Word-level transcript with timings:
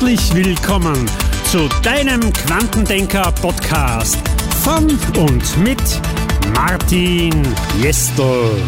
Herzlich 0.00 0.32
willkommen 0.32 1.10
zu 1.50 1.68
deinem 1.82 2.32
Quantendenker-Podcast 2.32 4.16
von 4.62 4.88
und 5.16 5.58
mit 5.58 5.82
Martin 6.54 7.44
Jestel. 7.82 8.62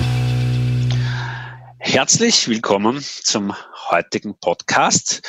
Herzlich 1.78 2.48
willkommen 2.48 2.98
zum 3.00 3.54
heutigen 3.90 4.40
Podcast. 4.40 5.22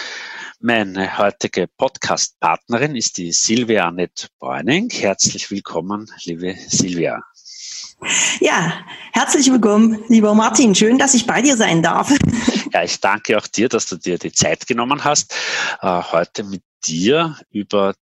Meine 0.59 1.19
heutige 1.19 1.68
Podcast-Partnerin 1.68 2.95
ist 2.95 3.20
die 3.20 3.31
Silvia 3.31 3.88
Annette 3.88 4.25
Bräuning. 4.39 4.89
Herzlich 4.89 5.52
willkommen, 5.52 6.09
liebe 6.23 6.55
Silvia. 6.68 7.21
Ja, 8.39 8.86
herzlich 9.13 9.51
willkommen, 9.51 10.04
lieber 10.07 10.33
Martin. 10.33 10.73
Schön, 10.73 10.97
dass 10.97 11.14
ich 11.14 11.28
bei 11.28 11.41
dir 11.41 11.55
sein 11.55 11.83
darf. 11.83 12.11
Ja, 12.74 12.83
ich 12.83 13.01
danke 13.01 13.37
auch 13.37 13.47
dir, 13.47 13.68
dass 13.68 13.87
du 13.87 13.97
dir 13.97 14.18
die 14.18 14.32
Zeit 14.32 14.65
genommen 14.65 15.04
hast, 15.04 15.33
äh, 15.82 16.01
heute 16.11 16.46
mit 16.46 16.64
dir 16.86 17.37
über 17.50 17.96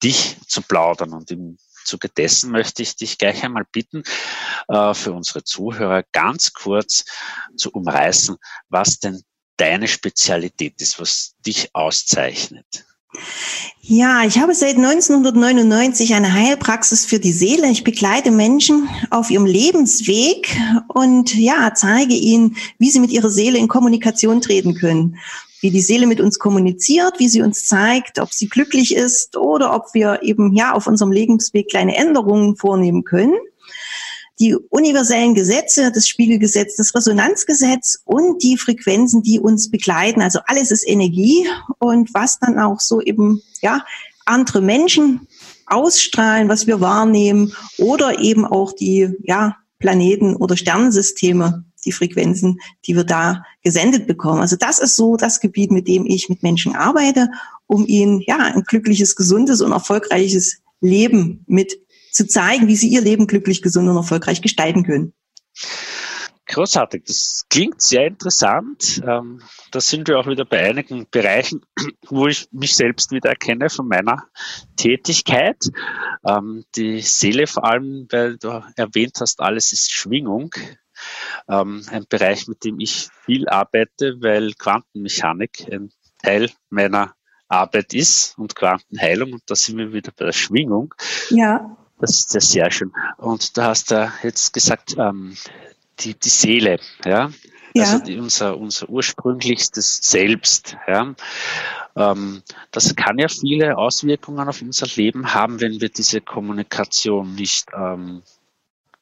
dich 0.00 0.36
zu 0.46 0.62
plaudern. 0.62 1.12
Und 1.12 1.30
im 1.32 1.58
Zuge 1.84 2.08
dessen 2.08 2.52
möchte 2.52 2.82
ich 2.82 2.94
dich 2.94 3.18
gleich 3.18 3.42
einmal 3.42 3.66
bitten, 3.72 4.04
äh, 4.68 4.94
für 4.94 5.12
unsere 5.12 5.42
Zuhörer 5.42 6.04
ganz 6.12 6.52
kurz 6.52 7.04
zu 7.56 7.70
umreißen, 7.72 8.36
was 8.68 9.00
denn 9.00 9.22
deine 9.56 9.88
Spezialität 9.88 10.80
ist, 10.80 11.00
was 11.00 11.34
dich 11.44 11.74
auszeichnet. 11.74 12.86
Ja, 13.84 14.24
ich 14.24 14.38
habe 14.38 14.54
seit 14.54 14.76
1999 14.76 16.14
eine 16.14 16.32
Heilpraxis 16.32 17.04
für 17.04 17.18
die 17.18 17.32
Seele. 17.32 17.68
Ich 17.68 17.84
begleite 17.84 18.30
Menschen 18.30 18.88
auf 19.10 19.30
ihrem 19.30 19.44
Lebensweg 19.44 20.56
und 20.88 21.34
ja, 21.34 21.72
zeige 21.74 22.14
ihnen, 22.14 22.56
wie 22.78 22.90
sie 22.90 23.00
mit 23.00 23.10
ihrer 23.10 23.28
Seele 23.28 23.58
in 23.58 23.68
Kommunikation 23.68 24.40
treten 24.40 24.74
können. 24.74 25.18
Wie 25.60 25.70
die 25.70 25.80
Seele 25.80 26.06
mit 26.06 26.20
uns 26.20 26.38
kommuniziert, 26.38 27.18
wie 27.18 27.28
sie 27.28 27.42
uns 27.42 27.66
zeigt, 27.66 28.18
ob 28.18 28.32
sie 28.32 28.48
glücklich 28.48 28.94
ist 28.94 29.36
oder 29.36 29.74
ob 29.74 29.94
wir 29.94 30.22
eben 30.22 30.54
ja 30.54 30.72
auf 30.72 30.86
unserem 30.86 31.12
Lebensweg 31.12 31.68
kleine 31.68 31.96
Änderungen 31.96 32.56
vornehmen 32.56 33.04
können 33.04 33.34
die 34.42 34.56
universellen 34.70 35.34
Gesetze, 35.34 35.92
das 35.92 36.08
Spiegelgesetz, 36.08 36.74
das 36.74 36.96
Resonanzgesetz 36.96 38.02
und 38.04 38.42
die 38.42 38.58
Frequenzen, 38.58 39.22
die 39.22 39.38
uns 39.38 39.70
begleiten. 39.70 40.20
Also 40.20 40.40
alles 40.46 40.72
ist 40.72 40.88
Energie 40.88 41.46
und 41.78 42.12
was 42.12 42.40
dann 42.40 42.58
auch 42.58 42.80
so 42.80 43.00
eben, 43.00 43.40
ja, 43.60 43.84
andere 44.26 44.60
Menschen 44.60 45.28
ausstrahlen, 45.66 46.48
was 46.48 46.66
wir 46.66 46.80
wahrnehmen 46.80 47.52
oder 47.78 48.18
eben 48.18 48.44
auch 48.44 48.72
die, 48.72 49.10
ja, 49.22 49.56
Planeten 49.78 50.34
oder 50.34 50.56
Sternensysteme, 50.56 51.64
die 51.84 51.92
Frequenzen, 51.92 52.58
die 52.86 52.96
wir 52.96 53.04
da 53.04 53.44
gesendet 53.62 54.08
bekommen. 54.08 54.40
Also 54.40 54.56
das 54.56 54.80
ist 54.80 54.96
so 54.96 55.16
das 55.16 55.38
Gebiet, 55.40 55.70
mit 55.70 55.86
dem 55.86 56.04
ich 56.06 56.28
mit 56.28 56.42
Menschen 56.42 56.74
arbeite, 56.74 57.28
um 57.66 57.86
ihnen 57.86 58.20
ja 58.26 58.38
ein 58.38 58.62
glückliches, 58.62 59.14
gesundes 59.14 59.60
und 59.60 59.72
erfolgreiches 59.72 60.62
Leben 60.80 61.44
mit 61.46 61.81
zu 62.12 62.26
zeigen, 62.26 62.68
wie 62.68 62.76
sie 62.76 62.88
ihr 62.88 63.00
Leben 63.00 63.26
glücklich, 63.26 63.62
gesund 63.62 63.88
und 63.88 63.96
erfolgreich 63.96 64.42
gestalten 64.42 64.84
können. 64.84 65.12
Großartig, 66.46 67.04
das 67.06 67.46
klingt 67.48 67.80
sehr 67.80 68.06
interessant. 68.06 69.00
Ähm, 69.06 69.40
da 69.70 69.80
sind 69.80 70.08
wir 70.08 70.18
auch 70.18 70.26
wieder 70.26 70.44
bei 70.44 70.68
einigen 70.68 71.06
Bereichen, 71.10 71.62
wo 72.08 72.26
ich 72.26 72.48
mich 72.50 72.76
selbst 72.76 73.10
wieder 73.10 73.30
erkenne 73.30 73.70
von 73.70 73.88
meiner 73.88 74.26
Tätigkeit. 74.76 75.64
Ähm, 76.26 76.64
die 76.74 77.00
Seele 77.00 77.46
vor 77.46 77.64
allem, 77.64 78.06
weil 78.10 78.36
du 78.36 78.62
erwähnt 78.76 79.18
hast, 79.20 79.40
alles 79.40 79.72
ist 79.72 79.92
Schwingung. 79.92 80.50
Ähm, 81.48 81.84
ein 81.90 82.04
Bereich, 82.08 82.48
mit 82.48 82.64
dem 82.64 82.80
ich 82.80 83.08
viel 83.24 83.48
arbeite, 83.48 84.16
weil 84.20 84.52
Quantenmechanik 84.52 85.66
ein 85.72 85.90
Teil 86.22 86.50
meiner 86.68 87.14
Arbeit 87.48 87.94
ist 87.94 88.36
und 88.36 88.54
Quantenheilung. 88.54 89.32
Und 89.32 89.42
da 89.46 89.54
sind 89.54 89.78
wir 89.78 89.92
wieder 89.92 90.12
bei 90.16 90.26
der 90.26 90.32
Schwingung. 90.32 90.94
Ja. 91.30 91.76
Das 92.02 92.18
ist 92.18 92.34
ja 92.34 92.40
sehr 92.40 92.70
schön. 92.72 92.92
Und 93.16 93.56
du 93.56 93.62
hast 93.62 93.92
da 93.92 94.12
jetzt 94.24 94.52
gesagt, 94.52 94.96
ähm, 94.98 95.36
die, 96.00 96.14
die 96.14 96.28
Seele, 96.28 96.80
ja. 97.04 97.30
ja. 97.74 97.84
Also 97.84 98.00
die, 98.00 98.18
unser, 98.18 98.58
unser 98.58 98.88
ursprünglichstes 98.88 99.98
Selbst, 100.02 100.76
ja. 100.88 101.14
Ähm, 101.94 102.42
das 102.72 102.96
kann 102.96 103.20
ja 103.20 103.28
viele 103.28 103.78
Auswirkungen 103.78 104.48
auf 104.48 104.62
unser 104.62 104.88
Leben 104.96 105.32
haben, 105.32 105.60
wenn 105.60 105.80
wir 105.80 105.90
diese 105.90 106.20
Kommunikation 106.20 107.36
nicht 107.36 107.68
ähm, 107.72 108.22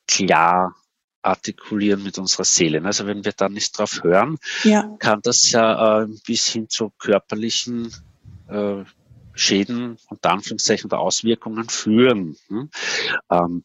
klar 0.07 0.75
artikulieren 1.23 2.03
mit 2.03 2.19
unserer 2.19 2.45
Seele. 2.45 2.85
Also 2.85 3.07
wenn 3.07 3.25
wir 3.25 3.33
da 3.33 3.49
nicht 3.49 3.79
drauf 3.79 4.03
hören, 4.03 4.37
ja. 4.65 4.95
kann 4.99 5.21
das 5.23 5.51
ja 5.53 6.03
äh, 6.03 6.07
bis 6.27 6.49
hin 6.49 6.69
zu 6.69 6.93
körperlichen 6.99 7.95
äh, 8.49 8.85
Schäden 9.41 9.97
unter 10.09 10.33
Anführungszeichen 10.33 10.87
oder 10.87 11.01
Auswirkungen 11.01 11.69
führen. 11.69 12.37
Hm? 12.49 12.71
Ähm, 13.31 13.65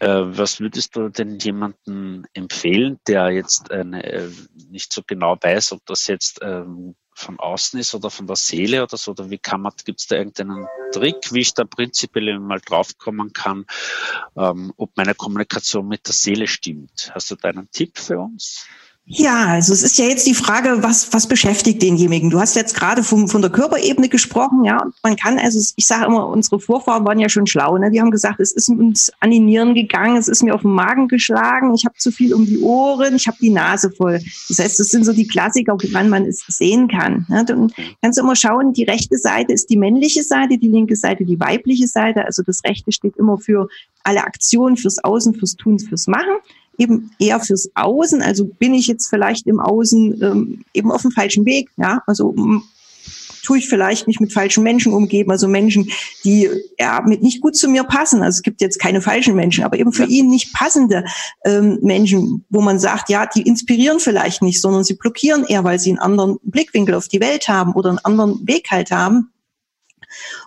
äh, 0.00 0.08
was 0.24 0.60
würdest 0.60 0.96
du 0.96 1.08
denn 1.08 1.38
jemanden 1.38 2.24
empfehlen, 2.32 2.98
der 3.06 3.30
jetzt 3.30 3.70
eine, 3.70 4.04
äh, 4.04 4.30
nicht 4.68 4.92
so 4.92 5.02
genau 5.06 5.36
weiß, 5.40 5.72
ob 5.72 5.86
das 5.86 6.08
jetzt 6.08 6.40
ähm, 6.42 6.96
von 7.14 7.38
außen 7.38 7.78
ist 7.78 7.94
oder 7.94 8.10
von 8.10 8.26
der 8.26 8.34
Seele 8.34 8.82
oder 8.82 8.96
so, 8.96 9.12
oder 9.12 9.30
wie 9.30 9.38
kann 9.38 9.60
man, 9.60 9.72
gibt 9.84 10.00
es 10.00 10.08
da 10.08 10.16
irgendeinen 10.16 10.66
Trick, 10.92 11.32
wie 11.32 11.40
ich 11.40 11.54
da 11.54 11.64
prinzipiell 11.64 12.40
mal 12.40 12.60
draufkommen 12.60 13.32
kann, 13.32 13.66
ähm, 14.36 14.72
ob 14.76 14.96
meine 14.96 15.14
Kommunikation 15.14 15.86
mit 15.86 16.06
der 16.06 16.14
Seele 16.14 16.48
stimmt? 16.48 17.12
Hast 17.14 17.30
du 17.30 17.36
da 17.36 17.50
einen 17.50 17.70
Tipp 17.70 17.96
für 17.96 18.18
uns? 18.18 18.66
Ja, 19.06 19.48
also 19.48 19.74
es 19.74 19.82
ist 19.82 19.98
ja 19.98 20.06
jetzt 20.06 20.26
die 20.26 20.32
Frage, 20.32 20.82
was, 20.82 21.12
was 21.12 21.26
beschäftigt 21.26 21.82
denjenigen? 21.82 22.30
Du 22.30 22.40
hast 22.40 22.56
jetzt 22.56 22.74
gerade 22.74 23.02
vom, 23.02 23.28
von 23.28 23.42
der 23.42 23.50
Körperebene 23.50 24.08
gesprochen, 24.08 24.64
ja. 24.64 24.82
Man 25.02 25.16
kann, 25.16 25.38
also 25.38 25.60
ich 25.76 25.86
sage 25.86 26.06
immer, 26.06 26.26
unsere 26.28 26.58
Vorfahren 26.58 27.04
waren 27.04 27.18
ja 27.18 27.28
schon 27.28 27.46
schlau, 27.46 27.76
ne? 27.76 27.90
Die 27.90 28.00
haben 28.00 28.10
gesagt, 28.10 28.40
es 28.40 28.50
ist 28.50 28.70
uns 28.70 29.12
an 29.20 29.30
die 29.30 29.40
Nieren 29.40 29.74
gegangen, 29.74 30.16
es 30.16 30.28
ist 30.28 30.42
mir 30.42 30.54
auf 30.54 30.62
den 30.62 30.70
Magen 30.70 31.08
geschlagen, 31.08 31.74
ich 31.74 31.84
habe 31.84 31.96
zu 31.98 32.10
viel 32.12 32.32
um 32.32 32.46
die 32.46 32.60
Ohren, 32.60 33.16
ich 33.16 33.26
habe 33.26 33.36
die 33.42 33.50
Nase 33.50 33.90
voll. 33.90 34.20
Das 34.48 34.58
heißt, 34.58 34.80
das 34.80 34.88
sind 34.88 35.04
so 35.04 35.12
die 35.12 35.26
Klassiker, 35.26 35.74
woran 35.74 36.08
man 36.08 36.24
es 36.24 36.42
sehen 36.48 36.88
kann. 36.88 37.26
Ne? 37.28 37.44
Dann 37.44 37.70
kannst 38.00 38.18
du 38.18 38.22
immer 38.22 38.36
schauen, 38.36 38.72
die 38.72 38.84
rechte 38.84 39.18
Seite 39.18 39.52
ist 39.52 39.68
die 39.68 39.76
männliche 39.76 40.22
Seite, 40.22 40.56
die 40.56 40.68
linke 40.68 40.96
Seite 40.96 41.26
die 41.26 41.38
weibliche 41.38 41.88
Seite. 41.88 42.24
Also 42.24 42.42
das 42.42 42.64
rechte 42.64 42.90
steht 42.90 43.18
immer 43.18 43.36
für 43.36 43.68
alle 44.02 44.24
Aktionen, 44.24 44.78
fürs 44.78 45.04
Außen, 45.04 45.34
fürs 45.34 45.56
Tun, 45.56 45.78
fürs 45.78 46.06
Machen 46.06 46.36
eben 46.78 47.10
eher 47.18 47.40
fürs 47.40 47.70
Außen. 47.74 48.22
Also 48.22 48.46
bin 48.46 48.74
ich 48.74 48.86
jetzt 48.86 49.08
vielleicht 49.08 49.46
im 49.46 49.60
Außen 49.60 50.22
ähm, 50.22 50.64
eben 50.74 50.90
auf 50.90 51.02
dem 51.02 51.10
falschen 51.10 51.44
Weg. 51.44 51.70
Ja, 51.76 52.02
also 52.06 52.34
tue 53.44 53.58
ich 53.58 53.68
vielleicht 53.68 54.08
nicht 54.08 54.20
mit 54.20 54.32
falschen 54.32 54.64
Menschen 54.64 54.92
umgeben, 54.92 55.30
also 55.30 55.46
Menschen, 55.46 55.90
die 56.24 56.48
ja 56.78 57.02
mit 57.06 57.22
nicht 57.22 57.40
gut 57.40 57.54
zu 57.56 57.68
mir 57.68 57.84
passen. 57.84 58.22
Also 58.22 58.36
es 58.36 58.42
gibt 58.42 58.60
jetzt 58.60 58.80
keine 58.80 59.02
falschen 59.02 59.36
Menschen, 59.36 59.64
aber 59.64 59.78
eben 59.78 59.92
für 59.92 60.04
ja. 60.04 60.08
ihn 60.08 60.28
nicht 60.28 60.52
passende 60.52 61.04
ähm, 61.44 61.78
Menschen, 61.82 62.44
wo 62.48 62.60
man 62.60 62.78
sagt, 62.78 63.10
ja, 63.10 63.26
die 63.26 63.42
inspirieren 63.42 64.00
vielleicht 64.00 64.42
nicht, 64.42 64.60
sondern 64.60 64.84
sie 64.84 64.94
blockieren 64.94 65.44
eher, 65.44 65.62
weil 65.62 65.78
sie 65.78 65.90
einen 65.90 65.98
anderen 65.98 66.38
Blickwinkel 66.42 66.94
auf 66.94 67.08
die 67.08 67.20
Welt 67.20 67.48
haben 67.48 67.74
oder 67.74 67.90
einen 67.90 67.98
anderen 67.98 68.46
Weg 68.48 68.70
halt 68.70 68.90
haben. 68.90 69.30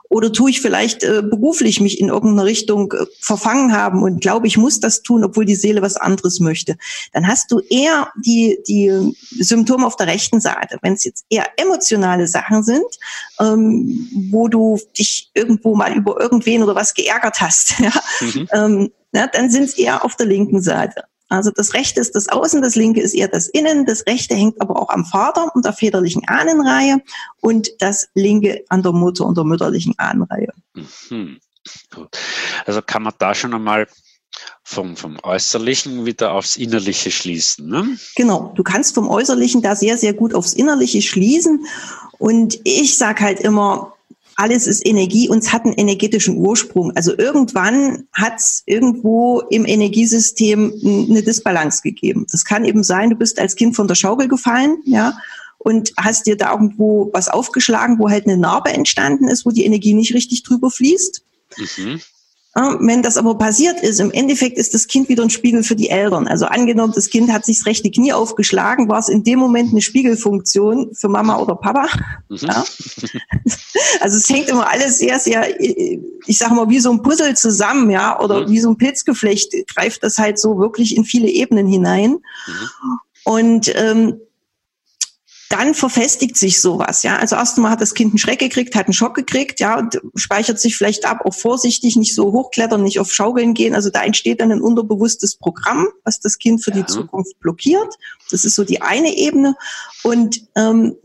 Oder 0.09 0.31
tue 0.31 0.49
ich 0.49 0.61
vielleicht 0.61 1.03
äh, 1.03 1.21
beruflich 1.21 1.81
mich 1.81 1.99
in 1.99 2.09
irgendeiner 2.09 2.45
Richtung 2.45 2.93
äh, 2.93 3.05
verfangen 3.19 3.73
haben 3.73 4.03
und 4.03 4.21
glaube, 4.21 4.47
ich 4.47 4.57
muss 4.57 4.79
das 4.79 5.01
tun, 5.01 5.23
obwohl 5.23 5.45
die 5.45 5.55
Seele 5.55 5.81
was 5.81 5.97
anderes 5.97 6.39
möchte. 6.39 6.77
Dann 7.13 7.27
hast 7.27 7.51
du 7.51 7.59
eher 7.59 8.11
die, 8.25 8.59
die 8.67 9.13
Symptome 9.39 9.85
auf 9.85 9.97
der 9.97 10.07
rechten 10.07 10.39
Seite. 10.39 10.77
Wenn 10.81 10.93
es 10.93 11.03
jetzt 11.03 11.25
eher 11.29 11.47
emotionale 11.57 12.27
Sachen 12.27 12.63
sind, 12.63 12.85
ähm, 13.39 14.07
wo 14.31 14.47
du 14.47 14.79
dich 14.97 15.29
irgendwo 15.33 15.75
mal 15.75 15.93
über 15.93 16.19
irgendwen 16.19 16.63
oder 16.63 16.75
was 16.75 16.93
geärgert 16.93 17.41
hast, 17.41 17.79
ja, 17.79 17.91
mhm. 18.21 18.47
ähm, 18.53 18.91
na, 19.11 19.27
dann 19.27 19.49
sind 19.49 19.63
es 19.63 19.77
eher 19.77 20.03
auf 20.05 20.15
der 20.15 20.25
linken 20.25 20.61
Seite. 20.61 21.03
Also 21.29 21.51
das 21.51 21.73
rechte 21.73 21.99
ist 21.99 22.15
das 22.15 22.29
Außen, 22.29 22.61
das 22.61 22.75
linke 22.75 23.01
ist 23.01 23.13
eher 23.13 23.27
das 23.27 23.47
Innen, 23.47 23.85
das 23.85 24.05
rechte 24.07 24.35
hängt 24.35 24.61
aber 24.61 24.81
auch 24.81 24.89
am 24.89 25.05
Vater 25.05 25.53
und 25.53 25.65
der 25.65 25.73
väterlichen 25.73 26.27
Ahnenreihe 26.27 27.01
und 27.41 27.69
das 27.79 28.09
linke 28.13 28.63
an 28.69 28.81
der 28.81 28.93
Mutter 28.93 29.25
und 29.25 29.37
der 29.37 29.43
mütterlichen 29.43 29.93
Ahnenreihe. 29.97 30.53
Mhm. 31.09 31.39
Also 32.65 32.81
kann 32.81 33.03
man 33.03 33.13
da 33.17 33.35
schon 33.35 33.53
einmal 33.53 33.87
vom, 34.63 34.95
vom 34.95 35.17
Äußerlichen 35.23 36.05
wieder 36.05 36.31
aufs 36.33 36.55
Innerliche 36.55 37.11
schließen. 37.11 37.67
Ne? 37.67 37.97
Genau, 38.15 38.53
du 38.55 38.63
kannst 38.63 38.95
vom 38.95 39.09
Äußerlichen 39.09 39.61
da 39.61 39.75
sehr, 39.75 39.97
sehr 39.97 40.13
gut 40.13 40.33
aufs 40.33 40.53
Innerliche 40.53 41.01
schließen. 41.01 41.65
Und 42.19 42.59
ich 42.63 42.97
sage 42.97 43.23
halt 43.23 43.39
immer, 43.39 43.96
alles 44.37 44.67
ist 44.67 44.85
Energie 44.85 45.27
und 45.27 45.39
es 45.39 45.51
hat 45.51 45.65
einen 45.65 45.73
energetischen 45.73 46.37
Ursprung. 46.37 46.95
Also 46.95 47.17
irgendwann 47.17 48.07
hat 48.13 48.35
es 48.37 48.63
irgendwo 48.67 49.41
im 49.49 49.65
Energiesystem 49.65 50.73
eine 51.09 51.23
Disbalance 51.23 51.81
gegeben. 51.81 52.25
Das 52.31 52.45
kann 52.45 52.63
eben 52.63 52.83
sein, 52.83 53.09
du 53.09 53.15
bist 53.15 53.39
als 53.39 53.55
Kind 53.55 53.75
von 53.75 53.87
der 53.87 53.95
Schaukel 53.95 54.27
gefallen, 54.27 54.77
ja, 54.85 55.17
und 55.57 55.91
hast 55.97 56.27
dir 56.27 56.37
da 56.37 56.51
irgendwo 56.51 57.09
was 57.13 57.29
aufgeschlagen, 57.29 57.97
wo 57.99 58.09
halt 58.09 58.27
eine 58.27 58.37
Narbe 58.37 58.71
entstanden 58.71 59.27
ist, 59.27 59.45
wo 59.45 59.49
die 59.49 59.65
Energie 59.65 59.95
nicht 59.95 60.13
richtig 60.13 60.43
drüber 60.43 60.69
fließt. 60.69 61.23
Mhm. 61.57 62.01
Wenn 62.79 63.03
das 63.03 63.17
aber 63.17 63.37
passiert 63.37 63.81
ist, 63.81 63.99
im 63.99 64.09
Endeffekt 64.09 64.57
ist 64.57 64.73
das 64.73 64.87
Kind 64.87 65.09
wieder 65.09 65.21
ein 65.21 65.29
Spiegel 65.29 65.61
für 65.61 65.75
die 65.75 65.89
Eltern. 65.89 66.27
Also 66.27 66.47
angenommen, 66.47 66.91
das 66.95 67.11
Kind 67.11 67.31
hat 67.31 67.45
sich 67.45 67.59
das 67.59 67.67
rechte 67.67 67.91
Knie 67.91 68.13
aufgeschlagen, 68.13 68.89
war 68.89 68.97
es 68.97 69.09
in 69.09 69.23
dem 69.23 69.37
Moment 69.37 69.71
eine 69.71 69.81
Spiegelfunktion 69.81 70.89
für 70.95 71.07
Mama 71.07 71.37
oder 71.37 71.55
Papa. 71.55 71.87
Mhm. 72.29 72.37
Ja. 72.41 72.65
Also 73.99 74.17
es 74.17 74.29
hängt 74.29 74.49
immer 74.49 74.69
alles 74.69 74.97
sehr, 74.97 75.19
sehr, 75.19 75.59
ich 75.59 76.37
sage 76.37 76.53
mal, 76.53 76.69
wie 76.69 76.79
so 76.79 76.91
ein 76.91 77.01
Puzzle 77.01 77.35
zusammen, 77.35 77.89
ja, 77.89 78.19
oder 78.19 78.41
mhm. 78.41 78.51
wie 78.51 78.59
so 78.59 78.69
ein 78.69 78.77
Pilzgeflecht 78.77 79.53
greift 79.67 80.03
das 80.03 80.17
halt 80.17 80.39
so 80.39 80.57
wirklich 80.57 80.95
in 80.97 81.05
viele 81.05 81.27
Ebenen 81.27 81.67
hinein. 81.67 82.11
Mhm. 82.11 82.99
Und 83.23 83.73
ähm, 83.75 84.19
dann 85.49 85.73
verfestigt 85.73 86.37
sich 86.37 86.61
sowas, 86.61 87.03
ja. 87.03 87.17
Also 87.17 87.35
erstmal 87.35 87.71
hat 87.71 87.81
das 87.81 87.93
Kind 87.93 88.11
einen 88.11 88.17
Schreck 88.17 88.39
gekriegt, 88.39 88.75
hat 88.75 88.87
einen 88.87 88.93
Schock 88.93 89.15
gekriegt, 89.15 89.59
ja, 89.59 89.77
und 89.79 89.99
speichert 90.15 90.59
sich 90.59 90.75
vielleicht 90.75 91.05
ab, 91.05 91.21
auch 91.23 91.33
vorsichtig, 91.33 91.95
nicht 91.95 92.15
so 92.15 92.33
hochklettern, 92.33 92.83
nicht 92.83 92.99
auf 92.99 93.11
Schaukeln 93.11 93.53
gehen. 93.53 93.73
Also 93.73 93.89
da 93.89 94.03
entsteht 94.03 94.41
dann 94.41 94.51
ein 94.51 94.61
unterbewusstes 94.61 95.37
Programm, 95.37 95.87
was 96.03 96.19
das 96.19 96.37
Kind 96.37 96.63
für 96.63 96.71
ja. 96.71 96.77
die 96.77 96.85
Zukunft 96.85 97.39
blockiert. 97.39 97.95
Das 98.29 98.43
ist 98.43 98.55
so 98.55 98.65
die 98.65 98.81
eine 98.81 99.15
Ebene. 99.15 99.55
Und 100.03 100.41
ähm, 100.55 100.95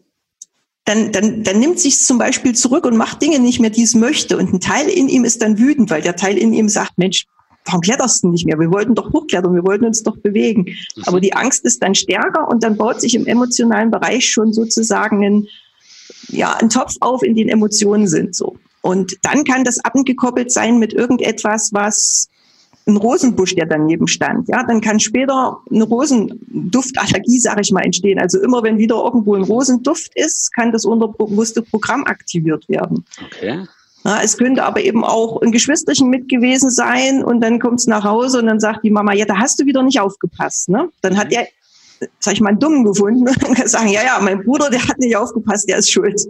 dann, 0.85 1.13
dann, 1.13 1.45
dann 1.45 1.61
nimmt 1.61 1.79
sich 1.79 2.05
zum 2.05 2.19
Beispiel 2.19 2.55
zurück 2.55 2.85
und 2.85 2.97
macht 2.97 3.23
Dinge 3.23 3.39
nicht 3.39 3.61
mehr, 3.61 3.71
die 3.71 3.83
es 3.83 3.95
möchte. 3.95 4.37
Und 4.37 4.53
ein 4.53 4.61
Teil 4.61 4.89
in 4.89 5.09
ihm 5.09 5.25
ist 5.25 5.41
dann 5.43 5.59
wütend, 5.59 5.91
weil 5.91 6.03
der 6.03 6.17
Teil 6.17 6.37
in 6.37 6.53
ihm 6.53 6.69
sagt, 6.69 6.99
Mensch, 6.99 7.27
warum 7.65 7.81
kletterst 7.81 8.23
du 8.23 8.29
nicht 8.29 8.47
mehr? 8.47 8.59
Wir 8.59 8.71
wollten 8.71 8.95
doch 8.95 9.13
hochklettern, 9.13 9.55
wir 9.55 9.65
wollten 9.65 9.85
uns 9.85 10.03
doch 10.03 10.17
bewegen. 10.17 10.63
Mhm. 10.97 11.03
Aber 11.07 11.21
die 11.21 11.33
Angst 11.33 11.65
ist 11.65 11.83
dann 11.83 11.95
stärker 11.95 12.49
und 12.49 12.63
dann 12.63 12.77
baut 12.77 13.01
sich 13.01 13.15
im 13.15 13.27
emotionalen 13.27 13.91
Bereich 13.91 14.29
schon 14.29 14.53
sozusagen 14.53 15.25
ein, 15.25 15.47
ja, 16.29 16.55
ein 16.55 16.71
Topf 16.71 16.97
auf, 17.01 17.23
in 17.23 17.35
den 17.35 17.49
Emotionen 17.49 18.07
sind 18.07 18.35
so. 18.35 18.57
Und 18.81 19.17
dann 19.23 19.45
kann 19.45 19.65
das 19.65 19.79
abgekoppelt 19.85 20.51
sein 20.51 20.79
mit 20.79 20.93
irgendetwas, 20.93 21.73
was 21.73 22.29
ein 22.87 22.97
Rosenbusch, 22.97 23.55
der 23.55 23.67
daneben 23.67 24.09
stand. 24.09 24.49
Ja, 24.49 24.65
dann 24.65 24.81
kann 24.81 24.99
später 24.99 25.59
eine 25.71 25.85
Rosenduftallergie, 25.85 27.39
sage 27.39 27.61
ich 27.61 27.71
mal, 27.71 27.83
entstehen. 27.83 28.19
Also 28.19 28.41
immer 28.41 28.65
wenn 28.65 28.79
wieder 28.79 28.97
irgendwo 28.97 29.37
ein 29.37 29.45
Rosenduft 29.45 30.13
ist, 30.17 30.53
kann 30.53 30.73
das 30.73 30.85
unterbewusste 30.85 31.63
Programm 31.63 32.05
aktiviert 32.05 32.69
werden. 32.69 33.05
Okay. 33.25 33.67
Ja, 34.05 34.21
es 34.23 34.37
könnte 34.37 34.65
aber 34.65 34.83
eben 34.83 35.05
auch 35.05 35.41
ein 35.43 35.53
Geschwisterchen 35.53 36.09
mit 36.09 36.29
gewesen 36.29 36.71
sein 36.71 37.23
und 37.23 37.41
dann 37.41 37.61
kommt 37.61 37.81
es 37.81 37.87
nach 37.87 38.05
Hause 38.05 38.41
und 38.41 38.47
dann 38.47 38.59
sagt 38.59 38.85
die 38.85 38.91
Mama, 38.91 39.13
ja, 39.15 39.25
da 39.25 39.39
hast 39.39 39.61
du 39.61 39.67
wieder 39.67 39.83
nicht 39.83 40.01
aufgepasst. 40.01 40.69
Ne? 40.69 40.89
Dann 41.03 41.17
hat 41.17 41.29
mhm. 41.29 41.35
er, 41.35 42.09
sag 42.19 42.35
ich 42.35 42.41
mal, 42.41 42.51
einen 42.51 42.59
Dummen 42.59 42.85
gefunden 42.85 43.29
und 43.47 43.55
kann 43.55 43.69
sagen, 43.69 43.89
ja, 43.89 44.03
ja, 44.03 44.19
mein 44.21 44.43
Bruder, 44.43 44.71
der 44.71 44.87
hat 44.87 44.99
nicht 44.99 45.17
aufgepasst, 45.17 45.69
der 45.69 45.79
ist 45.79 45.91
schuld. 45.91 46.21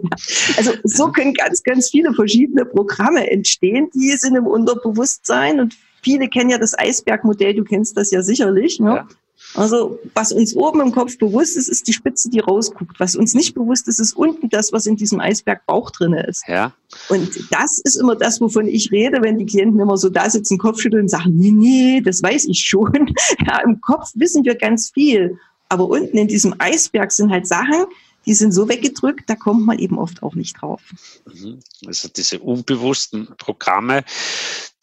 Also 0.57 0.71
so 0.83 1.11
können 1.11 1.33
ganz, 1.33 1.63
ganz 1.63 1.89
viele 1.89 2.13
verschiedene 2.13 2.65
Programme 2.65 3.29
entstehen, 3.31 3.89
die 3.95 4.11
sind 4.11 4.35
im 4.35 4.45
Unterbewusstsein 4.45 5.59
und 5.59 5.75
viele 6.03 6.27
kennen 6.27 6.51
ja 6.51 6.59
das 6.59 6.77
Eisbergmodell, 6.77 7.55
du 7.55 7.63
kennst 7.63 7.97
das 7.97 8.11
ja 8.11 8.21
sicherlich. 8.21 8.79
Ne? 8.79 8.95
Ja. 8.97 9.07
Also 9.55 9.99
was 10.15 10.31
uns 10.31 10.55
oben 10.55 10.81
im 10.81 10.91
Kopf 10.91 11.17
bewusst 11.17 11.57
ist, 11.57 11.67
ist 11.69 11.87
die 11.87 11.93
Spitze, 11.93 12.29
die 12.29 12.39
rausguckt. 12.39 12.99
Was 12.99 13.15
uns 13.15 13.33
nicht 13.33 13.53
bewusst 13.53 13.87
ist, 13.87 13.99
ist 13.99 14.15
unten 14.15 14.49
das, 14.49 14.73
was 14.73 14.85
in 14.85 14.95
diesem 14.95 15.19
Eisberg 15.19 15.65
Bauch 15.65 15.91
drinne 15.91 16.25
ist. 16.25 16.43
Ja. 16.47 16.73
Und 17.09 17.29
das 17.51 17.79
ist 17.83 17.95
immer 17.95 18.15
das, 18.15 18.41
wovon 18.41 18.67
ich 18.67 18.91
rede, 18.91 19.21
wenn 19.21 19.37
die 19.37 19.45
Klienten 19.45 19.79
immer 19.79 19.97
so 19.97 20.09
da 20.09 20.29
sitzen, 20.29 20.57
Kopfschütteln 20.57 21.03
und 21.03 21.09
sagen, 21.09 21.33
nee, 21.35 21.51
nee, 21.51 22.01
das 22.01 22.21
weiß 22.23 22.45
ich 22.45 22.59
schon. 22.59 22.91
Ja, 23.45 23.59
im 23.63 23.81
Kopf 23.81 24.11
wissen 24.15 24.45
wir 24.45 24.55
ganz 24.55 24.91
viel. 24.91 25.37
Aber 25.69 25.87
unten 25.87 26.17
in 26.17 26.27
diesem 26.27 26.55
Eisberg 26.59 27.11
sind 27.11 27.31
halt 27.31 27.47
Sachen, 27.47 27.85
die 28.25 28.33
sind 28.33 28.51
so 28.51 28.69
weggedrückt, 28.69 29.29
da 29.29 29.35
kommt 29.35 29.65
man 29.65 29.79
eben 29.79 29.97
oft 29.97 30.23
auch 30.23 30.35
nicht 30.35 30.61
drauf. 30.61 30.81
Mhm. 31.25 31.59
Also 31.85 32.09
diese 32.09 32.39
unbewussten 32.39 33.27
Programme, 33.37 34.03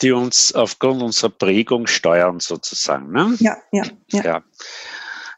die 0.03 0.13
uns 0.13 0.53
aufgrund 0.55 1.03
unserer 1.03 1.31
Prägung 1.31 1.87
steuern 1.87 2.41
sozusagen. 2.41 3.13
Ne? 3.13 3.37
Ja, 3.41 3.57
ja, 3.73 3.85
ja. 4.09 4.25
ja. 4.25 4.45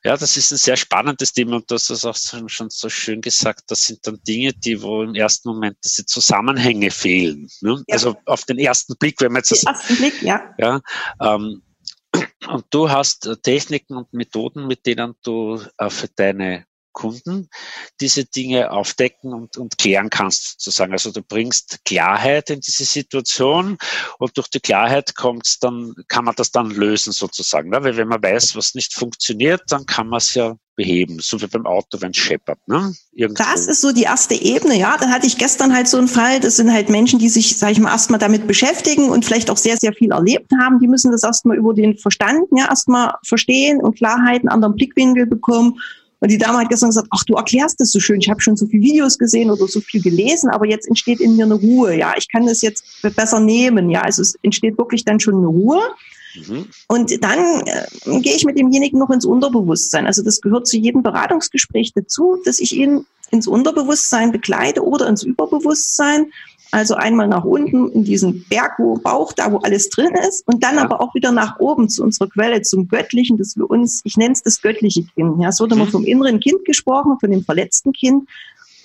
Ja, 0.05 0.17
das 0.17 0.37
ist 0.37 0.51
ein 0.51 0.59
sehr 0.59 0.77
spannendes 0.77 1.33
Thema 1.33 1.57
und 1.57 1.71
das 1.71 1.89
ist 1.89 2.05
auch 2.05 2.17
schon 2.49 2.71
so 2.71 2.89
schön 2.89 3.21
gesagt. 3.21 3.71
Das 3.71 3.83
sind 3.83 4.05
dann 4.05 4.21
Dinge, 4.27 4.53
die 4.53 4.83
wo 4.83 5.05
im 5.05 5.15
ersten 5.15 5.49
Moment 5.49 5.77
diese 5.85 6.05
Zusammenhänge 6.05 6.91
fehlen. 6.91 7.49
Ne? 7.61 7.85
Ja. 7.87 7.95
Also 7.95 8.17
auf 8.27 8.45
den 8.45 8.59
ersten 8.59 8.97
Blick, 8.97 9.21
wenn 9.21 9.31
man 9.31 9.43
jetzt 9.43 9.53
den 9.53 9.69
ersten 9.69 9.97
Blick, 9.97 10.21
ja. 10.23 10.55
ja 10.59 10.81
ähm, 11.21 11.63
und 12.49 12.65
du 12.71 12.91
hast 12.91 13.31
Techniken 13.45 13.97
und 13.97 14.13
Methoden, 14.13 14.67
mit 14.67 14.87
denen 14.87 15.15
du 15.23 15.63
äh, 15.79 15.89
für 15.89 16.09
deine 16.09 16.67
Kunden 17.03 17.49
diese 18.01 18.25
Dinge 18.25 18.71
aufdecken 18.71 19.35
und, 19.35 19.57
und 19.57 19.77
klären 19.77 20.09
kannst, 20.09 20.61
sozusagen. 20.61 20.93
Also 20.93 21.11
du 21.11 21.21
bringst 21.21 21.85
Klarheit 21.85 22.49
in 22.51 22.61
diese 22.61 22.85
Situation 22.85 23.77
und 24.19 24.37
durch 24.37 24.47
die 24.49 24.61
Klarheit 24.61 25.17
kommt's 25.17 25.59
dann, 25.59 25.95
kann 26.07 26.25
man 26.25 26.37
das 26.37 26.53
dann 26.53 26.71
lösen 26.71 27.13
sozusagen. 27.13 27.71
Ne? 27.71 27.83
Weil 27.83 27.97
wenn 27.97 28.07
man 28.07 28.23
weiß, 28.23 28.55
was 28.55 28.75
nicht 28.75 28.95
funktioniert, 28.95 29.63
dann 29.69 29.85
kann 29.85 30.09
man 30.09 30.19
es 30.19 30.35
ja 30.35 30.55
beheben, 30.77 31.19
so 31.21 31.43
wie 31.43 31.47
beim 31.49 31.67
Auto, 31.67 32.01
wenn 32.01 32.13
es 32.13 32.17
scheppert. 32.17 32.59
Ne? 32.67 32.95
Das 33.35 33.67
ist 33.67 33.81
so 33.81 33.93
die 33.93 34.05
erste 34.05 34.35
Ebene, 34.35 34.79
ja. 34.79 34.97
Da 34.97 35.09
hatte 35.09 35.27
ich 35.27 35.37
gestern 35.37 35.75
halt 35.75 35.89
so 35.89 35.99
einen 35.99 36.09
Fall, 36.09 36.41
das 36.41 36.57
sind 36.57 36.73
halt 36.73 36.89
Menschen, 36.89 37.19
die 37.19 37.29
sich, 37.29 37.59
sage 37.59 37.73
ich 37.73 37.81
mal, 37.81 37.91
erstmal 37.91 38.21
damit 38.21 38.47
beschäftigen 38.47 39.11
und 39.11 39.25
vielleicht 39.25 39.51
auch 39.51 39.57
sehr, 39.57 39.77
sehr 39.77 39.93
viel 39.93 40.13
erlebt 40.13 40.51
haben. 40.61 40.79
Die 40.79 40.89
müssen 40.89 41.11
das 41.11 41.25
erstmal 41.25 41.57
über 41.57 41.75
den 41.75 41.99
Verstand 41.99 42.47
ja 42.57 42.69
erstmal 42.69 43.15
verstehen 43.27 43.81
und 43.81 43.97
Klarheit, 43.97 44.41
einen 44.41 44.49
anderen 44.49 44.77
Blickwinkel 44.77 45.27
bekommen 45.27 45.81
und 46.23 46.31
die 46.31 46.39
Dame 46.39 46.59
hat 46.59 46.69
gestern 46.69 46.91
gesagt, 46.91 47.09
ach, 47.11 47.25
du 47.25 47.35
erklärst 47.35 47.81
das 47.81 47.91
so 47.91 47.99
schön. 47.99 48.21
Ich 48.21 48.31
habe 48.31 48.41
schon 48.41 48.57
so 48.57 48.69
viele 48.69 48.85
Videos 48.85 49.19
gesehen 49.19 49.51
oder 49.51 49.67
so 49.67 49.81
viel 49.81 50.01
gelesen, 50.01 50.51
aber 50.51 50.69
jetzt 50.69 50.87
entsteht 50.87 51.19
in 51.19 51.35
mir 51.35 51.47
eine 51.47 51.55
Ruhe. 51.55 51.97
Ja, 51.97 52.15
ich 52.17 52.31
kann 52.31 52.47
das 52.47 52.63
jetzt 52.63 52.85
besser 53.17 53.41
nehmen. 53.41 53.91
Ja, 53.91 54.03
also 54.03 54.23
es 54.23 54.37
entsteht 54.41 54.79
wirklich 54.79 55.05
dann 55.05 55.19
schon 55.19 55.39
eine 55.39 55.49
Ruhe. 55.49 55.81
Mhm. 56.37 56.67
Und 56.87 57.25
dann 57.25 57.67
äh, 57.67 58.21
gehe 58.21 58.37
ich 58.37 58.45
mit 58.45 58.57
demjenigen 58.57 59.01
noch 59.01 59.11
ins 59.11 59.25
Unterbewusstsein. 59.25 60.07
Also 60.07 60.23
das 60.23 60.41
gehört 60.41 60.69
zu 60.69 60.77
jedem 60.77 61.03
Beratungsgespräch 61.03 61.93
dazu, 61.93 62.39
dass 62.45 62.61
ich 62.61 62.73
ihn 62.77 63.05
ins 63.33 63.49
Unterbewusstsein 63.49 64.31
begleite 64.31 64.85
oder 64.87 65.09
ins 65.09 65.25
Überbewusstsein 65.25 66.27
also 66.73 66.95
einmal 66.95 67.29
nach 67.29 67.45
unten 67.45 67.91
in 67.93 68.03
diesen 68.03 68.45
Berg, 68.49 68.79
wo 68.79 68.95
Bauch, 68.95 69.35
da 69.35 69.53
wo 69.53 69.59
alles 69.59 69.91
drin 69.91 70.15
ist, 70.27 70.47
und 70.49 70.65
dann 70.65 70.77
ja. 70.77 70.83
aber 70.83 71.03
auch 71.03 71.15
wieder 71.15 71.31
nach 71.31 71.61
oben 71.61 71.91
zu 71.91 72.03
unserer 72.03 72.31
Quelle, 72.31 72.63
zum 72.63 72.89
Göttlichen, 72.89 73.37
das 73.37 73.57
wir 73.57 73.71
uns, 73.71 74.01
ich 74.05 74.17
nenne 74.17 74.33
es 74.33 74.43
das 74.43 74.63
göttliche 74.63 75.05
Kind. 75.05 75.41
Ja, 75.41 75.51
es 75.51 75.61
wird 75.61 75.71
immer 75.73 75.85
mhm. 75.85 75.91
vom 75.91 76.05
inneren 76.05 76.41
Kind 76.41 76.65
gesprochen, 76.65 77.19
von 77.21 77.31
dem 77.31 77.45
verletzten 77.45 77.93
Kind. 77.93 78.27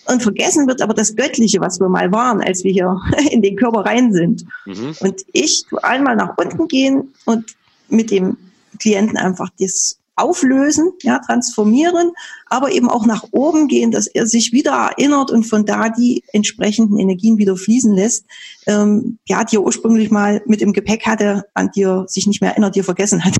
Und 0.05 0.21
vergessen 0.21 0.67
wird 0.67 0.81
aber 0.81 0.93
das 0.93 1.15
Göttliche, 1.15 1.61
was 1.61 1.79
wir 1.79 1.87
mal 1.87 2.11
waren, 2.11 2.41
als 2.41 2.65
wir 2.65 2.73
hier 2.73 2.99
in 3.31 3.41
den 3.41 3.55
Körper 3.55 3.85
rein 3.85 4.11
sind. 4.11 4.43
Mhm. 4.65 4.93
Und 4.99 5.25
ich 5.31 5.65
einmal 5.81 6.17
nach 6.17 6.37
unten 6.37 6.67
gehen 6.67 7.13
und 7.25 7.55
mit 7.87 8.11
dem 8.11 8.35
Klienten 8.79 9.17
einfach 9.17 9.49
das 9.59 9.97
auflösen, 10.17 10.91
ja, 11.03 11.19
transformieren, 11.19 12.11
aber 12.47 12.71
eben 12.71 12.89
auch 12.89 13.05
nach 13.05 13.23
oben 13.31 13.67
gehen, 13.67 13.91
dass 13.91 14.07
er 14.07 14.25
sich 14.25 14.51
wieder 14.51 14.71
erinnert 14.71 15.31
und 15.31 15.43
von 15.43 15.65
da 15.65 15.89
die 15.89 16.23
entsprechenden 16.33 16.97
Energien 16.97 17.37
wieder 17.37 17.55
fließen 17.55 17.93
lässt, 17.93 18.25
ähm, 18.65 19.19
ja, 19.27 19.43
die 19.43 19.55
er 19.57 19.63
ursprünglich 19.63 20.11
mal 20.11 20.41
mit 20.45 20.61
im 20.61 20.73
Gepäck 20.73 21.05
hatte, 21.05 21.45
an 21.53 21.71
die 21.75 21.83
er 21.83 22.07
sich 22.07 22.27
nicht 22.27 22.41
mehr 22.41 22.51
erinnert, 22.51 22.75
die 22.75 22.81
er 22.81 22.85
vergessen 22.85 23.23
hat. 23.23 23.35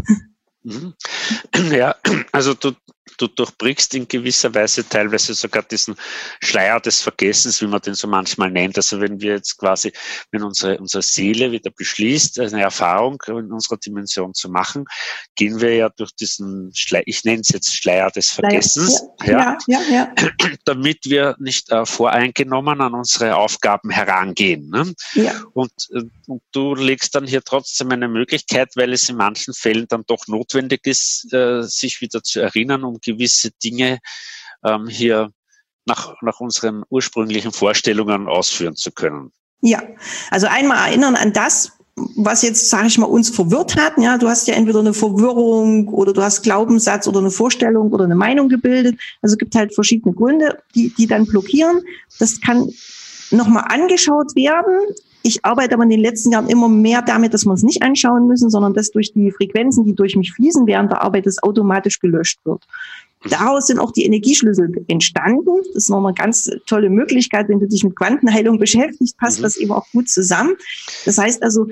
Mhm. 0.64 0.94
Ja, 1.72 1.96
also 2.32 2.54
du, 2.54 2.72
du 3.18 3.28
durchbrichst 3.28 3.94
in 3.96 4.08
gewisser 4.08 4.54
Weise 4.54 4.88
teilweise 4.88 5.34
sogar 5.34 5.64
diesen 5.64 5.96
Schleier 6.42 6.80
des 6.80 7.02
Vergessens, 7.02 7.62
wie 7.62 7.68
man 7.68 7.82
den 7.82 7.94
so 7.94 8.08
manchmal 8.08 8.52
nennt. 8.52 8.78
Also 8.78 9.00
wenn 9.00 9.20
wir 9.22 9.34
jetzt 9.34 9.58
quasi, 9.58 9.92
wenn 10.32 10.44
unsere, 10.44 10.78
unsere 10.78 11.02
Seele 11.02 11.52
wieder 11.52 11.72
beschließt, 11.72 12.40
eine 12.40 12.62
Erfahrung 12.62 13.22
in 13.28 13.52
unserer 13.52 13.78
Dimension 13.78 14.34
zu 14.34 14.50
machen, 14.50 14.86
gehen 15.36 15.60
wir 15.62 15.76
ja 15.76 15.90
durch 15.90 16.12
diesen 16.16 16.72
Schleier, 16.74 17.04
ich 17.06 17.24
nenne 17.24 17.42
es 17.42 17.50
jetzt 17.50 17.76
Schleier 17.76 18.12
des 18.12 18.30
Vergessens, 18.30 19.04
ja, 19.26 19.58
ja, 19.68 19.80
ja, 19.80 19.82
ja. 19.92 20.16
damit 20.66 21.06
wir 21.06 21.36
nicht 21.40 21.72
äh, 21.72 21.86
voreingenommen 21.86 22.82
an 22.82 22.94
unsere 22.94 23.36
Aufgaben 23.36 23.90
herangehen. 23.90 24.70
Ne? 24.70 24.94
Ja. 25.14 25.34
Und, 25.54 25.72
äh, 25.94 26.04
und 26.28 26.42
du 26.52 26.76
legst 26.76 27.16
dann 27.16 27.26
hier 27.26 27.42
trotzdem 27.42 27.92
eine 27.92 28.08
Möglichkeit, 28.08 28.70
weil 28.76 28.94
es 28.94 29.10
in 29.10 29.18
manchen 29.18 29.54
Fällen 29.54 29.88
dann 29.88 30.04
doch 30.08 30.28
notwendig 30.28 30.86
ist, 30.86 31.32
äh, 31.34 31.64
sich 31.64 32.02
wieder 32.02 32.24
zu 32.24 32.40
erinnern, 32.40 32.84
um 32.84 32.97
gewisse 33.02 33.52
Dinge 33.64 34.00
ähm, 34.64 34.88
hier 34.88 35.32
nach, 35.86 36.16
nach 36.22 36.40
unseren 36.40 36.84
ursprünglichen 36.90 37.52
Vorstellungen 37.52 38.28
ausführen 38.28 38.76
zu 38.76 38.92
können. 38.92 39.32
Ja, 39.62 39.82
also 40.30 40.48
einmal 40.48 40.90
erinnern 40.90 41.16
an 41.16 41.34
das, 41.34 41.72
was 42.16 42.44
jetzt, 42.44 42.70
sage 42.70 42.88
ich 42.88 42.98
mal, 43.00 43.08
uns 43.08 43.30
verwirrt 43.30 43.76
hat. 43.76 43.94
Ja, 43.98 44.18
du 44.20 44.28
hast 44.28 44.48
ja 44.48 44.54
entweder 44.54 44.80
eine 44.80 44.94
Verwirrung 44.94 45.88
oder 45.88 46.14
du 46.14 46.22
hast 46.22 46.44
Glaubenssatz 46.44 47.08
oder 47.08 47.20
eine 47.20 47.32
Vorstellung 47.32 47.92
oder 47.92 48.04
eine 48.04 48.16
Meinung 48.16 48.50
gebildet. 48.50 49.00
Also 49.22 49.34
es 49.34 49.38
gibt 49.40 49.56
halt 49.56 49.74
verschiedene 49.74 50.14
Gründe, 50.14 50.62
die, 50.76 50.94
die 50.96 51.08
dann 51.08 51.26
blockieren. 51.26 51.82
Das 52.20 52.40
kann 52.40 52.72
nochmal 53.32 53.66
angeschaut 53.70 54.36
werden 54.36 54.94
Ich 55.24 55.44
arbeite 55.44 55.74
aber 55.74 55.84
in 55.84 55.90
den 55.90 56.00
letzten 56.00 56.32
Jahren 56.32 56.48
immer 56.48 56.70
mehr 56.70 57.02
damit, 57.02 57.34
dass 57.34 57.46
wir 57.46 57.54
es 57.54 57.64
nicht 57.64 57.82
anschauen 57.82 58.28
müssen, 58.28 58.50
sondern 58.50 58.74
dass 58.74 58.92
durch 58.92 59.14
die 59.14 59.32
Frequenzen, 59.32 59.86
die 59.86 59.94
durch 59.94 60.16
mich 60.16 60.32
fließen 60.34 60.68
während 60.68 60.92
der 60.92 61.02
Arbeit, 61.02 61.26
das 61.26 61.42
automatisch 61.44 62.00
gelöscht 62.00 62.40
wird. 62.46 62.64
Daraus 63.30 63.68
sind 63.68 63.80
auch 63.80 63.92
die 63.92 64.06
Energieschlüssel 64.06 64.86
entstanden. 64.88 65.50
Das 65.74 65.84
ist 65.84 65.90
noch 65.90 66.04
eine 66.04 66.14
ganz 66.14 66.50
tolle 66.66 66.90
Möglichkeit, 66.90 67.50
wenn 67.50 67.60
du 67.60 67.68
dich 67.68 67.84
mit 67.84 67.96
Quantenheilung 67.96 68.60
beschäftigst, 68.60 69.18
passt 69.18 69.40
mhm. 69.40 69.44
das 69.44 69.58
eben 69.58 69.72
auch 69.72 69.86
gut 69.92 70.08
zusammen. 70.08 70.56
Das 71.06 71.18
heißt 71.18 71.44
also, 71.44 71.68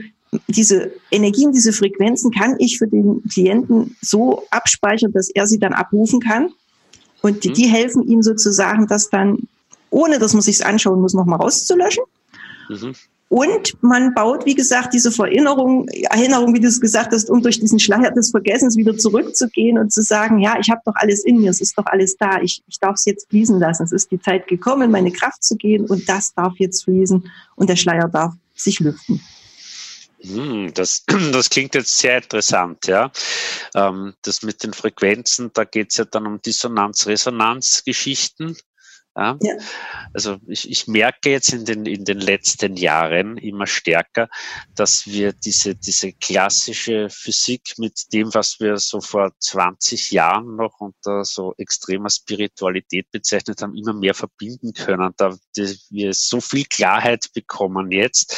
diese 0.47 0.91
Energien, 1.11 1.51
diese 1.51 1.71
Frequenzen 1.71 2.31
kann 2.31 2.55
ich 2.59 2.77
für 2.77 2.87
den 2.87 3.23
Klienten 3.31 3.95
so 4.01 4.43
abspeichern, 4.51 5.13
dass 5.13 5.29
er 5.29 5.47
sie 5.47 5.59
dann 5.59 5.73
abrufen 5.73 6.19
kann. 6.19 6.49
Und 7.21 7.43
die, 7.43 7.49
mhm. 7.49 7.53
die 7.53 7.67
helfen 7.67 8.07
ihm 8.07 8.21
sozusagen, 8.21 8.87
das 8.87 9.09
dann, 9.09 9.47
ohne 9.91 10.19
dass 10.19 10.33
man 10.33 10.41
sich 10.41 10.65
anschauen 10.65 10.99
muss, 10.99 11.13
nochmal 11.13 11.39
rauszulöschen. 11.39 12.03
Mhm. 12.69 12.95
Und 13.27 13.81
man 13.81 14.13
baut, 14.13 14.45
wie 14.45 14.53
gesagt, 14.53 14.93
diese 14.93 15.11
Verinnerung, 15.11 15.87
Erinnerung, 15.87 16.53
wie 16.53 16.59
du 16.59 16.67
es 16.67 16.79
gesagt 16.79 17.11
hast, 17.11 17.29
um 17.29 17.41
durch 17.41 17.59
diesen 17.59 17.79
Schleier 17.79 18.11
des 18.11 18.29
Vergessens 18.29 18.77
wieder 18.77 18.95
zurückzugehen 18.97 19.79
und 19.79 19.91
zu 19.91 20.03
sagen, 20.03 20.39
ja, 20.39 20.57
ich 20.59 20.69
habe 20.69 20.81
doch 20.85 20.93
alles 20.95 21.25
in 21.25 21.41
mir, 21.41 21.49
es 21.49 21.59
ist 21.59 21.77
doch 21.77 21.87
alles 21.87 22.15
da, 22.17 22.39
ich, 22.41 22.61
ich 22.67 22.79
darf 22.79 22.95
es 22.95 23.05
jetzt 23.05 23.27
fließen 23.29 23.59
lassen. 23.59 23.83
Es 23.83 23.91
ist 23.91 24.11
die 24.11 24.19
Zeit 24.19 24.47
gekommen, 24.47 24.91
meine 24.91 25.11
Kraft 25.11 25.43
zu 25.43 25.55
gehen 25.55 25.85
und 25.85 26.07
das 26.07 26.35
darf 26.35 26.53
jetzt 26.57 26.83
fließen 26.83 27.31
und 27.55 27.69
der 27.69 27.75
Schleier 27.75 28.09
darf 28.09 28.33
sich 28.53 28.79
lüften. 28.79 29.19
Hm, 30.21 30.71
das, 30.73 31.03
das 31.31 31.49
klingt 31.49 31.73
jetzt 31.75 31.97
sehr 31.97 32.17
interessant, 32.17 32.87
ja. 32.87 33.11
Ähm, 33.73 34.13
das 34.21 34.43
mit 34.43 34.63
den 34.63 34.73
Frequenzen, 34.73 35.51
da 35.53 35.63
geht 35.65 35.91
es 35.91 35.97
ja 35.97 36.05
dann 36.05 36.25
um 36.27 36.41
Dissonanz-Resonanz-Geschichten. 36.41 38.55
Ja? 39.15 39.37
ja. 39.41 39.53
Also 40.13 40.37
ich, 40.47 40.69
ich 40.69 40.87
merke 40.87 41.29
jetzt 41.29 41.53
in 41.53 41.65
den, 41.65 41.85
in 41.85 42.03
den 42.03 42.19
letzten 42.19 42.75
Jahren 42.75 43.37
immer 43.37 43.65
stärker, 43.65 44.29
dass 44.75 45.07
wir 45.07 45.31
diese, 45.31 45.75
diese 45.75 46.11
klassische 46.13 47.09
Physik 47.09 47.75
mit 47.77 48.13
dem, 48.13 48.33
was 48.33 48.59
wir 48.59 48.77
so 48.77 48.99
vor 48.99 49.31
20 49.39 50.11
Jahren 50.11 50.55
noch 50.55 50.79
unter 50.79 51.23
so 51.23 51.53
extremer 51.57 52.09
Spiritualität 52.09 53.09
bezeichnet 53.11 53.61
haben, 53.61 53.75
immer 53.75 53.93
mehr 53.93 54.13
verbinden 54.13 54.73
können, 54.73 55.13
da 55.17 55.35
wir 55.89 56.13
so 56.13 56.41
viel 56.41 56.65
Klarheit 56.65 57.29
bekommen 57.33 57.91
jetzt. 57.91 58.35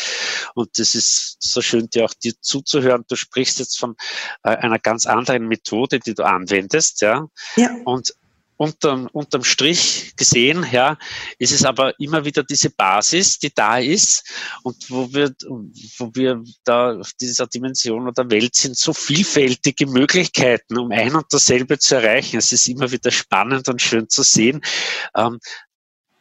Und 0.53 0.77
das 0.79 0.95
ist 0.95 1.37
so 1.39 1.61
schön, 1.61 1.89
dir 1.89 2.05
auch 2.05 2.13
dir 2.13 2.33
zuzuhören. 2.39 3.05
Du 3.07 3.15
sprichst 3.15 3.59
jetzt 3.59 3.79
von 3.79 3.95
äh, 4.43 4.49
einer 4.49 4.79
ganz 4.79 5.05
anderen 5.05 5.47
Methode, 5.47 5.99
die 5.99 6.13
du 6.13 6.23
anwendest, 6.23 7.01
ja. 7.01 7.27
ja. 7.55 7.69
Und 7.85 8.13
unterm, 8.57 9.07
unterm 9.13 9.43
Strich 9.43 10.13
gesehen, 10.15 10.65
ja, 10.71 10.97
ist 11.37 11.53
es 11.53 11.63
aber 11.63 11.97
immer 11.99 12.25
wieder 12.25 12.43
diese 12.43 12.69
Basis, 12.69 13.39
die 13.39 13.53
da 13.53 13.77
ist 13.77 14.23
und 14.63 14.89
wo 14.89 15.13
wir, 15.13 15.33
wo 15.97 16.11
wir 16.13 16.43
da 16.63 16.99
auf 16.99 17.11
dieser 17.13 17.47
Dimension 17.47 18.07
oder 18.07 18.29
Welt 18.29 18.55
sind, 18.55 18.77
so 18.77 18.93
vielfältige 18.93 19.85
Möglichkeiten, 19.85 20.77
um 20.77 20.91
ein 20.91 21.15
und 21.15 21.25
dasselbe 21.31 21.79
zu 21.79 21.95
erreichen. 21.95 22.37
Es 22.37 22.51
ist 22.51 22.67
immer 22.67 22.91
wieder 22.91 23.11
spannend 23.11 23.69
und 23.69 23.81
schön 23.81 24.09
zu 24.09 24.23
sehen, 24.23 24.61
ähm, 25.15 25.39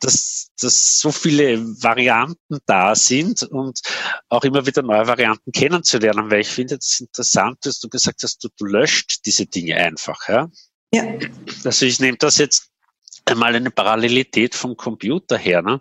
dass, 0.00 0.50
dass 0.60 1.00
so 1.00 1.10
viele 1.10 1.58
Varianten 1.82 2.58
da 2.66 2.94
sind 2.94 3.42
und 3.44 3.80
auch 4.28 4.44
immer 4.44 4.66
wieder 4.66 4.82
neue 4.82 5.06
Varianten 5.06 5.52
kennenzulernen, 5.52 6.30
weil 6.30 6.40
ich 6.40 6.48
finde 6.48 6.76
das 6.76 7.00
interessant, 7.00 7.64
dass 7.64 7.80
du 7.80 7.88
gesagt 7.88 8.22
hast, 8.22 8.44
du, 8.44 8.48
du 8.58 8.66
löscht 8.66 9.24
diese 9.24 9.46
Dinge 9.46 9.76
einfach, 9.76 10.28
ja. 10.28 10.48
Ja. 10.92 11.04
Also 11.64 11.86
ich 11.86 12.00
nehme 12.00 12.16
das 12.16 12.38
jetzt 12.38 12.70
einmal 13.26 13.54
eine 13.54 13.70
Parallelität 13.70 14.54
vom 14.54 14.76
Computer 14.76 15.36
her. 15.36 15.62
Ne? 15.62 15.80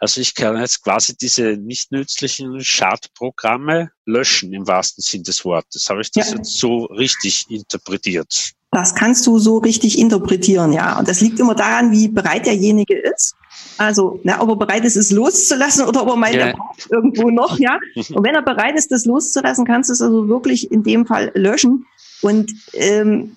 Also 0.00 0.20
ich 0.20 0.34
kann 0.34 0.58
jetzt 0.58 0.82
quasi 0.82 1.16
diese 1.16 1.56
nicht 1.56 1.92
nützlichen 1.92 2.62
Schadprogramme 2.62 3.90
löschen 4.06 4.52
im 4.52 4.66
wahrsten 4.66 5.02
Sinn 5.02 5.22
des 5.22 5.44
Wortes. 5.44 5.88
Habe 5.88 6.00
ich 6.00 6.10
das 6.10 6.30
ja. 6.30 6.36
jetzt 6.36 6.58
so 6.58 6.84
richtig 6.84 7.44
interpretiert? 7.50 8.52
Das 8.72 8.94
kannst 8.94 9.26
du 9.26 9.38
so 9.38 9.58
richtig 9.58 9.98
interpretieren, 9.98 10.72
ja. 10.72 10.98
Und 10.98 11.08
das 11.08 11.20
liegt 11.20 11.38
immer 11.38 11.54
daran, 11.54 11.92
wie 11.92 12.08
bereit 12.08 12.46
derjenige 12.46 12.98
ist. 12.98 13.34
Also, 13.78 14.20
na, 14.22 14.40
ob 14.42 14.50
er 14.50 14.56
bereit 14.56 14.84
ist, 14.84 14.96
es 14.96 15.10
loszulassen 15.10 15.86
oder 15.86 16.02
ob 16.02 16.08
er 16.08 16.16
meint, 16.16 16.34
ja. 16.34 16.48
er 16.48 16.52
braucht 16.52 16.90
irgendwo 16.90 17.30
noch, 17.30 17.58
ja. 17.58 17.78
Und 17.94 18.24
wenn 18.24 18.34
er 18.34 18.42
bereit 18.42 18.76
ist, 18.76 18.90
das 18.90 19.06
loszulassen, 19.06 19.64
kannst 19.64 19.88
du 19.88 19.94
es 19.94 20.02
also 20.02 20.28
wirklich 20.28 20.70
in 20.70 20.82
dem 20.82 21.06
Fall 21.06 21.30
löschen. 21.34 21.86
Und 22.20 22.52
ähm, 22.74 23.36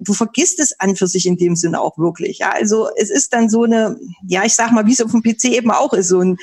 du 0.00 0.12
vergisst 0.12 0.60
es 0.60 0.78
an 0.78 0.96
für 0.96 1.06
sich 1.06 1.26
in 1.26 1.36
dem 1.36 1.56
Sinne 1.56 1.80
auch 1.80 1.98
wirklich. 1.98 2.38
Ja, 2.38 2.50
also 2.50 2.88
es 2.96 3.10
ist 3.10 3.32
dann 3.32 3.48
so 3.48 3.64
eine, 3.64 3.98
ja, 4.26 4.44
ich 4.44 4.54
sag 4.54 4.70
mal, 4.70 4.86
wie 4.86 4.92
es 4.92 5.00
auf 5.00 5.10
dem 5.10 5.22
PC 5.22 5.44
eben 5.46 5.70
auch 5.70 5.92
ist, 5.92 6.08
so 6.08 6.20
ein 6.20 6.36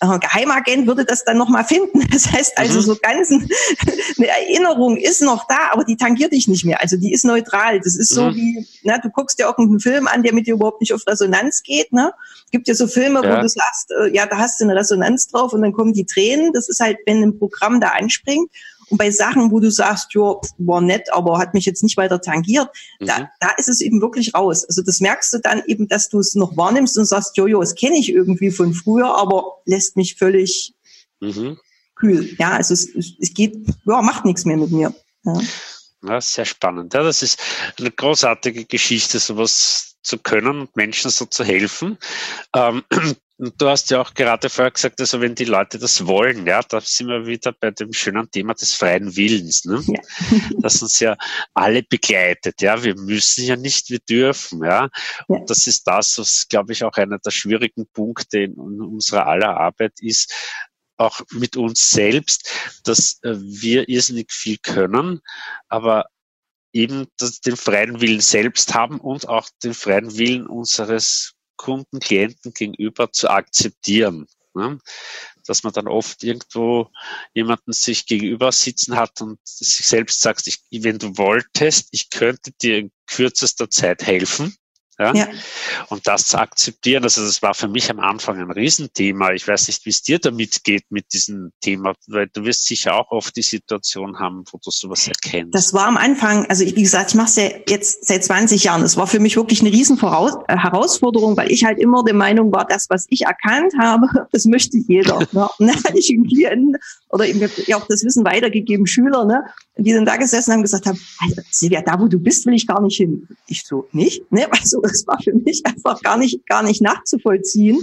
äh, 0.00 0.18
Geheimagent 0.18 0.86
würde 0.86 1.04
das 1.04 1.24
dann 1.24 1.38
nochmal 1.38 1.64
finden. 1.64 2.06
Das 2.12 2.30
heißt 2.30 2.58
also, 2.58 2.78
mhm. 2.78 2.82
so 2.82 2.96
ganz 3.00 3.30
eine 4.18 4.26
Erinnerung 4.26 4.96
ist 4.96 5.22
noch 5.22 5.46
da, 5.46 5.70
aber 5.72 5.84
die 5.84 5.96
tangiert 5.96 6.32
dich 6.32 6.46
nicht 6.46 6.64
mehr. 6.64 6.80
Also 6.80 6.96
die 6.96 7.12
ist 7.12 7.24
neutral. 7.24 7.80
Das 7.80 7.96
ist 7.96 8.10
so 8.10 8.24
mhm. 8.24 8.34
wie, 8.34 8.66
na, 8.82 8.98
du 8.98 9.08
guckst 9.08 9.38
dir 9.38 9.44
irgendeinen 9.44 9.80
Film 9.80 10.06
an, 10.06 10.22
der 10.22 10.34
mit 10.34 10.46
dir 10.46 10.54
überhaupt 10.54 10.80
nicht 10.80 10.92
auf 10.92 11.06
Resonanz 11.06 11.62
geht. 11.62 11.92
Ne? 11.92 12.12
Gibt 12.50 12.68
ja 12.68 12.74
so 12.74 12.86
Filme, 12.86 13.22
ja. 13.24 13.36
wo 13.36 13.42
du 13.42 13.48
sagst, 13.48 13.92
äh, 13.92 14.14
ja, 14.14 14.26
da 14.26 14.38
hast 14.38 14.60
du 14.60 14.64
eine 14.64 14.76
Resonanz 14.76 15.28
drauf 15.28 15.52
und 15.52 15.62
dann 15.62 15.72
kommen 15.72 15.94
die 15.94 16.04
Tränen. 16.04 16.52
Das 16.52 16.68
ist 16.68 16.80
halt, 16.80 16.98
wenn 17.06 17.22
ein 17.22 17.38
Programm 17.38 17.80
da 17.80 17.88
anspringt. 17.88 18.50
Und 18.92 18.98
bei 18.98 19.10
Sachen, 19.10 19.50
wo 19.50 19.58
du 19.58 19.70
sagst, 19.70 20.12
ja, 20.12 20.34
war 20.58 20.82
nett, 20.82 21.10
aber 21.14 21.38
hat 21.38 21.54
mich 21.54 21.64
jetzt 21.64 21.82
nicht 21.82 21.96
weiter 21.96 22.20
tangiert, 22.20 22.68
mhm. 23.00 23.06
da, 23.06 23.30
da 23.40 23.48
ist 23.56 23.70
es 23.70 23.80
eben 23.80 24.02
wirklich 24.02 24.34
raus. 24.34 24.66
Also 24.66 24.82
das 24.82 25.00
merkst 25.00 25.32
du 25.32 25.38
dann 25.38 25.62
eben, 25.66 25.88
dass 25.88 26.10
du 26.10 26.18
es 26.18 26.34
noch 26.34 26.58
wahrnimmst 26.58 26.98
und 26.98 27.06
sagst, 27.06 27.38
jojo, 27.38 27.60
das 27.60 27.74
kenne 27.74 27.96
ich 27.96 28.10
irgendwie 28.12 28.50
von 28.50 28.74
früher, 28.74 29.16
aber 29.16 29.62
lässt 29.64 29.96
mich 29.96 30.16
völlig 30.16 30.74
mhm. 31.20 31.56
kühl. 31.94 32.36
Ja, 32.38 32.50
also 32.50 32.74
es, 32.74 32.86
es 32.94 33.32
geht, 33.32 33.56
ja, 33.86 34.02
macht 34.02 34.26
nichts 34.26 34.44
mehr 34.44 34.58
mit 34.58 34.70
mir. 34.70 34.94
Ja. 35.24 35.40
Ja, 36.04 36.20
sehr 36.20 36.44
spannend. 36.44 36.92
Ja, 36.92 37.02
das 37.02 37.22
ist 37.22 37.40
eine 37.78 37.92
großartige 37.92 38.66
Geschichte, 38.66 39.20
sowas 39.20 39.96
zu 40.02 40.18
können 40.18 40.60
und 40.60 40.76
Menschen 40.76 41.10
so 41.10 41.24
zu 41.24 41.44
helfen. 41.44 41.96
Ähm, 42.54 42.82
und 43.42 43.60
du 43.60 43.68
hast 43.68 43.90
ja 43.90 44.00
auch 44.00 44.14
gerade 44.14 44.48
vorher 44.48 44.70
gesagt, 44.70 45.00
also 45.00 45.20
wenn 45.20 45.34
die 45.34 45.46
Leute 45.46 45.76
das 45.76 46.06
wollen, 46.06 46.46
ja, 46.46 46.62
da 46.62 46.80
sind 46.80 47.08
wir 47.08 47.26
wieder 47.26 47.52
bei 47.52 47.72
dem 47.72 47.92
schönen 47.92 48.30
Thema 48.30 48.54
des 48.54 48.72
freien 48.74 49.16
Willens, 49.16 49.64
ne? 49.64 49.82
Ja. 49.84 50.00
das 50.60 50.80
uns 50.80 51.00
ja 51.00 51.16
alle 51.52 51.82
begleitet, 51.82 52.62
ja. 52.62 52.84
Wir 52.84 52.94
müssen 52.94 53.44
ja 53.44 53.56
nicht, 53.56 53.90
wir 53.90 53.98
dürfen, 53.98 54.62
ja. 54.62 54.88
Und 55.26 55.40
ja. 55.40 55.44
das 55.46 55.66
ist 55.66 55.88
das, 55.88 56.18
was, 56.18 56.46
glaube 56.48 56.72
ich, 56.72 56.84
auch 56.84 56.92
einer 56.92 57.18
der 57.18 57.32
schwierigen 57.32 57.88
Punkte 57.92 58.42
in 58.42 58.54
unserer 58.54 59.26
aller 59.26 59.56
Arbeit 59.56 59.94
ist, 59.98 60.32
auch 60.96 61.20
mit 61.32 61.56
uns 61.56 61.90
selbst, 61.90 62.48
dass 62.84 63.18
äh, 63.24 63.34
wir 63.34 63.88
irrsinnig 63.88 64.30
viel 64.30 64.58
können, 64.58 65.20
aber 65.68 66.06
eben 66.72 67.08
den 67.44 67.56
freien 67.56 68.00
Willen 68.00 68.20
selbst 68.20 68.72
haben 68.72 69.00
und 69.00 69.28
auch 69.28 69.48
den 69.64 69.74
freien 69.74 70.16
Willen 70.16 70.46
unseres 70.46 71.34
Kunden, 71.56 72.00
Klienten 72.00 72.52
gegenüber 72.52 73.12
zu 73.12 73.28
akzeptieren. 73.30 74.26
Ne? 74.54 74.78
Dass 75.46 75.62
man 75.62 75.72
dann 75.72 75.88
oft 75.88 76.22
irgendwo 76.22 76.90
jemanden 77.34 77.72
sich 77.72 78.06
gegenüber 78.06 78.52
sitzen 78.52 78.96
hat 78.96 79.20
und 79.20 79.38
sich 79.44 79.86
selbst 79.86 80.20
sagt, 80.20 80.46
ich, 80.46 80.60
wenn 80.70 80.98
du 80.98 81.16
wolltest, 81.16 81.88
ich 81.92 82.10
könnte 82.10 82.52
dir 82.60 82.78
in 82.78 82.92
kürzester 83.06 83.70
Zeit 83.70 84.02
helfen, 84.02 84.54
ja? 85.02 85.14
ja? 85.14 85.28
Und 85.88 86.06
das 86.06 86.26
zu 86.26 86.38
akzeptieren, 86.38 87.04
also 87.04 87.22
das 87.22 87.42
war 87.42 87.54
für 87.54 87.68
mich 87.68 87.90
am 87.90 88.00
Anfang 88.00 88.38
ein 88.38 88.50
Riesenthema. 88.50 89.32
Ich 89.32 89.46
weiß 89.46 89.68
nicht, 89.68 89.84
wie 89.84 89.90
es 89.90 90.02
dir 90.02 90.18
damit 90.18 90.64
geht 90.64 90.84
mit 90.90 91.12
diesem 91.12 91.52
Thema, 91.60 91.94
weil 92.06 92.28
du 92.32 92.44
wirst 92.44 92.66
sicher 92.66 92.94
auch 92.94 93.10
oft 93.10 93.36
die 93.36 93.42
Situation 93.42 94.18
haben, 94.18 94.44
wo 94.50 94.58
du 94.62 94.70
sowas 94.70 95.06
erkennst. 95.06 95.54
Das 95.54 95.74
war 95.74 95.86
am 95.86 95.96
Anfang, 95.96 96.46
also 96.46 96.64
wie 96.64 96.72
gesagt, 96.82 97.10
ich 97.10 97.14
mache 97.16 97.28
es 97.28 97.36
ja 97.36 97.50
jetzt 97.68 98.06
seit 98.06 98.24
20 98.24 98.64
Jahren. 98.64 98.82
Das 98.82 98.96
war 98.96 99.06
für 99.06 99.20
mich 99.20 99.36
wirklich 99.36 99.60
eine 99.60 99.70
riesen 99.70 99.98
äh, 99.98 100.56
Herausforderung, 100.56 101.36
weil 101.36 101.50
ich 101.50 101.64
halt 101.64 101.78
immer 101.78 102.04
der 102.04 102.14
Meinung 102.14 102.52
war, 102.52 102.66
das, 102.66 102.86
was 102.88 103.06
ich 103.08 103.22
erkannt 103.22 103.72
habe, 103.78 104.06
das 104.32 104.44
möchte 104.44 104.78
jeder. 104.78 105.18
ne? 105.32 105.48
Und 105.58 105.66
dann 105.66 105.76
hatte 105.76 105.98
ich 105.98 106.10
einen 106.10 106.26
Klienten 106.26 106.76
oder 107.10 107.26
eben 107.26 107.40
ja 107.66 107.76
auch 107.76 107.86
das 107.86 108.04
Wissen 108.04 108.24
weitergegeben, 108.24 108.86
Schüler, 108.86 109.24
ne? 109.24 109.44
die 109.76 109.92
dann 109.92 110.04
da 110.04 110.16
gesessen 110.16 110.52
haben 110.52 110.58
und 110.58 110.64
gesagt 110.64 110.86
haben, 110.86 110.98
also, 111.20 111.42
Silvia, 111.50 111.82
da 111.82 111.98
wo 111.98 112.06
du 112.06 112.18
bist, 112.18 112.46
will 112.46 112.54
ich 112.54 112.66
gar 112.66 112.80
nicht 112.82 112.96
hin. 112.96 113.26
Ich 113.46 113.64
so, 113.64 113.88
nicht? 113.92 114.30
Ne? 114.30 114.48
Also 114.62 114.80
das 114.92 115.06
war 115.06 115.18
für 115.22 115.34
mich 115.34 115.62
einfach 115.64 116.00
gar 116.02 116.16
nicht, 116.16 116.46
gar 116.46 116.62
nicht 116.62 116.82
nachzuvollziehen. 116.82 117.80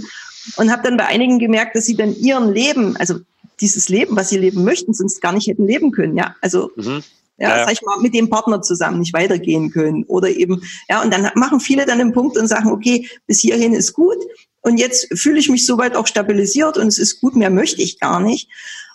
Und 0.56 0.72
habe 0.72 0.82
dann 0.82 0.96
bei 0.96 1.06
einigen 1.06 1.38
gemerkt, 1.38 1.76
dass 1.76 1.84
sie 1.84 1.96
dann 1.96 2.16
ihren 2.16 2.52
Leben, 2.52 2.96
also 2.96 3.16
dieses 3.60 3.88
Leben, 3.88 4.16
was 4.16 4.30
sie 4.30 4.38
leben 4.38 4.64
möchten, 4.64 4.94
sonst 4.94 5.20
gar 5.20 5.32
nicht 5.32 5.46
hätten 5.46 5.66
leben 5.66 5.90
können. 5.90 6.16
Ja, 6.16 6.34
also 6.40 6.70
mhm. 6.76 7.02
Ja, 7.40 7.56
ja, 7.56 7.64
sag 7.64 7.72
ich 7.72 7.82
mal, 7.82 7.98
mit 8.00 8.14
dem 8.14 8.28
Partner 8.28 8.60
zusammen 8.60 8.98
nicht 8.98 9.14
weitergehen 9.14 9.70
können. 9.70 10.04
Oder 10.04 10.28
eben, 10.28 10.62
ja, 10.90 11.02
und 11.02 11.10
dann 11.10 11.30
machen 11.36 11.58
viele 11.58 11.86
dann 11.86 11.98
den 11.98 12.12
Punkt 12.12 12.36
und 12.36 12.46
sagen, 12.46 12.70
okay, 12.70 13.08
bis 13.26 13.40
hierhin 13.40 13.72
ist 13.72 13.94
gut. 13.94 14.18
Und 14.60 14.78
jetzt 14.78 15.08
fühle 15.18 15.38
ich 15.38 15.48
mich 15.48 15.64
soweit 15.64 15.96
auch 15.96 16.06
stabilisiert 16.06 16.76
und 16.76 16.86
es 16.86 16.98
ist 16.98 17.22
gut, 17.22 17.34
mehr 17.34 17.48
möchte 17.48 17.80
ich 17.80 17.98
gar 17.98 18.20
nicht. 18.20 18.50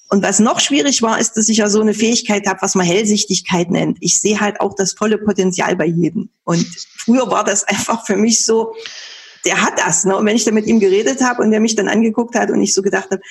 Und 0.09 0.24
was 0.24 0.39
noch 0.39 0.59
schwierig 0.59 1.01
war, 1.01 1.19
ist, 1.19 1.33
dass 1.33 1.50
ich 1.50 1.57
ja 1.57 1.67
so 1.69 1.81
eine 1.81 1.93
Fähigkeit 1.93 2.47
habe, 2.47 2.62
was 2.62 2.75
man 2.75 2.85
Hellsichtigkeit 2.85 3.71
nennt. 3.71 3.97
Ich 4.01 4.21
sehe 4.21 4.39
halt 4.39 4.62
auch 4.62 4.75
das 4.75 4.93
volle 4.93 5.17
Potenzial 5.17 5.75
bei 5.75 5.85
jedem. 5.85 6.29
Und 6.43 6.65
früher 6.97 7.29
war 7.31 7.43
das 7.43 7.63
einfach 7.67 8.05
für 8.05 8.15
mich 8.15 8.45
so, 8.45 8.74
der 9.45 9.62
hat 9.62 9.79
das. 9.79 10.05
Ne? 10.05 10.15
Und 10.15 10.25
wenn 10.25 10.35
ich 10.35 10.43
dann 10.43 10.53
mit 10.53 10.67
ihm 10.67 10.79
geredet 10.79 11.21
habe 11.21 11.41
und 11.41 11.51
der 11.51 11.59
mich 11.59 11.75
dann 11.75 11.88
angeguckt 11.88 12.35
hat 12.35 12.51
und 12.51 12.62
ich 12.62 12.74
so 12.74 12.81
gedacht 12.81 13.09
habe, 13.12 13.21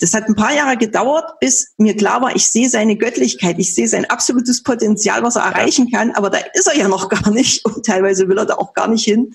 das 0.00 0.14
hat 0.14 0.28
ein 0.28 0.34
paar 0.34 0.54
Jahre 0.54 0.78
gedauert, 0.78 1.38
bis 1.40 1.74
mir 1.76 1.94
klar 1.94 2.22
war, 2.22 2.34
ich 2.34 2.50
sehe 2.50 2.70
seine 2.70 2.96
Göttlichkeit, 2.96 3.58
ich 3.58 3.74
sehe 3.74 3.86
sein 3.86 4.06
absolutes 4.06 4.62
Potenzial, 4.62 5.22
was 5.22 5.36
er 5.36 5.42
erreichen 5.42 5.90
kann, 5.90 6.10
aber 6.12 6.30
da 6.30 6.38
ist 6.54 6.66
er 6.66 6.76
ja 6.76 6.88
noch 6.88 7.08
gar 7.10 7.30
nicht 7.30 7.64
und 7.66 7.84
teilweise 7.84 8.28
will 8.28 8.38
er 8.38 8.46
da 8.46 8.54
auch 8.54 8.72
gar 8.72 8.88
nicht 8.88 9.04
hin. 9.04 9.34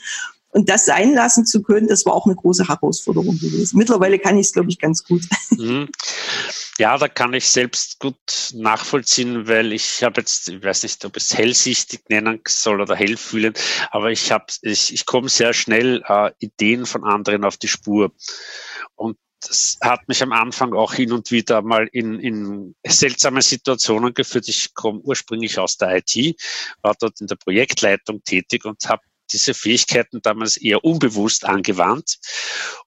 Und 0.50 0.70
das 0.70 0.86
sein 0.86 1.14
lassen 1.14 1.46
zu 1.46 1.62
können, 1.62 1.88
das 1.88 2.06
war 2.06 2.14
auch 2.14 2.26
eine 2.26 2.36
große 2.36 2.68
Herausforderung 2.68 3.38
gewesen. 3.38 3.78
Mittlerweile 3.78 4.18
kann 4.18 4.38
ich 4.38 4.48
es, 4.48 4.54
glaube 4.54 4.70
ich, 4.70 4.80
ganz 4.80 5.04
gut. 5.04 5.24
Mhm. 5.52 5.90
Ja, 6.78 6.98
da 6.98 7.08
kann 7.08 7.34
ich 7.34 7.48
selbst 7.48 8.00
gut 8.00 8.52
nachvollziehen, 8.54 9.48
weil 9.48 9.72
ich 9.72 10.04
habe 10.04 10.20
jetzt, 10.20 10.50
ich 10.50 10.62
weiß 10.62 10.84
nicht, 10.84 11.06
ob 11.06 11.16
es 11.16 11.34
hellsichtig 11.34 12.02
nennen 12.10 12.42
soll 12.46 12.82
oder 12.82 12.98
hellfühlen, 12.98 13.54
aber 13.92 14.12
ich 14.12 14.30
habe, 14.30 14.48
ich, 14.62 14.94
ich 14.94 15.06
komme 15.06 15.30
sehr 15.30 15.54
schnell 15.54 16.04
äh, 16.06 16.32
Ideen 16.40 16.86
von 16.86 17.06
anderen 17.06 17.46
auf 17.46 17.56
die 17.56 17.70
Spur. 17.70 18.12
Und 18.96 19.18
das 19.40 19.78
hat 19.82 20.06
mich 20.10 20.22
am 20.22 20.34
Anfang 20.34 20.74
auch 20.74 20.94
hin 20.94 21.14
und 21.14 21.32
wieder 21.32 21.62
mal 21.62 21.88
in, 21.94 22.20
in 22.20 22.76
seltsame 22.86 23.42
Situationen 23.42 24.14
geführt. 24.14 24.50
Ich 24.50 24.74
komme 24.74 25.00
ursprünglich 25.00 25.58
aus 25.58 25.78
der 25.78 25.98
IT, 25.98 26.42
war 26.82 26.96
dort 27.00 27.22
in 27.22 27.28
der 27.28 27.36
Projektleitung 27.38 28.22
tätig 28.24 28.66
und 28.66 28.84
habe 28.90 29.04
diese 29.32 29.54
Fähigkeiten 29.54 30.22
damals 30.22 30.58
eher 30.58 30.84
unbewusst 30.84 31.46
angewandt 31.46 32.18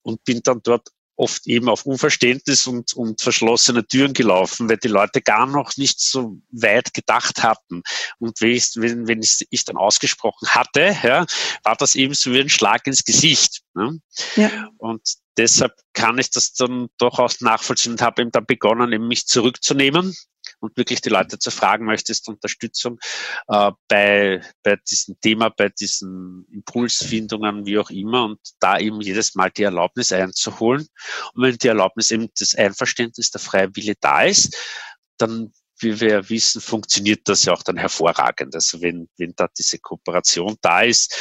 und 0.03 0.23
bin 0.25 0.43
dann 0.43 0.61
dort 0.63 0.89
oft 1.19 1.47
eben 1.47 1.69
auf 1.69 1.85
Unverständnis 1.85 2.67
und, 2.67 2.95
und 2.95 3.21
verschlossene 3.21 3.87
Türen 3.87 4.13
gelaufen, 4.13 4.69
weil 4.69 4.77
die 4.77 4.89
Leute 4.89 5.21
gar 5.21 5.47
noch 5.47 5.77
nicht 5.77 6.01
so 6.01 6.41
weit 6.51 6.95
gedacht 6.95 7.43
hatten. 7.43 7.83
Und 8.19 8.41
wenn 8.41 8.51
ich, 8.51 8.71
wenn, 8.77 9.21
ich 9.21 9.65
dann 9.65 9.77
ausgesprochen 9.77 10.49
hatte, 10.49 10.97
ja, 11.03 11.27
war 11.65 11.77
das 11.77 11.97
eben 11.97 12.15
so 12.15 12.33
wie 12.33 12.41
ein 12.41 12.49
Schlag 12.49 12.87
ins 12.87 13.05
Gesicht. 13.05 13.63
Ne? 13.75 14.01
Ja. 14.37 14.69
Und 14.79 15.03
deshalb 15.37 15.75
kann 15.93 16.19
ich 16.19 16.31
das 16.31 16.55
dann 16.55 16.89
durchaus 16.99 17.41
nachvollziehen 17.41 17.93
und 17.93 18.03
habe 18.03 18.23
eben 18.23 18.31
dann 18.31 18.47
begonnen, 18.47 18.93
eben 18.93 19.09
mich 19.09 19.27
zurückzunehmen 19.27 20.15
und 20.61 20.77
wirklich 20.77 21.01
die 21.01 21.09
Leute 21.09 21.39
zu 21.39 21.51
fragen, 21.51 21.85
möchtest 21.85 22.27
du 22.27 22.33
Unterstützung 22.33 22.99
äh, 23.49 23.71
bei, 23.89 24.43
bei 24.63 24.77
diesem 24.89 25.19
Thema, 25.21 25.51
bei 25.51 25.69
diesen 25.69 26.47
Impulsfindungen, 26.53 27.67
wie 27.67 27.79
auch 27.79 27.91
immer, 27.91 28.25
und 28.25 28.41
da 28.61 28.79
eben 28.79 29.01
jedes 29.01 29.35
Mal 29.35 29.51
die 29.51 29.65
Erlaubnis 29.65 30.13
einzuholen. 30.13 30.87
Und 31.35 31.43
wenn 31.43 31.57
die 31.57 31.69
Erlaubnis 31.69 32.11
eben 32.11 32.29
das 32.39 32.55
Einverständnis 32.55 33.31
der 33.31 33.41
freie 33.41 33.75
Wille 33.77 33.95
da 34.01 34.23
ist, 34.23 34.57
dann 35.19 35.53
wie 35.81 36.01
wir 36.01 36.29
wissen, 36.29 36.61
funktioniert 36.61 37.21
das 37.25 37.45
ja 37.45 37.53
auch 37.53 37.63
dann 37.63 37.77
hervorragend. 37.77 38.55
Also 38.55 38.81
wenn, 38.83 39.09
wenn 39.17 39.33
da 39.37 39.49
diese 39.57 39.79
Kooperation 39.79 40.57
da 40.61 40.83
ist, 40.83 41.15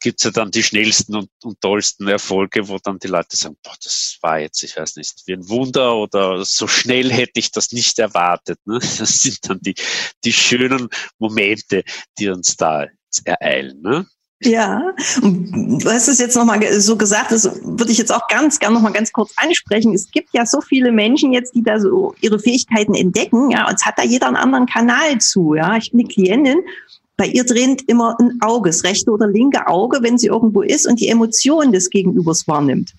gibt's 0.00 0.24
ja 0.24 0.30
dann 0.30 0.50
die 0.50 0.62
schnellsten 0.62 1.16
und, 1.16 1.30
und 1.42 1.60
tollsten 1.60 2.08
Erfolge, 2.08 2.68
wo 2.68 2.78
dann 2.78 2.98
die 2.98 3.08
Leute 3.08 3.36
sagen, 3.36 3.56
boah, 3.62 3.74
das 3.82 4.18
war 4.22 4.38
jetzt, 4.40 4.62
ich 4.62 4.76
weiß 4.76 4.96
nicht, 4.96 5.22
wie 5.26 5.34
ein 5.34 5.48
Wunder 5.48 5.96
oder 5.96 6.44
so 6.44 6.66
schnell 6.66 7.12
hätte 7.12 7.38
ich 7.40 7.50
das 7.50 7.72
nicht 7.72 7.98
erwartet. 7.98 8.58
Ne? 8.64 8.78
Das 9.00 9.22
sind 9.22 9.48
dann 9.48 9.60
die, 9.60 9.74
die 10.24 10.32
schönen 10.32 10.88
Momente, 11.18 11.84
die 12.18 12.28
uns 12.28 12.56
da 12.56 12.86
ereilen. 13.24 13.80
Ne? 13.80 14.06
Ja, 14.42 14.94
du 15.20 15.90
hast 15.90 16.08
es 16.08 16.18
jetzt 16.18 16.34
nochmal 16.34 16.60
so 16.80 16.96
gesagt, 16.96 17.30
das 17.30 17.60
würde 17.62 17.92
ich 17.92 17.98
jetzt 17.98 18.10
auch 18.10 18.26
ganz 18.28 18.58
gerne 18.58 18.74
nochmal 18.74 18.92
ganz 18.92 19.12
kurz 19.12 19.32
ansprechen. 19.36 19.92
Es 19.92 20.10
gibt 20.10 20.30
ja 20.32 20.46
so 20.46 20.62
viele 20.62 20.92
Menschen 20.92 21.34
jetzt, 21.34 21.54
die 21.54 21.62
da 21.62 21.78
so 21.78 22.14
ihre 22.22 22.38
Fähigkeiten 22.38 22.94
entdecken, 22.94 23.50
ja, 23.50 23.68
und 23.68 23.74
es 23.74 23.84
hat 23.84 23.98
da 23.98 24.02
jeder 24.02 24.28
einen 24.28 24.36
anderen 24.36 24.64
Kanal 24.64 25.18
zu, 25.18 25.54
ja. 25.54 25.76
Ich 25.76 25.90
bin 25.90 26.00
eine 26.00 26.08
Klientin, 26.08 26.62
bei 27.18 27.26
ihr 27.26 27.44
dreht 27.44 27.82
immer 27.82 28.16
ein 28.18 28.38
Auge, 28.40 28.70
das 28.70 28.82
rechte 28.82 29.10
oder 29.10 29.26
linke 29.26 29.66
Auge, 29.66 29.98
wenn 30.00 30.16
sie 30.16 30.28
irgendwo 30.28 30.62
ist 30.62 30.86
und 30.86 31.00
die 31.00 31.08
Emotionen 31.08 31.70
des 31.70 31.90
Gegenübers 31.90 32.48
wahrnimmt. 32.48 32.94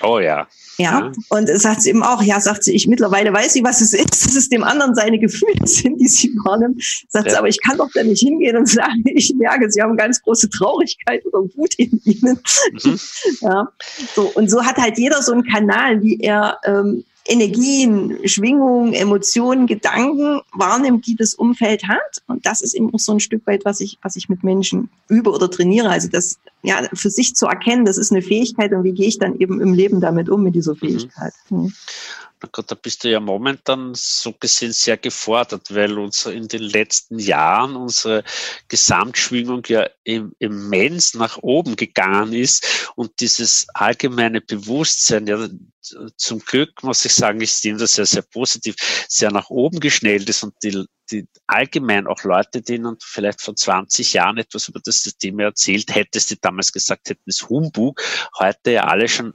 Oh 0.00 0.20
ja. 0.20 0.46
Ja, 0.78 1.12
und 1.28 1.48
sagt 1.48 1.82
sie 1.82 1.90
eben 1.90 2.02
auch, 2.02 2.22
ja, 2.22 2.40
sagt 2.40 2.64
sie, 2.64 2.74
ich 2.74 2.86
mittlerweile 2.88 3.32
weiß 3.32 3.52
sie, 3.52 3.62
was 3.62 3.80
es 3.80 3.92
ist, 3.92 4.26
dass 4.26 4.34
es 4.36 4.48
dem 4.48 4.64
anderen 4.64 4.94
seine 4.94 5.18
Gefühle 5.18 5.54
sind, 5.66 6.00
die 6.00 6.08
sie 6.08 6.34
wahrnimmt. 6.44 6.82
Sagt 7.08 7.26
ja. 7.26 7.32
sie, 7.32 7.38
aber 7.38 7.48
ich 7.48 7.60
kann 7.62 7.78
doch 7.78 7.90
da 7.94 8.02
nicht 8.02 8.20
hingehen 8.20 8.56
und 8.56 8.68
sagen, 8.68 9.02
ich 9.04 9.32
merke, 9.36 9.70
sie 9.70 9.82
haben 9.82 9.96
ganz 9.96 10.20
große 10.22 10.50
Traurigkeit 10.50 11.24
oder 11.26 11.40
Wut 11.56 11.74
in 11.76 12.00
ihnen. 12.04 12.38
Mhm. 12.82 13.00
Ja, 13.40 13.68
so, 14.14 14.32
und 14.34 14.50
so 14.50 14.64
hat 14.64 14.76
halt 14.76 14.98
jeder 14.98 15.22
so 15.22 15.32
einen 15.32 15.44
Kanal, 15.44 16.02
wie 16.02 16.18
er 16.20 16.58
ähm, 16.64 17.04
Energien, 17.26 18.18
Schwingungen, 18.28 18.92
Emotionen, 18.92 19.66
Gedanken 19.66 20.40
wahrnimmt, 20.52 21.06
die 21.06 21.16
das 21.16 21.34
Umfeld 21.34 21.88
hat. 21.88 22.22
Und 22.26 22.44
das 22.44 22.60
ist 22.60 22.74
eben 22.74 22.92
auch 22.92 22.98
so 22.98 23.12
ein 23.12 23.20
Stück 23.20 23.46
weit, 23.46 23.64
was 23.64 23.80
ich, 23.80 23.98
was 24.02 24.16
ich 24.16 24.28
mit 24.28 24.44
Menschen 24.44 24.90
übe 25.08 25.30
oder 25.30 25.50
trainiere. 25.50 25.88
Also 25.88 26.08
das 26.08 26.38
ja 26.62 26.82
für 26.92 27.10
sich 27.10 27.34
zu 27.34 27.46
erkennen, 27.46 27.86
das 27.86 27.96
ist 27.96 28.12
eine 28.12 28.22
Fähigkeit 28.22 28.72
und 28.72 28.84
wie 28.84 28.92
gehe 28.92 29.08
ich 29.08 29.18
dann 29.18 29.38
eben 29.38 29.60
im 29.60 29.72
Leben 29.72 30.00
damit 30.00 30.28
um 30.28 30.42
mit 30.42 30.54
dieser 30.54 30.74
mhm. 30.74 30.78
Fähigkeit. 30.78 31.32
Mhm. 31.48 31.72
Da 32.40 32.74
bist 32.74 33.04
du 33.04 33.10
ja 33.10 33.20
momentan 33.20 33.92
so 33.94 34.32
gesehen 34.32 34.72
sehr 34.72 34.96
gefordert, 34.96 35.74
weil 35.74 35.98
uns 35.98 36.26
in 36.26 36.46
den 36.48 36.62
letzten 36.62 37.18
Jahren 37.18 37.74
unsere 37.74 38.22
Gesamtschwingung 38.68 39.62
ja 39.68 39.88
immens 40.04 41.14
nach 41.14 41.38
oben 41.38 41.76
gegangen 41.76 42.34
ist. 42.34 42.90
Und 42.96 43.20
dieses 43.20 43.66
allgemeine 43.72 44.40
Bewusstsein, 44.40 45.26
ja, 45.26 45.48
zum 46.16 46.38
Glück 46.40 46.82
muss 46.82 47.04
ich 47.04 47.14
sagen, 47.14 47.40
ich 47.40 47.52
sehe 47.52 47.76
das 47.76 47.94
sehr, 47.94 48.06
sehr 48.06 48.22
positiv, 48.22 48.74
sehr 49.08 49.30
nach 49.30 49.50
oben 49.50 49.80
geschnellt 49.80 50.28
ist 50.28 50.42
und 50.42 50.54
die, 50.62 50.84
die 51.10 51.26
allgemein 51.46 52.06
auch 52.06 52.22
Leute, 52.24 52.62
denen 52.62 52.96
vielleicht 53.00 53.42
vor 53.42 53.54
20 53.54 54.14
Jahren 54.14 54.38
etwas 54.38 54.68
über 54.68 54.80
das 54.82 55.02
System 55.02 55.38
erzählt 55.40 55.94
hättest, 55.94 56.30
die 56.30 56.40
damals 56.40 56.72
gesagt 56.72 57.10
hätten, 57.10 57.28
es 57.28 57.48
Humbug, 57.48 58.02
heute 58.38 58.72
ja 58.72 58.84
alle 58.84 59.08
schon 59.08 59.34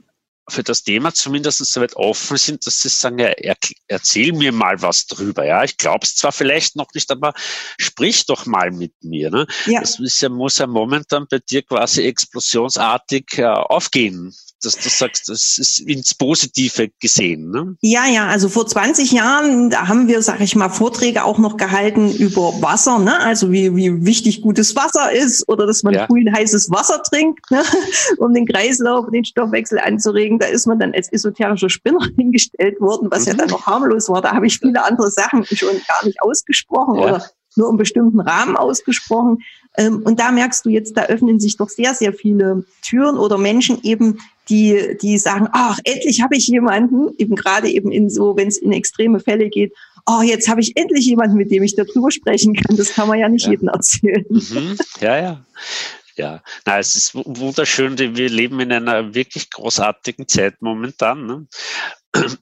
für 0.50 0.62
das 0.62 0.82
Thema 0.82 1.14
zumindest 1.14 1.64
so 1.64 1.80
weit 1.80 1.96
offen 1.96 2.36
sind, 2.36 2.66
dass 2.66 2.82
sie 2.82 2.88
sagen, 2.88 3.18
ja, 3.18 3.28
er, 3.28 3.56
erzähl 3.88 4.32
mir 4.32 4.52
mal 4.52 4.80
was 4.82 5.06
drüber. 5.06 5.46
Ja, 5.46 5.64
ich 5.64 5.76
glaube 5.76 6.04
es 6.04 6.16
zwar 6.16 6.32
vielleicht 6.32 6.76
noch 6.76 6.88
nicht, 6.94 7.10
aber 7.10 7.32
sprich 7.78 8.26
doch 8.26 8.46
mal 8.46 8.70
mit 8.70 8.92
mir. 9.02 9.30
Ne? 9.30 9.46
Ja. 9.66 9.80
Das 9.80 9.98
ja, 10.20 10.28
muss 10.28 10.58
ja 10.58 10.66
momentan 10.66 11.26
bei 11.30 11.38
dir 11.38 11.62
quasi 11.62 12.02
explosionsartig 12.02 13.38
äh, 13.38 13.44
aufgehen 13.44 14.34
dass 14.64 14.76
du 14.76 14.88
sagst, 14.88 15.28
das 15.28 15.58
ist 15.58 15.80
ins 15.80 16.14
Positive 16.14 16.90
gesehen. 17.00 17.50
Ne? 17.50 17.76
Ja, 17.80 18.06
ja, 18.06 18.26
also 18.28 18.48
vor 18.48 18.66
20 18.66 19.12
Jahren, 19.12 19.70
da 19.70 19.88
haben 19.88 20.08
wir, 20.08 20.22
sag 20.22 20.40
ich 20.40 20.56
mal, 20.56 20.68
Vorträge 20.68 21.24
auch 21.24 21.38
noch 21.38 21.56
gehalten 21.56 22.12
über 22.12 22.60
Wasser, 22.60 22.98
ne? 22.98 23.18
also 23.20 23.50
wie, 23.50 23.74
wie 23.74 24.04
wichtig 24.04 24.42
gutes 24.42 24.76
Wasser 24.76 25.12
ist 25.12 25.48
oder 25.48 25.66
dass 25.66 25.82
man 25.82 25.94
ja. 25.94 26.06
früh 26.06 26.24
heißes 26.30 26.70
Wasser 26.70 27.02
trinkt, 27.02 27.50
ne? 27.50 27.62
um 28.18 28.32
den 28.34 28.46
Kreislauf, 28.46 29.10
den 29.10 29.24
Stoffwechsel 29.24 29.78
anzuregen. 29.78 30.38
Da 30.38 30.46
ist 30.46 30.66
man 30.66 30.78
dann 30.78 30.94
als 30.94 31.10
esoterischer 31.12 31.70
Spinner 31.70 32.06
hingestellt 32.16 32.80
worden, 32.80 33.08
was 33.10 33.22
mhm. 33.22 33.32
ja 33.32 33.34
dann 33.34 33.48
noch 33.48 33.66
harmlos 33.66 34.08
war. 34.08 34.22
Da 34.22 34.32
habe 34.32 34.46
ich 34.46 34.58
viele 34.58 34.84
andere 34.84 35.10
Sachen 35.10 35.44
schon 35.46 35.80
gar 35.88 36.04
nicht 36.04 36.20
ausgesprochen 36.22 36.96
ja. 36.96 37.02
oder 37.02 37.30
nur 37.56 37.70
im 37.70 37.76
bestimmten 37.76 38.20
Rahmen 38.20 38.56
ausgesprochen. 38.56 39.38
Ähm, 39.76 40.02
und 40.04 40.20
da 40.20 40.32
merkst 40.32 40.64
du 40.64 40.70
jetzt, 40.70 40.96
da 40.96 41.04
öffnen 41.04 41.40
sich 41.40 41.56
doch 41.56 41.68
sehr, 41.68 41.94
sehr 41.94 42.12
viele 42.12 42.64
Türen 42.82 43.16
oder 43.16 43.38
Menschen 43.38 43.80
eben, 43.82 44.18
die, 44.50 44.96
die 45.00 45.18
sagen, 45.18 45.48
ach, 45.52 45.78
endlich 45.84 46.20
habe 46.20 46.36
ich 46.36 46.48
jemanden, 46.48 47.14
eben 47.18 47.36
gerade 47.36 47.70
eben 47.70 47.90
in 47.90 48.10
so, 48.10 48.36
wenn 48.36 48.48
es 48.48 48.58
in 48.58 48.72
extreme 48.72 49.20
Fälle 49.20 49.48
geht, 49.48 49.72
oh, 50.06 50.22
jetzt 50.22 50.48
habe 50.48 50.60
ich 50.60 50.76
endlich 50.76 51.06
jemanden, 51.06 51.36
mit 51.36 51.50
dem 51.50 51.62
ich 51.62 51.76
darüber 51.76 52.10
sprechen 52.10 52.54
kann. 52.54 52.76
Das 52.76 52.92
kann 52.92 53.08
man 53.08 53.18
ja 53.18 53.28
nicht 53.28 53.44
ja. 53.44 53.52
jedem 53.52 53.68
erzählen. 53.68 54.24
Mhm. 54.28 54.76
Ja, 55.00 55.16
ja. 55.18 55.44
Ja, 56.16 56.42
na, 56.66 56.78
es 56.78 56.96
ist 56.96 57.14
wunderschön. 57.14 57.96
Wir 57.96 58.28
leben 58.28 58.60
in 58.60 58.72
einer 58.72 59.14
wirklich 59.14 59.48
großartigen 59.48 60.28
Zeit 60.28 60.60
momentan. 60.60 61.26
Ne? 61.26 61.46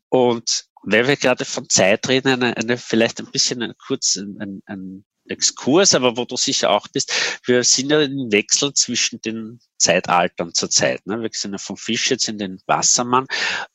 Und 0.08 0.64
weil 0.82 1.06
wir 1.06 1.16
gerade 1.16 1.44
von 1.44 1.68
Zeit 1.68 2.08
reden, 2.08 2.28
eine, 2.28 2.56
eine 2.56 2.76
vielleicht 2.76 3.20
ein 3.20 3.30
bisschen 3.30 3.62
ein, 3.62 3.74
kurz 3.86 4.16
ein, 4.16 4.62
ein 4.66 5.04
Exkurs, 5.30 5.94
aber 5.94 6.16
wo 6.16 6.24
du 6.24 6.36
sicher 6.36 6.70
auch 6.70 6.88
bist. 6.88 7.12
Wir 7.44 7.64
sind 7.64 7.90
ja 7.90 8.00
im 8.00 8.30
Wechsel 8.32 8.72
zwischen 8.74 9.20
den 9.20 9.60
Zeitaltern 9.78 10.54
zur 10.54 10.70
Zeit. 10.70 11.06
Ne? 11.06 11.20
Wir 11.22 11.30
sind 11.32 11.52
ja 11.52 11.58
vom 11.58 11.76
Fisch 11.76 12.10
jetzt 12.10 12.28
in 12.28 12.38
den 12.38 12.60
Wassermann. 12.66 13.26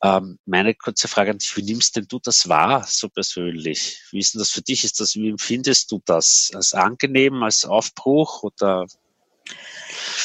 Ähm, 0.03 0.37
meine 0.45 0.75
kurze 0.75 1.07
Frage 1.07 1.31
an 1.31 1.37
dich, 1.37 1.55
wie 1.55 1.63
nimmst 1.63 1.95
denn 1.95 2.07
du 2.07 2.19
das 2.19 2.49
wahr, 2.49 2.85
so 2.87 3.09
persönlich? 3.09 4.01
Wie 4.11 4.19
ist 4.19 4.33
denn 4.33 4.39
das 4.39 4.49
für 4.49 4.61
dich? 4.61 4.83
Ist 4.83 4.99
das, 4.99 5.15
wie 5.15 5.29
empfindest 5.29 5.91
du 5.91 6.01
das? 6.05 6.51
Als 6.53 6.73
angenehm, 6.73 7.41
als 7.43 7.65
Aufbruch 7.65 8.43
oder 8.43 8.87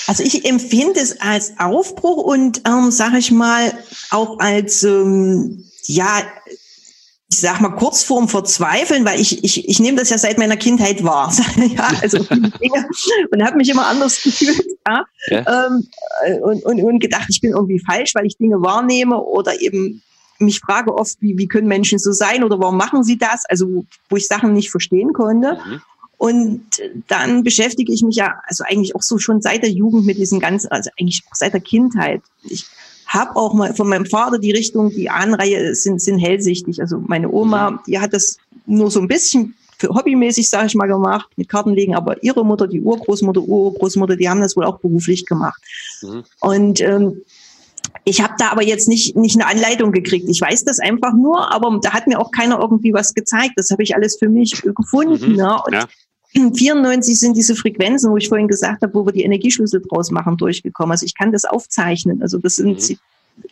also 0.07 0.23
ich 0.23 0.45
empfinde 0.45 1.01
es 1.01 1.21
als 1.21 1.59
Aufbruch 1.59 2.25
und 2.25 2.62
ähm, 2.67 2.91
sage 2.91 3.19
ich 3.19 3.31
mal 3.31 3.77
auch 4.11 4.38
als 4.38 4.83
ähm, 4.85 5.69
ja 5.85 6.23
ich 7.31 7.41
sag 7.41 7.61
mal, 7.61 7.71
kurz 7.71 8.05
vorm 8.05 8.27
Verzweifeln, 8.27 9.05
weil 9.05 9.21
ich, 9.21 9.45
ich, 9.45 9.69
ich 9.69 9.81
nehme 9.81 9.99
das 9.99 10.09
ja 10.09 10.17
seit 10.17 10.38
meiner 10.38 10.57
Kindheit 10.57 11.05
wahr. 11.05 11.35
ja, 11.57 11.91
also 12.01 12.19
und 13.31 13.45
habe 13.45 13.57
mich 13.57 13.69
immer 13.69 13.87
anders 13.87 14.23
gefühlt. 14.23 14.64
Ja, 14.87 15.05
ja. 15.27 15.67
Ähm, 15.67 15.87
und, 16.43 16.64
und, 16.64 16.83
und 16.83 16.99
gedacht, 17.01 17.27
ich 17.29 17.43
bin 17.43 17.53
irgendwie 17.53 17.81
falsch, 17.81 18.14
weil 18.14 18.27
ich 18.27 18.38
Dinge 18.38 18.62
wahrnehme 18.62 19.21
oder 19.21 19.61
eben 19.61 20.03
mich 20.38 20.61
frage 20.61 20.95
oft, 20.95 21.17
wie, 21.21 21.37
wie 21.37 21.49
können 21.49 21.69
Menschen 21.69 21.99
so 21.99 22.12
sein 22.12 22.45
oder 22.45 22.61
warum 22.61 22.77
machen 22.77 23.05
sie 23.05 23.19
das? 23.19 23.45
Also 23.47 23.85
wo 24.09 24.17
ich 24.17 24.27
Sachen 24.27 24.55
nicht 24.55 24.71
verstehen 24.71 25.12
konnte. 25.12 25.55
Mhm. 25.55 25.83
Und 26.17 26.62
dann 27.07 27.45
beschäftige 27.45 27.93
ich 27.93 28.03
mich 28.03 28.17
ja, 28.17 28.41
also 28.47 28.64
eigentlich 28.64 28.97
auch 28.97 29.03
so 29.03 29.19
schon 29.19 29.43
seit 29.43 29.62
der 29.62 29.71
Jugend 29.71 30.07
mit 30.07 30.17
diesen 30.17 30.41
ganzen, 30.41 30.69
also 30.69 30.91
eigentlich 30.99 31.23
auch 31.31 31.35
seit 31.35 31.53
der 31.53 31.61
Kindheit. 31.61 32.23
Ich 32.43 32.67
habe 33.09 33.37
auch 33.37 33.55
mal 33.55 33.75
von 33.75 33.88
meinem 33.88 34.07
Vater 34.07 34.38
die 34.38 34.53
Richtung, 34.53 34.90
die 34.90 35.11
Ahnenreihe 35.11 35.75
sind, 35.75 36.01
sind 36.01 36.18
hellsichtig. 36.18 36.81
Also 36.81 37.03
meine 37.07 37.31
Oma, 37.31 37.71
mhm. 37.71 37.79
die 37.87 37.99
hat 37.99 38.12
das 38.12 38.37
nur 38.66 38.90
so 38.90 39.01
ein 39.01 39.09
bisschen 39.09 39.55
für 39.79 39.88
hobbymäßig, 39.88 40.51
sage 40.51 40.66
ich 40.66 40.75
mal, 40.75 40.88
gemacht, 40.88 41.29
mit 41.37 41.49
Kartenlegen, 41.49 41.94
aber 41.94 42.23
ihre 42.23 42.44
Mutter, 42.44 42.66
die 42.66 42.81
Urgroßmutter, 42.81 43.40
Urgroßmutter, 43.40 44.16
die 44.16 44.29
haben 44.29 44.40
das 44.40 44.57
wohl 44.57 44.64
auch 44.64 44.79
beruflich 44.81 45.25
gemacht. 45.25 45.61
Mhm. 46.03 46.25
Und 46.40 46.81
ähm, 46.81 47.23
ich 48.05 48.21
habe 48.21 48.35
da 48.38 48.51
aber 48.51 48.62
jetzt 48.62 48.88
nicht, 48.88 49.16
nicht 49.16 49.37
eine 49.37 49.47
Anleitung 49.47 49.92
gekriegt. 49.92 50.29
Ich 50.29 50.40
weiß 50.40 50.64
das 50.64 50.79
einfach 50.79 51.12
nur, 51.12 51.53
aber 51.53 51.79
da 51.83 51.92
hat 51.92 52.07
mir 52.07 52.18
auch 52.18 52.31
keiner 52.31 52.59
irgendwie 52.59 52.92
was 52.92 53.14
gezeigt. 53.14 53.53
Das 53.57 53.71
habe 53.71 53.83
ich 53.83 53.94
alles 53.94 54.18
für 54.18 54.29
mich 54.29 54.62
gefunden. 54.62 55.33
Mhm. 55.33 55.37
Ne? 55.37 55.57
Und 55.64 55.75
ja. 55.75 55.87
94 56.35 57.19
sind 57.19 57.37
diese 57.37 57.55
Frequenzen, 57.55 58.11
wo 58.11 58.17
ich 58.17 58.29
vorhin 58.29 58.49
gesagt 58.49 58.83
habe, 58.83 58.95
wo 58.95 59.07
wir 59.07 59.12
die 59.12 59.23
Energieschlüssel 59.23 59.83
draus 59.88 60.11
machen, 60.11 60.37
durchgekommen. 60.37 60.93
Also 60.93 61.07
ich 61.07 61.14
kann 61.14 61.33
das 61.33 61.45
aufzeichnen. 61.45 62.23
Also 62.23 62.38
das 62.38 62.57
sind 62.57 62.88
mhm. 62.88 62.97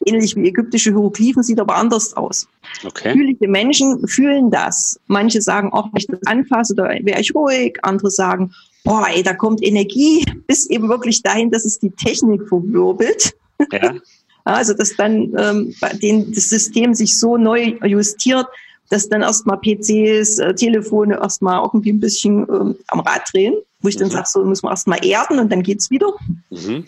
ähnlich 0.04 0.36
wie 0.36 0.48
ägyptische 0.48 0.90
Hieroglyphen, 0.90 1.42
sieht 1.42 1.58
aber 1.58 1.76
anders 1.76 2.14
aus. 2.14 2.46
Okay. 2.84 3.12
Fühlige 3.12 3.48
Menschen 3.48 4.06
fühlen 4.06 4.50
das. 4.50 5.00
Manche 5.06 5.40
sagen, 5.40 5.72
auch 5.72 5.86
wenn 5.86 6.00
ich 6.00 6.06
das 6.06 6.20
anfasse, 6.26 6.74
da 6.74 6.84
wäre 6.84 7.20
ich 7.20 7.34
ruhig. 7.34 7.78
Andere 7.82 8.10
sagen, 8.10 8.52
boah, 8.84 9.06
ey, 9.08 9.22
da 9.22 9.32
kommt 9.32 9.64
Energie, 9.64 10.24
bis 10.46 10.68
eben 10.68 10.88
wirklich 10.88 11.22
dahin, 11.22 11.50
dass 11.50 11.64
es 11.64 11.78
die 11.78 11.90
Technik 11.90 12.46
verwirbelt. 12.48 13.34
Ja. 13.72 13.94
Also 14.48 14.74
dass 14.74 14.94
dann 14.94 15.34
ähm, 15.36 15.74
den, 16.00 16.32
das 16.32 16.50
System 16.50 16.94
sich 16.94 17.18
so 17.18 17.36
neu 17.36 17.76
justiert, 17.84 18.46
dass 18.88 19.08
dann 19.08 19.22
erstmal 19.22 19.58
PCs, 19.58 20.38
äh, 20.38 20.54
Telefone 20.54 21.16
erstmal 21.16 21.62
irgendwie 21.62 21.92
ein 21.92 22.00
bisschen 22.00 22.46
ähm, 22.48 22.76
am 22.88 23.00
Rad 23.00 23.22
drehen, 23.32 23.54
wo 23.80 23.88
ich 23.88 23.96
mhm. 23.96 24.00
dann 24.00 24.10
sage, 24.10 24.28
so 24.28 24.44
muss 24.44 24.62
man 24.62 24.72
erstmal 24.72 25.04
erden 25.04 25.38
und 25.38 25.50
dann 25.50 25.62
geht's 25.62 25.90
wieder. 25.90 26.12
Mhm. 26.50 26.86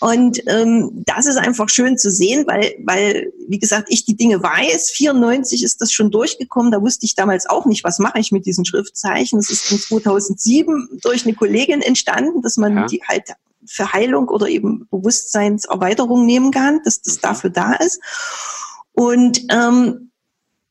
Und 0.00 0.42
ähm, 0.46 1.02
das 1.06 1.26
ist 1.26 1.36
einfach 1.36 1.68
schön 1.68 1.96
zu 1.96 2.10
sehen, 2.10 2.44
weil, 2.46 2.74
weil, 2.84 3.32
wie 3.48 3.58
gesagt, 3.58 3.88
ich 3.90 4.04
die 4.04 4.16
Dinge 4.16 4.42
weiß. 4.42 4.90
94 4.90 5.62
ist 5.62 5.80
das 5.80 5.90
schon 5.90 6.10
durchgekommen. 6.10 6.70
Da 6.70 6.82
wusste 6.82 7.06
ich 7.06 7.14
damals 7.14 7.48
auch 7.48 7.64
nicht, 7.64 7.82
was 7.84 7.98
mache 7.98 8.18
ich 8.18 8.32
mit 8.32 8.44
diesen 8.44 8.64
Schriftzeichen. 8.64 9.38
Das 9.38 9.50
ist 9.50 9.72
in 9.72 9.78
2007 9.78 11.00
durch 11.02 11.24
eine 11.24 11.34
Kollegin 11.34 11.80
entstanden, 11.80 12.42
dass 12.42 12.56
man 12.58 12.76
ja. 12.76 12.86
die 12.86 13.02
halt 13.08 13.32
für 13.64 13.92
Heilung 13.92 14.28
oder 14.28 14.48
eben 14.48 14.86
Bewusstseinserweiterung 14.90 16.26
nehmen 16.26 16.50
kann, 16.50 16.80
dass 16.84 17.00
das 17.00 17.16
mhm. 17.16 17.20
dafür 17.22 17.50
da 17.50 17.72
ist. 17.74 18.00
Und 18.92 19.42
ähm, 19.50 20.11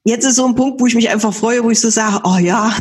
jetzt 0.04 0.26
ist 0.26 0.36
so 0.36 0.46
ein 0.46 0.56
Punkt, 0.56 0.82
wo 0.82 0.88
ich 0.88 0.96
mich 0.96 1.10
einfach 1.10 1.34
freue, 1.34 1.64
wo 1.64 1.70
ich 1.70 1.80
so 1.80 1.90
sage, 1.90 2.22
oh 2.24 2.38
ja, 2.38 2.76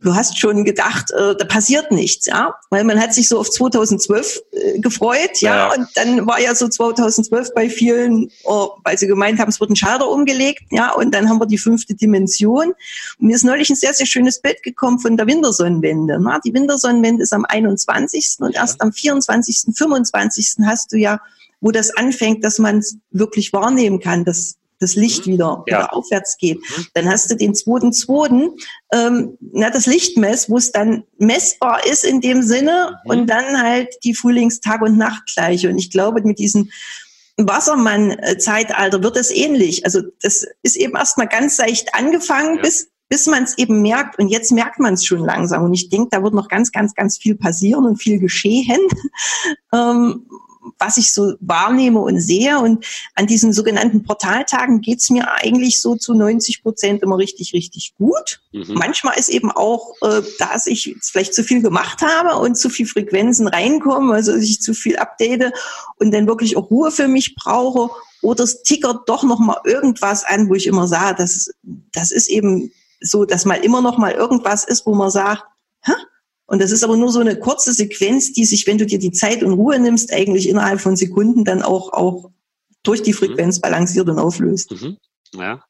du 0.00 0.14
hast 0.14 0.38
schon 0.38 0.64
gedacht, 0.64 1.10
äh, 1.12 1.34
da 1.34 1.44
passiert 1.46 1.90
nichts, 1.90 2.26
ja, 2.26 2.54
weil 2.70 2.84
man 2.84 3.00
hat 3.00 3.14
sich 3.14 3.28
so 3.28 3.38
auf 3.38 3.50
2012 3.50 4.40
äh, 4.52 4.78
gefreut, 4.80 5.40
ja, 5.40 5.56
ja, 5.56 5.74
und 5.74 5.88
dann 5.94 6.26
war 6.26 6.40
ja 6.40 6.54
so 6.54 6.68
2012 6.68 7.54
bei 7.54 7.70
vielen, 7.70 8.30
oh, 8.44 8.70
weil 8.84 8.98
sie 8.98 9.06
gemeint 9.06 9.40
haben, 9.40 9.48
es 9.48 9.60
wird 9.60 9.70
ein 9.70 9.76
Schalter 9.76 10.08
umgelegt, 10.08 10.62
ja, 10.70 10.92
und 10.92 11.14
dann 11.14 11.28
haben 11.28 11.40
wir 11.40 11.46
die 11.46 11.58
fünfte 11.58 11.94
Dimension. 11.94 12.74
Und 13.18 13.26
mir 13.26 13.34
ist 13.34 13.44
neulich 13.44 13.70
ein 13.70 13.76
sehr, 13.76 13.94
sehr 13.94 14.06
schönes 14.06 14.40
Bild 14.40 14.62
gekommen 14.62 14.98
von 14.98 15.16
der 15.16 15.26
Wintersonnenwende. 15.26 16.18
Na? 16.20 16.38
Die 16.44 16.52
Wintersonnenwende 16.52 17.22
ist 17.22 17.32
am 17.32 17.44
21. 17.44 18.36
und 18.40 18.54
ja. 18.54 18.60
erst 18.60 18.80
am 18.80 18.92
24., 18.92 19.74
25. 19.74 20.56
hast 20.64 20.92
du 20.92 20.96
ja 20.96 21.18
wo 21.60 21.72
das 21.72 21.90
anfängt, 21.96 22.44
dass 22.44 22.58
man 22.58 22.78
es 22.78 22.98
wirklich 23.10 23.52
wahrnehmen 23.52 24.00
kann, 24.00 24.24
dass 24.24 24.57
das 24.80 24.94
Licht 24.94 25.26
mhm. 25.26 25.32
wieder, 25.32 25.64
ja. 25.66 25.78
wieder 25.78 25.94
aufwärts 25.94 26.36
geht. 26.36 26.58
Mhm. 26.58 26.86
Dann 26.94 27.08
hast 27.08 27.30
du 27.30 27.36
den 27.36 27.54
zweiten, 27.54 27.92
zweiten, 27.92 28.50
ähm, 28.92 29.36
na, 29.52 29.70
das 29.70 29.86
Lichtmess, 29.86 30.48
wo 30.48 30.56
es 30.56 30.72
dann 30.72 31.04
messbar 31.18 31.84
ist 31.86 32.04
in 32.04 32.20
dem 32.20 32.42
Sinne 32.42 33.00
mhm. 33.04 33.10
und 33.10 33.26
dann 33.26 33.62
halt 33.62 33.96
die 34.04 34.14
Frühlingstag- 34.14 34.82
und 34.82 34.96
Nachtgleiche. 34.98 35.68
Und 35.68 35.78
ich 35.78 35.90
glaube, 35.90 36.22
mit 36.22 36.38
diesem 36.38 36.70
Wassermann-Zeitalter 37.36 39.02
wird 39.02 39.16
das 39.16 39.30
ähnlich. 39.30 39.84
Also 39.84 40.02
das 40.22 40.46
ist 40.62 40.76
eben 40.76 40.96
erstmal 40.96 41.28
ganz 41.28 41.58
leicht 41.58 41.94
angefangen, 41.94 42.56
ja. 42.56 42.62
bis 42.62 42.88
bis 43.08 43.26
man 43.26 43.44
es 43.44 43.56
eben 43.56 43.80
merkt. 43.80 44.18
Und 44.18 44.28
jetzt 44.28 44.52
merkt 44.52 44.78
man 44.78 44.94
es 44.94 45.04
schon 45.04 45.24
langsam. 45.24 45.64
Und 45.64 45.74
ich 45.74 45.88
denke, 45.88 46.08
da 46.10 46.22
wird 46.22 46.34
noch 46.34 46.48
ganz, 46.48 46.72
ganz, 46.72 46.94
ganz 46.94 47.16
viel 47.16 47.36
passieren 47.36 47.86
und 47.86 47.96
viel 47.96 48.18
geschehen. 48.18 48.80
ähm, 49.72 50.26
was 50.78 50.96
ich 50.96 51.12
so 51.12 51.34
wahrnehme 51.40 52.00
und 52.00 52.20
sehe. 52.20 52.58
Und 52.58 52.84
an 53.14 53.26
diesen 53.26 53.52
sogenannten 53.52 54.02
Portaltagen 54.02 54.80
geht's 54.80 55.10
mir 55.10 55.30
eigentlich 55.32 55.80
so 55.80 55.96
zu 55.96 56.14
90 56.14 56.62
Prozent 56.62 57.02
immer 57.02 57.18
richtig, 57.18 57.52
richtig 57.52 57.94
gut. 57.96 58.40
Mhm. 58.52 58.74
Manchmal 58.74 59.18
ist 59.18 59.28
eben 59.28 59.50
auch, 59.50 59.94
äh, 60.02 60.22
dass 60.38 60.66
ich 60.66 60.96
vielleicht 61.00 61.34
zu 61.34 61.44
viel 61.44 61.62
gemacht 61.62 62.02
habe 62.02 62.40
und 62.40 62.56
zu 62.56 62.70
viel 62.70 62.86
Frequenzen 62.86 63.48
reinkommen, 63.48 64.12
also 64.12 64.32
dass 64.32 64.42
ich 64.42 64.60
zu 64.60 64.74
viel 64.74 64.96
update 64.96 65.52
und 65.96 66.12
dann 66.12 66.26
wirklich 66.26 66.56
auch 66.56 66.70
Ruhe 66.70 66.90
für 66.90 67.08
mich 67.08 67.34
brauche. 67.34 67.90
Oder 68.22 68.44
es 68.44 68.62
tickert 68.62 69.08
doch 69.08 69.22
noch 69.22 69.38
mal 69.38 69.60
irgendwas 69.64 70.24
an, 70.24 70.48
wo 70.48 70.54
ich 70.54 70.66
immer 70.66 70.88
sage, 70.88 71.16
das, 71.18 71.50
das 71.92 72.10
ist 72.10 72.28
eben 72.28 72.72
so, 73.00 73.24
dass 73.24 73.44
mal 73.44 73.64
immer 73.64 73.80
noch 73.80 73.98
mal 73.98 74.12
irgendwas 74.12 74.64
ist, 74.64 74.86
wo 74.86 74.94
man 74.94 75.10
sagt? 75.10 75.44
Und 76.48 76.62
das 76.62 76.72
ist 76.72 76.82
aber 76.82 76.96
nur 76.96 77.12
so 77.12 77.20
eine 77.20 77.38
kurze 77.38 77.74
Sequenz, 77.74 78.32
die 78.32 78.46
sich, 78.46 78.66
wenn 78.66 78.78
du 78.78 78.86
dir 78.86 78.98
die 78.98 79.12
Zeit 79.12 79.42
und 79.42 79.52
Ruhe 79.52 79.78
nimmst, 79.78 80.12
eigentlich 80.12 80.48
innerhalb 80.48 80.80
von 80.80 80.96
Sekunden 80.96 81.44
dann 81.44 81.62
auch, 81.62 81.92
auch 81.92 82.30
durch 82.82 83.02
die 83.02 83.12
Frequenz 83.12 83.58
mhm. 83.58 83.60
balanciert 83.60 84.08
und 84.08 84.18
auflöst. 84.18 84.70
Mhm. 84.72 84.96
Ja, 85.34 85.62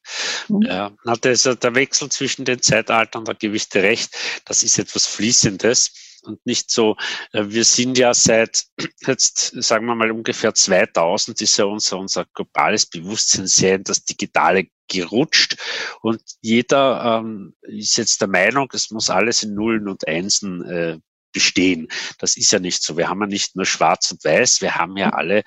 mhm. 0.47 0.61
ja. 0.61 0.91
das 1.03 1.45
ist 1.45 1.63
der 1.63 1.75
Wechsel 1.75 2.07
zwischen 2.09 2.45
den 2.45 2.61
Zeitaltern, 2.61 3.25
da 3.25 3.33
gebe 3.33 3.57
ich 3.57 3.67
dir 3.67 3.83
recht, 3.83 4.15
das 4.45 4.63
ist 4.63 4.79
etwas 4.79 5.05
Fließendes 5.05 6.21
und 6.23 6.45
nicht 6.45 6.71
so, 6.71 6.95
äh, 7.33 7.43
wir 7.47 7.65
sind 7.65 7.97
ja 7.97 8.13
seit 8.13 8.63
jetzt, 9.05 9.61
sagen 9.61 9.85
wir 9.85 9.95
mal, 9.95 10.11
ungefähr 10.11 10.53
2000 10.53 11.41
ist 11.41 11.57
ja 11.57 11.65
unser, 11.65 11.99
unser 11.99 12.23
globales 12.33 12.85
Bewusstsein 12.85 13.47
sehr 13.47 13.75
in 13.75 13.83
das 13.83 14.05
Digitale 14.05 14.67
gerutscht. 14.89 15.57
Und 16.01 16.21
jeder 16.41 17.21
ähm, 17.21 17.55
ist 17.61 17.97
jetzt 17.97 18.21
der 18.21 18.27
Meinung, 18.27 18.69
es 18.73 18.91
muss 18.91 19.09
alles 19.09 19.43
in 19.43 19.53
Nullen 19.53 19.87
und 19.87 20.07
Einsen 20.07 20.63
äh, 20.63 20.97
bestehen. 21.31 21.87
Das 22.17 22.37
ist 22.37 22.51
ja 22.51 22.59
nicht 22.59 22.83
so. 22.83 22.97
Wir 22.97 23.09
haben 23.09 23.21
ja 23.21 23.27
nicht 23.27 23.55
nur 23.55 23.65
schwarz 23.65 24.11
und 24.11 24.23
weiß, 24.23 24.61
wir 24.61 24.75
haben 24.75 24.97
ja 24.97 25.09
alle 25.11 25.43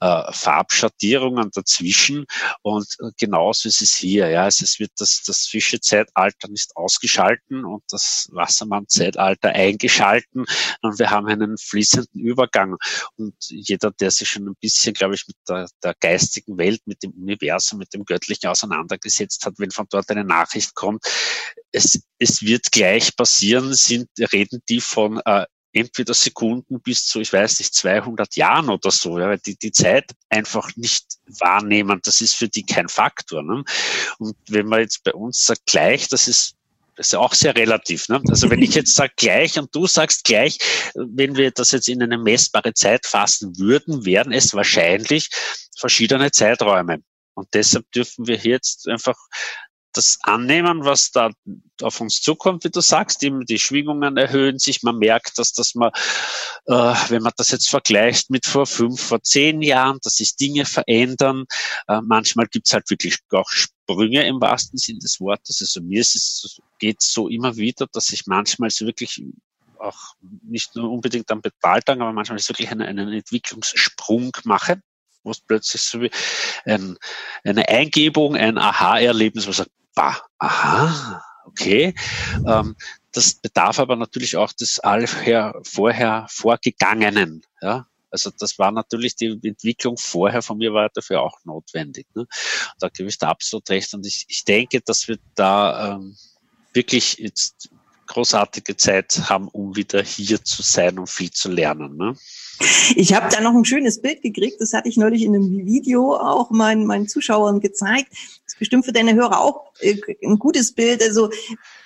äh, 0.00 0.32
Farbschattierungen 0.32 1.50
dazwischen 1.52 2.26
und 2.62 2.86
äh, 3.00 3.10
genauso 3.18 3.68
ist 3.68 3.82
es 3.82 3.94
hier. 3.94 4.28
Ja, 4.28 4.44
also 4.44 4.64
es 4.64 4.78
wird 4.78 4.92
das, 4.98 5.22
das 5.26 5.46
Fischezeitalter 5.46 6.48
nicht 6.48 6.76
ausgeschalten 6.76 7.64
und 7.64 7.82
das 7.90 8.28
Wassermann-Zeitalter 8.32 9.50
eingeschalten 9.50 10.44
und 10.82 10.98
wir 10.98 11.10
haben 11.10 11.26
einen 11.26 11.58
fließenden 11.58 12.20
Übergang. 12.20 12.76
Und 13.16 13.34
jeder, 13.48 13.90
der 13.90 14.10
sich 14.10 14.28
schon 14.28 14.48
ein 14.48 14.56
bisschen, 14.60 14.94
glaube 14.94 15.14
ich, 15.14 15.26
mit 15.26 15.36
der, 15.48 15.68
der 15.82 15.94
geistigen 16.00 16.58
Welt, 16.58 16.80
mit 16.86 17.02
dem 17.02 17.12
Universum, 17.12 17.78
mit 17.78 17.92
dem 17.94 18.04
Göttlichen 18.04 18.48
auseinandergesetzt 18.48 19.44
hat, 19.46 19.54
wenn 19.58 19.70
von 19.70 19.86
dort 19.90 20.10
eine 20.10 20.24
Nachricht 20.24 20.74
kommt, 20.74 21.04
es, 21.76 22.00
es 22.18 22.42
wird 22.42 22.72
gleich 22.72 23.14
passieren, 23.16 23.74
sind, 23.74 24.08
reden 24.32 24.62
die 24.68 24.80
von 24.80 25.20
äh, 25.26 25.44
entweder 25.72 26.14
Sekunden 26.14 26.80
bis 26.80 27.06
zu, 27.06 27.20
ich 27.20 27.32
weiß 27.32 27.58
nicht, 27.58 27.74
200 27.74 28.34
Jahren 28.36 28.70
oder 28.70 28.90
so, 28.90 29.18
ja, 29.18 29.28
weil 29.28 29.38
die 29.38 29.56
die 29.56 29.72
Zeit 29.72 30.10
einfach 30.30 30.74
nicht 30.76 31.04
wahrnehmen. 31.26 32.00
Das 32.02 32.22
ist 32.22 32.34
für 32.34 32.48
die 32.48 32.64
kein 32.64 32.88
Faktor. 32.88 33.42
Ne? 33.42 33.62
Und 34.18 34.36
wenn 34.48 34.66
man 34.66 34.80
jetzt 34.80 35.04
bei 35.04 35.12
uns 35.12 35.44
sagt 35.44 35.66
gleich, 35.66 36.08
das 36.08 36.28
ist 36.28 36.54
das 36.96 37.08
ist 37.08 37.12
ja 37.12 37.18
auch 37.18 37.34
sehr 37.34 37.54
relativ. 37.54 38.08
Ne? 38.08 38.22
Also 38.30 38.48
wenn 38.48 38.62
ich 38.62 38.74
jetzt 38.74 38.94
sage 38.94 39.12
gleich 39.16 39.58
und 39.58 39.74
du 39.74 39.86
sagst 39.86 40.24
gleich, 40.24 40.56
wenn 40.94 41.36
wir 41.36 41.50
das 41.50 41.72
jetzt 41.72 41.90
in 41.90 42.02
eine 42.02 42.16
messbare 42.16 42.72
Zeit 42.72 43.04
fassen 43.04 43.58
würden, 43.58 44.06
wären 44.06 44.32
es 44.32 44.54
wahrscheinlich 44.54 45.28
verschiedene 45.78 46.30
Zeiträume. 46.30 47.02
Und 47.34 47.48
deshalb 47.52 47.84
dürfen 47.92 48.26
wir 48.26 48.36
jetzt 48.36 48.88
einfach 48.88 49.18
das 49.96 50.18
annehmen, 50.22 50.84
was 50.84 51.10
da 51.10 51.30
auf 51.82 52.00
uns 52.00 52.20
zukommt, 52.20 52.64
wie 52.64 52.70
du 52.70 52.80
sagst. 52.80 53.22
Die, 53.22 53.32
die 53.44 53.58
Schwingungen 53.58 54.16
erhöhen 54.16 54.58
sich. 54.58 54.82
Man 54.82 54.98
merkt, 54.98 55.38
dass, 55.38 55.52
dass 55.52 55.74
man, 55.74 55.90
äh, 56.66 56.94
wenn 57.08 57.22
man 57.22 57.32
das 57.36 57.50
jetzt 57.50 57.68
vergleicht 57.68 58.30
mit 58.30 58.46
vor 58.46 58.66
fünf, 58.66 59.00
vor 59.00 59.22
zehn 59.22 59.62
Jahren, 59.62 59.98
dass 60.02 60.16
sich 60.16 60.36
Dinge 60.36 60.64
verändern. 60.64 61.44
Äh, 61.88 62.00
manchmal 62.02 62.46
gibt's 62.46 62.72
halt 62.72 62.88
wirklich 62.90 63.18
auch 63.32 63.48
Sprünge 63.48 64.26
im 64.26 64.40
wahrsten 64.40 64.78
Sinn 64.78 64.98
des 64.98 65.20
Wortes. 65.20 65.60
Also 65.60 65.80
mir 65.80 66.00
ist 66.00 66.16
es, 66.16 66.60
geht 66.78 67.02
so 67.02 67.28
immer 67.28 67.56
wieder, 67.56 67.86
dass 67.92 68.12
ich 68.12 68.26
manchmal 68.26 68.70
so 68.70 68.86
wirklich 68.86 69.22
auch 69.78 70.14
nicht 70.42 70.74
nur 70.74 70.90
unbedingt 70.90 71.30
am 71.30 71.42
Betaltag, 71.42 72.00
aber 72.00 72.12
manchmal 72.12 72.38
ist 72.38 72.48
wirklich 72.48 72.70
einen, 72.70 72.82
einen 72.82 73.12
Entwicklungssprung 73.12 74.32
mache 74.44 74.80
wo 75.26 75.32
es 75.32 75.40
plötzlich 75.40 75.82
so 75.82 76.00
wie 76.00 76.10
ein, 76.64 76.96
eine 77.44 77.68
Eingebung, 77.68 78.36
ein 78.36 78.56
Aha-Erlebnis, 78.56 79.44
wo 79.44 79.48
man 79.48 79.54
sagt, 79.54 79.70
bah, 79.96 80.22
aha, 80.38 81.24
okay. 81.46 81.94
Ähm, 82.46 82.76
das 83.10 83.34
bedarf 83.34 83.80
aber 83.80 83.96
natürlich 83.96 84.36
auch 84.36 84.52
des 84.52 84.78
allher 84.78 85.54
vorher 85.64 86.26
Vorgegangenen. 86.28 87.42
Ja? 87.60 87.86
Also 88.10 88.30
das 88.38 88.58
war 88.58 88.70
natürlich 88.70 89.16
die 89.16 89.40
Entwicklung 89.42 89.96
vorher 89.96 90.42
von 90.42 90.58
mir 90.58 90.72
war 90.72 90.90
dafür 90.90 91.22
auch 91.22 91.38
notwendig. 91.44 92.06
Ne? 92.14 92.26
Da 92.78 92.88
gebe 92.90 93.08
ich 93.08 93.18
da 93.18 93.30
absolut 93.30 93.68
recht. 93.70 93.92
Und 93.94 94.06
ich, 94.06 94.26
ich 94.28 94.44
denke, 94.44 94.80
dass 94.82 95.08
wir 95.08 95.18
da 95.34 95.94
ähm, 95.94 96.16
wirklich 96.74 97.16
jetzt 97.18 97.70
großartige 98.06 98.76
Zeit 98.76 99.22
haben, 99.28 99.48
um 99.48 99.76
wieder 99.76 100.02
hier 100.02 100.42
zu 100.42 100.62
sein 100.62 100.98
und 100.98 101.10
viel 101.10 101.30
zu 101.30 101.50
lernen. 101.50 101.96
Ne? 101.96 102.16
Ich 102.94 103.12
habe 103.12 103.28
da 103.30 103.40
noch 103.40 103.54
ein 103.54 103.64
schönes 103.64 104.00
Bild 104.00 104.22
gekriegt, 104.22 104.60
das 104.60 104.72
hatte 104.72 104.88
ich 104.88 104.96
neulich 104.96 105.22
in 105.22 105.34
einem 105.34 105.66
Video 105.66 106.14
auch 106.14 106.50
meinen, 106.50 106.86
meinen 106.86 107.06
Zuschauern 107.08 107.60
gezeigt. 107.60 108.08
Das 108.10 108.54
ist 108.54 108.58
bestimmt 108.58 108.86
für 108.86 108.92
deine 108.92 109.14
Hörer 109.14 109.40
auch 109.40 109.72
äh, 109.80 109.96
ein 110.24 110.38
gutes 110.38 110.72
Bild. 110.72 111.02
Also 111.02 111.30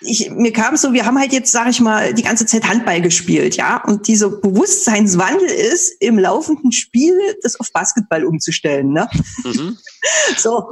ich, 0.00 0.30
mir 0.30 0.52
kam 0.52 0.76
so, 0.76 0.92
wir 0.92 1.06
haben 1.06 1.18
halt 1.18 1.32
jetzt, 1.32 1.50
sage 1.50 1.70
ich 1.70 1.80
mal, 1.80 2.14
die 2.14 2.22
ganze 2.22 2.46
Zeit 2.46 2.68
Handball 2.68 3.00
gespielt, 3.00 3.56
ja, 3.56 3.82
und 3.84 4.06
dieser 4.06 4.30
Bewusstseinswandel 4.30 5.48
ist 5.48 5.90
im 6.00 6.18
laufenden 6.18 6.70
Spiel, 6.70 7.18
das 7.42 7.58
auf 7.58 7.72
Basketball 7.72 8.24
umzustellen, 8.24 8.92
ne? 8.92 9.08
Mhm. 9.42 9.76
so. 10.36 10.68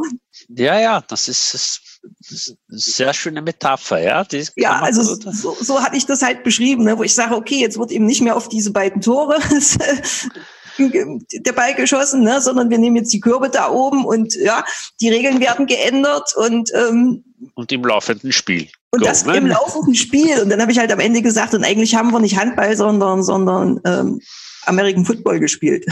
Ja, 0.49 0.79
ja, 0.79 1.01
das 1.01 1.29
ist, 1.29 1.55
das 1.55 1.81
sehr 2.69 3.15
schöne 3.15 3.43
Metapher, 3.43 4.01
ja. 4.01 4.27
ja, 4.57 4.81
also 4.81 5.03
so, 5.03 5.57
so 5.61 5.83
hatte 5.83 5.97
ich 5.97 6.07
das 6.07 6.23
halt 6.23 6.45
beschrieben, 6.45 6.85
ne, 6.85 6.99
wo 6.99 7.03
ich 7.03 7.15
sage, 7.15 7.35
okay, 7.35 7.61
jetzt 7.61 7.79
wird 7.79 7.91
eben 7.91 8.07
nicht 8.07 8.21
mehr 8.21 8.37
auf 8.37 8.49
diese 8.49 8.73
beiden 8.73 9.01
Tore 9.01 9.39
der 10.79 11.53
Ball 11.53 11.75
geschossen, 11.75 12.23
ne, 12.23 12.41
sondern 12.41 12.71
wir 12.71 12.79
nehmen 12.79 12.97
jetzt 12.97 13.13
die 13.13 13.21
Körbe 13.21 13.49
da 13.51 13.71
oben 13.71 14.05
und 14.05 14.35
ja, 14.35 14.65
die 15.01 15.09
Regeln 15.09 15.41
werden 15.41 15.67
geändert 15.67 16.35
und 16.37 16.71
ähm, 16.75 17.25
und 17.55 17.73
im 17.73 17.85
laufenden 17.85 18.33
Spiel. 18.33 18.69
Und 18.91 19.01
Go, 19.01 19.07
das 19.07 19.25
ne? 19.25 19.37
im 19.37 19.47
laufenden 19.47 19.95
Spiel. 19.95 20.41
Und 20.41 20.51
dann 20.51 20.61
habe 20.61 20.73
ich 20.73 20.79
halt 20.79 20.93
am 20.93 21.01
Ende 21.01 21.23
gesagt, 21.23 21.55
und 21.55 21.65
eigentlich 21.65 21.95
haben 21.95 22.11
wir 22.11 22.21
nicht 22.21 22.37
Handball, 22.39 22.77
sondern, 22.77 23.23
sondern 23.23 23.81
ähm, 23.85 24.21
American 24.69 25.05
Football 25.05 25.41
gespielt. 25.41 25.87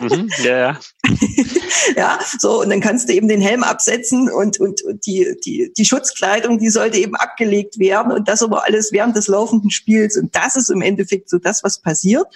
Mhm, 0.00 0.28
ja, 0.42 0.58
ja. 0.58 0.80
ja, 1.96 2.18
so, 2.38 2.60
und 2.60 2.70
dann 2.70 2.80
kannst 2.80 3.08
du 3.08 3.14
eben 3.14 3.28
den 3.28 3.40
Helm 3.40 3.62
absetzen 3.62 4.30
und, 4.30 4.60
und, 4.60 4.82
und 4.82 5.06
die, 5.06 5.34
die, 5.44 5.72
die 5.76 5.84
Schutzkleidung, 5.84 6.58
die 6.58 6.70
sollte 6.70 6.98
eben 6.98 7.16
abgelegt 7.16 7.78
werden 7.78 8.12
und 8.12 8.28
das 8.28 8.42
aber 8.42 8.64
alles 8.66 8.92
während 8.92 9.16
des 9.16 9.28
laufenden 9.28 9.70
Spiels. 9.70 10.16
Und 10.16 10.34
das 10.34 10.56
ist 10.56 10.70
im 10.70 10.82
Endeffekt 10.82 11.30
so 11.30 11.38
das, 11.38 11.64
was 11.64 11.78
passiert. 11.78 12.26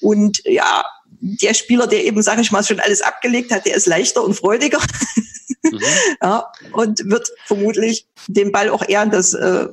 Und 0.00 0.42
ja, 0.44 0.84
der 1.20 1.54
Spieler, 1.54 1.86
der 1.86 2.04
eben, 2.04 2.22
sage 2.22 2.40
ich 2.40 2.52
mal, 2.52 2.64
schon 2.64 2.80
alles 2.80 3.02
abgelegt 3.02 3.52
hat, 3.52 3.66
der 3.66 3.76
ist 3.76 3.86
leichter 3.86 4.24
und 4.24 4.34
freudiger. 4.34 4.80
Mhm. 5.62 5.80
ja, 6.22 6.50
und 6.72 7.08
wird 7.10 7.28
vermutlich 7.46 8.06
den 8.26 8.52
Ball 8.52 8.70
auch 8.70 8.86
eher 8.86 9.00
an 9.00 9.10
das 9.10 9.34
äh, 9.34 9.68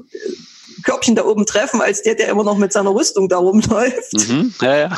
Körbchen 0.84 1.16
da 1.16 1.26
oben 1.26 1.46
treffen, 1.46 1.82
als 1.82 2.04
der, 2.04 2.16
der 2.16 2.30
immer 2.30 2.44
noch 2.44 2.58
mit 2.58 2.74
seiner 2.74 2.94
Rüstung 2.94 3.30
da 3.30 3.38
rumläuft. 3.38 4.30
Mhm, 4.30 4.54
ja, 4.62 4.78
ja. 4.78 4.98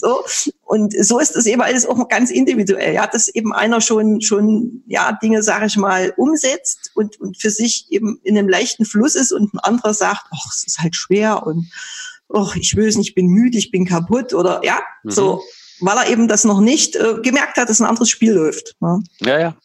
So. 0.00 0.24
Und 0.64 0.94
so 1.04 1.18
ist 1.18 1.34
das 1.34 1.46
eben 1.46 1.62
alles 1.62 1.86
auch 1.86 2.08
ganz 2.08 2.30
individuell, 2.30 2.94
ja, 2.94 3.06
dass 3.06 3.28
eben 3.28 3.52
einer 3.52 3.80
schon, 3.80 4.20
schon, 4.20 4.82
ja, 4.86 5.18
Dinge, 5.22 5.42
sage 5.42 5.66
ich 5.66 5.76
mal, 5.76 6.12
umsetzt 6.16 6.90
und, 6.94 7.20
und 7.20 7.40
für 7.40 7.50
sich 7.50 7.86
eben 7.90 8.20
in 8.22 8.36
einem 8.36 8.48
leichten 8.48 8.84
Fluss 8.84 9.14
ist 9.14 9.32
und 9.32 9.54
ein 9.54 9.58
anderer 9.60 9.94
sagt, 9.94 10.26
ach, 10.30 10.52
es 10.54 10.64
ist 10.66 10.78
halt 10.78 10.94
schwer 10.94 11.46
und, 11.46 11.70
ach, 12.32 12.54
ich 12.56 12.76
will 12.76 12.86
es 12.86 12.96
nicht, 12.96 13.08
ich 13.08 13.14
bin 13.14 13.28
müde, 13.28 13.58
ich 13.58 13.70
bin 13.70 13.86
kaputt 13.86 14.34
oder, 14.34 14.60
ja, 14.62 14.80
mhm. 15.02 15.10
so 15.10 15.42
weil 15.80 15.96
er 15.96 16.08
eben 16.08 16.28
das 16.28 16.44
noch 16.44 16.60
nicht 16.60 16.96
äh, 16.96 17.14
gemerkt 17.22 17.56
hat, 17.56 17.68
dass 17.68 17.80
ein 17.80 17.86
anderes 17.86 18.10
Spiel 18.10 18.32
läuft. 18.32 18.74
Ne? 18.80 19.02
Ja, 19.20 19.38
ja. 19.38 19.56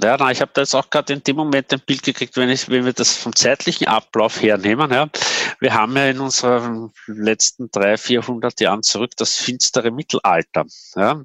Ja, 0.00 0.16
na, 0.16 0.30
ich 0.30 0.40
habe 0.40 0.50
da 0.54 0.62
jetzt 0.62 0.74
auch 0.74 0.90
gerade 0.90 1.12
in 1.12 1.22
dem 1.22 1.36
Moment 1.36 1.72
ein 1.72 1.80
Bild 1.80 2.02
gekriegt, 2.02 2.36
wenn, 2.36 2.48
ich, 2.48 2.68
wenn 2.68 2.84
wir 2.84 2.92
das 2.92 3.16
vom 3.16 3.34
zeitlichen 3.34 3.86
Ablauf 3.86 4.42
hernehmen. 4.42 4.90
Ja. 4.92 5.08
Wir 5.60 5.74
haben 5.74 5.96
ja 5.96 6.06
in 6.06 6.20
unseren 6.20 6.92
letzten 7.06 7.70
drei, 7.70 7.96
vierhundert 7.96 8.60
Jahren 8.60 8.82
zurück 8.82 9.12
das 9.16 9.36
finstere 9.36 9.90
Mittelalter, 9.90 10.66
ja, 10.96 11.24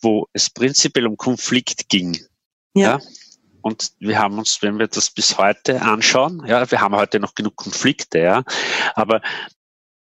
wo 0.00 0.26
es 0.32 0.50
prinzipiell 0.50 1.06
um 1.06 1.16
Konflikt 1.16 1.88
ging. 1.88 2.18
Ja. 2.74 2.98
ja. 2.98 3.00
Und 3.60 3.92
wir 3.98 4.18
haben 4.18 4.38
uns, 4.38 4.62
wenn 4.62 4.78
wir 4.78 4.86
das 4.86 5.10
bis 5.10 5.36
heute 5.36 5.82
anschauen, 5.82 6.44
ja, 6.46 6.70
wir 6.70 6.80
haben 6.80 6.94
heute 6.94 7.20
noch 7.20 7.34
genug 7.34 7.56
Konflikte, 7.56 8.20
ja, 8.20 8.44
aber 8.94 9.20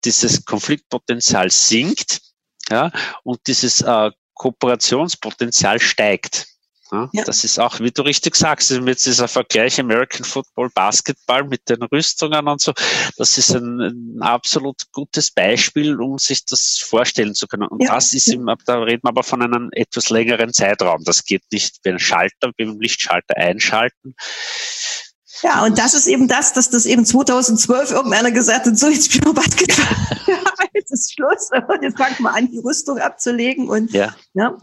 dieses 0.05 0.45
Konfliktpotenzial 0.47 1.51
sinkt, 1.51 2.23
ja, 2.71 2.91
und 3.25 3.41
dieses 3.47 3.81
äh, 3.81 4.11
Kooperationspotenzial 4.35 5.81
steigt. 5.81 6.47
Ja, 6.93 7.09
ja. 7.13 7.25
Das 7.25 7.45
ist 7.45 7.59
auch, 7.61 7.79
wie 7.81 7.91
du 7.91 8.03
richtig 8.03 8.35
sagst, 8.35 8.71
mit 8.81 9.05
dieser 9.05 9.29
Vergleich 9.29 9.79
American 9.79 10.25
Football, 10.25 10.71
Basketball 10.75 11.45
mit 11.45 11.69
den 11.69 11.83
Rüstungen 11.85 12.49
und 12.49 12.61
so, 12.61 12.73
das 13.17 13.39
ist 13.39 13.55
ein, 13.55 13.81
ein 13.81 14.23
absolut 14.23 14.83
gutes 14.93 15.31
Beispiel, 15.31 16.01
um 16.01 16.19
sich 16.19 16.45
das 16.45 16.79
vorstellen 16.79 17.35
zu 17.35 17.47
können. 17.47 17.69
Und 17.69 17.83
ja. 17.85 17.95
das 17.95 18.13
ist, 18.13 18.29
im, 18.29 18.51
da 18.67 18.79
reden 18.83 19.03
wir 19.05 19.11
aber 19.11 19.23
von 19.23 19.43
einem 19.43 19.69
etwas 19.73 20.11
längeren 20.11 20.53
Zeitraum. 20.53 21.05
Das 21.05 21.25
geht 21.25 21.43
nicht 21.53 21.77
wie 21.85 21.91
ein 21.91 21.99
Schalter, 21.99 22.51
wie 22.57 22.65
beim 22.65 22.81
Lichtschalter 22.81 23.37
einschalten. 23.37 24.15
Ja, 25.43 25.65
und 25.65 25.79
das 25.79 25.95
ist 25.95 26.07
eben 26.07 26.29
das, 26.29 26.53
dass 26.53 26.71
das 26.71 26.87
eben 26.87 27.07
2012 27.07 27.93
irgendeiner 27.93 28.31
gesagt 28.31 28.67
hat, 28.67 28.77
so 28.77 28.89
jetzt 28.89 29.13
spielen 29.13 29.27
wir 29.27 29.35
Basketball. 29.35 30.45
jetzt 30.75 30.93
ist 30.93 31.13
Schluss. 31.13 31.51
Und 31.69 31.83
jetzt 31.83 31.99
fangen 31.99 32.17
wir 32.19 32.35
an, 32.35 32.51
die 32.51 32.59
Rüstung 32.59 32.99
abzulegen. 32.99 33.69
Und, 33.69 33.93
ja. 33.93 34.15
ja. 34.35 34.57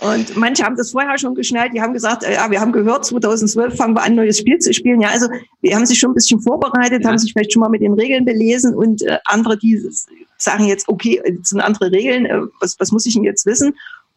Und 0.00 0.36
manche 0.36 0.64
haben 0.64 0.76
das 0.76 0.90
vorher 0.90 1.18
schon 1.18 1.34
geschnallt. 1.34 1.72
Die 1.74 1.80
haben 1.80 1.92
gesagt, 1.92 2.22
äh, 2.22 2.34
ja, 2.34 2.50
wir 2.50 2.60
haben 2.60 2.72
gehört, 2.72 3.04
2012 3.04 3.76
fangen 3.76 3.94
wir 3.94 4.02
an, 4.02 4.14
neues 4.14 4.38
Spiel 4.38 4.58
zu 4.58 4.72
spielen. 4.72 5.00
Ja, 5.00 5.08
also 5.08 5.28
wir 5.60 5.74
haben 5.74 5.86
sich 5.86 5.98
schon 5.98 6.10
ein 6.10 6.14
bisschen 6.14 6.40
vorbereitet, 6.40 7.02
ja. 7.02 7.08
haben 7.08 7.18
sich 7.18 7.32
vielleicht 7.32 7.52
schon 7.52 7.60
mal 7.60 7.68
mit 7.68 7.82
den 7.82 7.94
Regeln 7.94 8.24
belesen 8.24 8.74
und 8.74 9.02
äh, 9.02 9.18
andere, 9.24 9.58
die 9.58 9.80
sagen 10.36 10.64
jetzt, 10.64 10.88
okay, 10.88 11.20
jetzt 11.24 11.50
sind 11.50 11.60
andere 11.60 11.90
Regeln, 11.90 12.26
äh, 12.26 12.40
was, 12.60 12.78
was 12.78 12.92
muss 12.92 13.06
ich 13.06 13.14
denn 13.14 13.24
jetzt 13.24 13.46
wissen? 13.46 13.74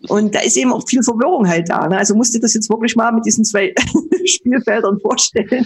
Und 0.09 0.35
da 0.35 0.41
ist 0.41 0.57
eben 0.57 0.73
auch 0.73 0.85
viel 0.87 1.01
Verwirrung 1.01 1.47
halt 1.47 1.69
da. 1.69 1.87
Ne? 1.87 1.97
Also 1.97 2.15
musst 2.15 2.35
du 2.35 2.39
das 2.39 2.53
jetzt 2.53 2.69
wirklich 2.69 2.95
mal 2.95 3.11
mit 3.11 3.25
diesen 3.25 3.45
zwei 3.45 3.73
Spielfeldern 4.25 4.99
vorstellen. 4.99 5.65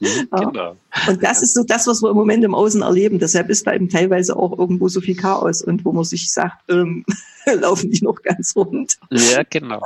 Mhm, 0.00 0.28
genau. 0.30 0.76
Und 1.08 1.22
das 1.22 1.42
ist 1.42 1.54
so 1.54 1.62
das, 1.62 1.86
was 1.86 2.02
wir 2.02 2.10
im 2.10 2.16
Moment 2.16 2.42
im 2.42 2.54
Außen 2.54 2.82
erleben. 2.82 3.18
Deshalb 3.18 3.50
ist 3.50 3.66
da 3.66 3.74
eben 3.74 3.88
teilweise 3.88 4.36
auch 4.36 4.58
irgendwo 4.58 4.88
so 4.88 5.00
viel 5.00 5.16
Chaos 5.16 5.62
und 5.62 5.84
wo 5.84 5.92
man 5.92 6.04
sich 6.04 6.32
sagt, 6.32 6.70
ähm, 6.70 7.04
laufen 7.60 7.90
die 7.90 8.02
noch 8.02 8.22
ganz 8.22 8.56
rund. 8.56 8.98
Ja, 9.10 9.42
genau. 9.48 9.80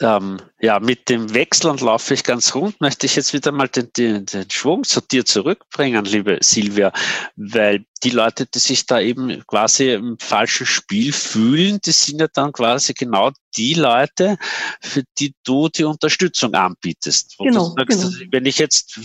Ähm, 0.00 0.38
ja, 0.60 0.80
mit 0.80 1.08
dem 1.08 1.34
Wechseln 1.34 1.78
laufe 1.78 2.14
ich 2.14 2.24
ganz 2.24 2.54
rund, 2.54 2.80
möchte 2.80 3.06
ich 3.06 3.14
jetzt 3.14 3.32
wieder 3.32 3.52
mal 3.52 3.68
den, 3.68 3.92
den, 3.96 4.26
den 4.26 4.50
Schwung 4.50 4.82
zu 4.82 5.00
dir 5.00 5.24
zurückbringen, 5.24 6.04
liebe 6.04 6.38
Silvia, 6.40 6.92
weil 7.36 7.84
die 8.02 8.10
Leute, 8.10 8.46
die 8.46 8.58
sich 8.58 8.86
da 8.86 9.00
eben 9.00 9.44
quasi 9.46 9.92
im 9.92 10.18
falschen 10.18 10.66
Spiel 10.66 11.12
fühlen, 11.12 11.78
die 11.84 11.92
sind 11.92 12.20
ja 12.20 12.26
dann 12.26 12.52
quasi 12.52 12.92
genau 12.92 13.30
die 13.56 13.74
Leute, 13.74 14.36
für 14.80 15.04
die 15.18 15.34
du 15.44 15.68
die 15.68 15.84
Unterstützung 15.84 16.54
anbietest. 16.54 17.36
Genau, 17.38 17.74
sagst, 17.76 18.00
genau. 18.02 18.32
Wenn 18.32 18.46
ich 18.46 18.58
jetzt 18.58 18.98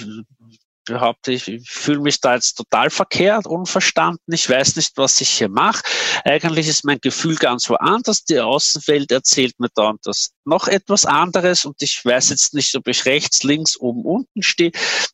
behaupte, 0.90 1.32
ich, 1.32 1.62
fühle 1.66 2.00
mich 2.00 2.20
da 2.20 2.36
jetzt 2.36 2.56
total 2.56 2.90
verkehrt, 2.90 3.48
unverstanden, 3.48 4.34
ich 4.34 4.50
weiß 4.50 4.76
nicht, 4.76 4.98
was 4.98 5.22
ich 5.22 5.30
hier 5.30 5.50
mache. 5.50 5.82
Eigentlich 6.26 6.68
ist 6.68 6.84
mein 6.84 7.00
Gefühl 7.00 7.36
ganz 7.36 7.70
woanders. 7.70 8.24
Die 8.26 8.40
Außenwelt 8.40 9.12
erzählt 9.12 9.60
mir 9.60 9.70
da 9.74 9.90
und 9.90 10.06
das 10.06 10.32
noch 10.46 10.68
etwas 10.68 11.06
anderes 11.06 11.64
und 11.66 11.82
ich 11.82 12.04
weiß 12.04 12.30
jetzt 12.30 12.54
nicht, 12.54 12.76
ob 12.76 12.88
ich 12.88 13.06
rechts, 13.06 13.44
links, 13.44 13.78
oben, 13.78 14.04
unten 14.04 14.42
stehe. 14.42 14.72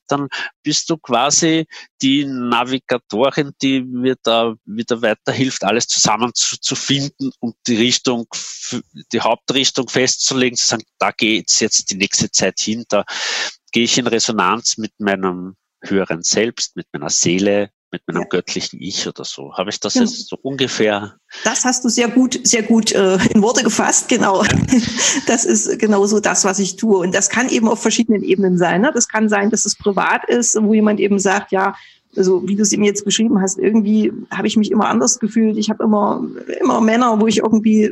Dann 0.07 0.29
bist 0.63 0.89
du 0.89 0.97
quasi 0.97 1.65
die 2.01 2.25
Navigatorin, 2.25 3.51
die 3.61 3.81
mir 3.81 4.15
da 4.23 4.55
wieder 4.65 5.01
weiterhilft, 5.01 5.63
alles 5.63 5.87
zusammen 5.87 6.31
zu, 6.33 6.59
zu 6.59 6.75
finden 6.75 7.31
und 7.39 7.55
die 7.67 7.75
Richtung, 7.75 8.27
die 9.11 9.21
Hauptrichtung 9.21 9.89
festzulegen, 9.89 10.57
zu 10.57 10.67
sagen, 10.67 10.83
da 10.99 11.11
geht's 11.11 11.59
jetzt 11.59 11.91
die 11.91 11.97
nächste 11.97 12.31
Zeit 12.31 12.59
hin, 12.59 12.85
da 12.89 13.03
gehe 13.71 13.83
ich 13.83 13.97
in 13.97 14.07
Resonanz 14.07 14.77
mit 14.77 14.93
meinem 14.99 15.57
höheren 15.89 16.21
Selbst, 16.21 16.75
mit 16.75 16.87
meiner 16.93 17.09
Seele, 17.09 17.69
mit 17.91 18.01
meinem 18.07 18.23
ja. 18.23 18.27
göttlichen 18.27 18.81
Ich 18.81 19.07
oder 19.07 19.23
so. 19.23 19.53
Habe 19.53 19.69
ich 19.69 19.79
das 19.79 19.95
ja. 19.95 20.01
jetzt 20.01 20.27
so 20.27 20.37
ungefähr? 20.41 21.15
Das 21.43 21.65
hast 21.65 21.83
du 21.85 21.89
sehr 21.89 22.09
gut, 22.09 22.39
sehr 22.43 22.63
gut 22.63 22.91
äh, 22.91 23.17
in 23.33 23.41
Worte 23.41 23.63
gefasst, 23.63 24.09
genau. 24.09 24.43
Ja. 24.43 24.49
Das 25.27 25.45
ist 25.45 25.79
genau 25.79 26.05
so 26.05 26.19
das, 26.19 26.43
was 26.45 26.59
ich 26.59 26.75
tue. 26.75 26.97
Und 26.97 27.15
das 27.15 27.29
kann 27.29 27.49
eben 27.49 27.67
auf 27.67 27.81
verschiedenen 27.81 28.23
Ebenen 28.23 28.57
sein. 28.57 28.81
Ne? 28.81 28.91
Das 28.93 29.07
kann 29.07 29.29
sein, 29.29 29.49
dass 29.49 29.65
es 29.65 29.75
privat 29.75 30.25
ist, 30.27 30.61
wo 30.61 30.73
jemand 30.73 30.99
eben 30.99 31.19
sagt, 31.19 31.51
ja, 31.51 31.75
also 32.15 32.47
wie 32.47 32.55
du 32.55 32.61
es 32.61 32.71
ihm 32.71 32.83
jetzt 32.83 33.05
beschrieben 33.05 33.41
hast, 33.41 33.57
irgendwie 33.57 34.11
habe 34.31 34.47
ich 34.47 34.57
mich 34.57 34.71
immer 34.71 34.87
anders 34.87 35.19
gefühlt. 35.19 35.57
Ich 35.57 35.69
habe 35.69 35.83
immer 35.83 36.25
immer 36.61 36.81
Männer, 36.81 37.19
wo 37.19 37.27
ich 37.27 37.39
irgendwie 37.39 37.91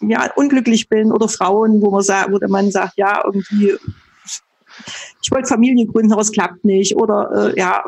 ja 0.00 0.30
unglücklich 0.34 0.88
bin 0.88 1.12
oder 1.12 1.28
Frauen, 1.28 1.80
wo 1.80 1.90
man 1.90 2.02
sagt, 2.02 2.32
wo 2.32 2.38
der 2.38 2.48
Mann 2.48 2.70
sagt, 2.70 2.96
ja 2.96 3.22
irgendwie 3.24 3.74
ich 5.22 5.30
wollte 5.30 5.48
Familie 5.48 5.86
gründen, 5.86 6.12
aber 6.12 6.22
es 6.22 6.32
klappt 6.32 6.64
nicht. 6.64 6.96
Oder 6.96 7.52
äh, 7.54 7.58
ja, 7.58 7.84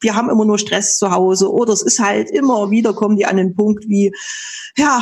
wir 0.00 0.14
haben 0.14 0.30
immer 0.30 0.44
nur 0.44 0.58
Stress 0.58 0.98
zu 0.98 1.10
Hause. 1.10 1.52
Oder 1.52 1.72
es 1.72 1.82
ist 1.82 2.00
halt 2.00 2.30
immer 2.30 2.70
wieder 2.70 2.94
kommen 2.94 3.16
die 3.16 3.26
an 3.26 3.36
den 3.36 3.54
Punkt 3.54 3.88
wie, 3.88 4.12
ja, 4.76 5.00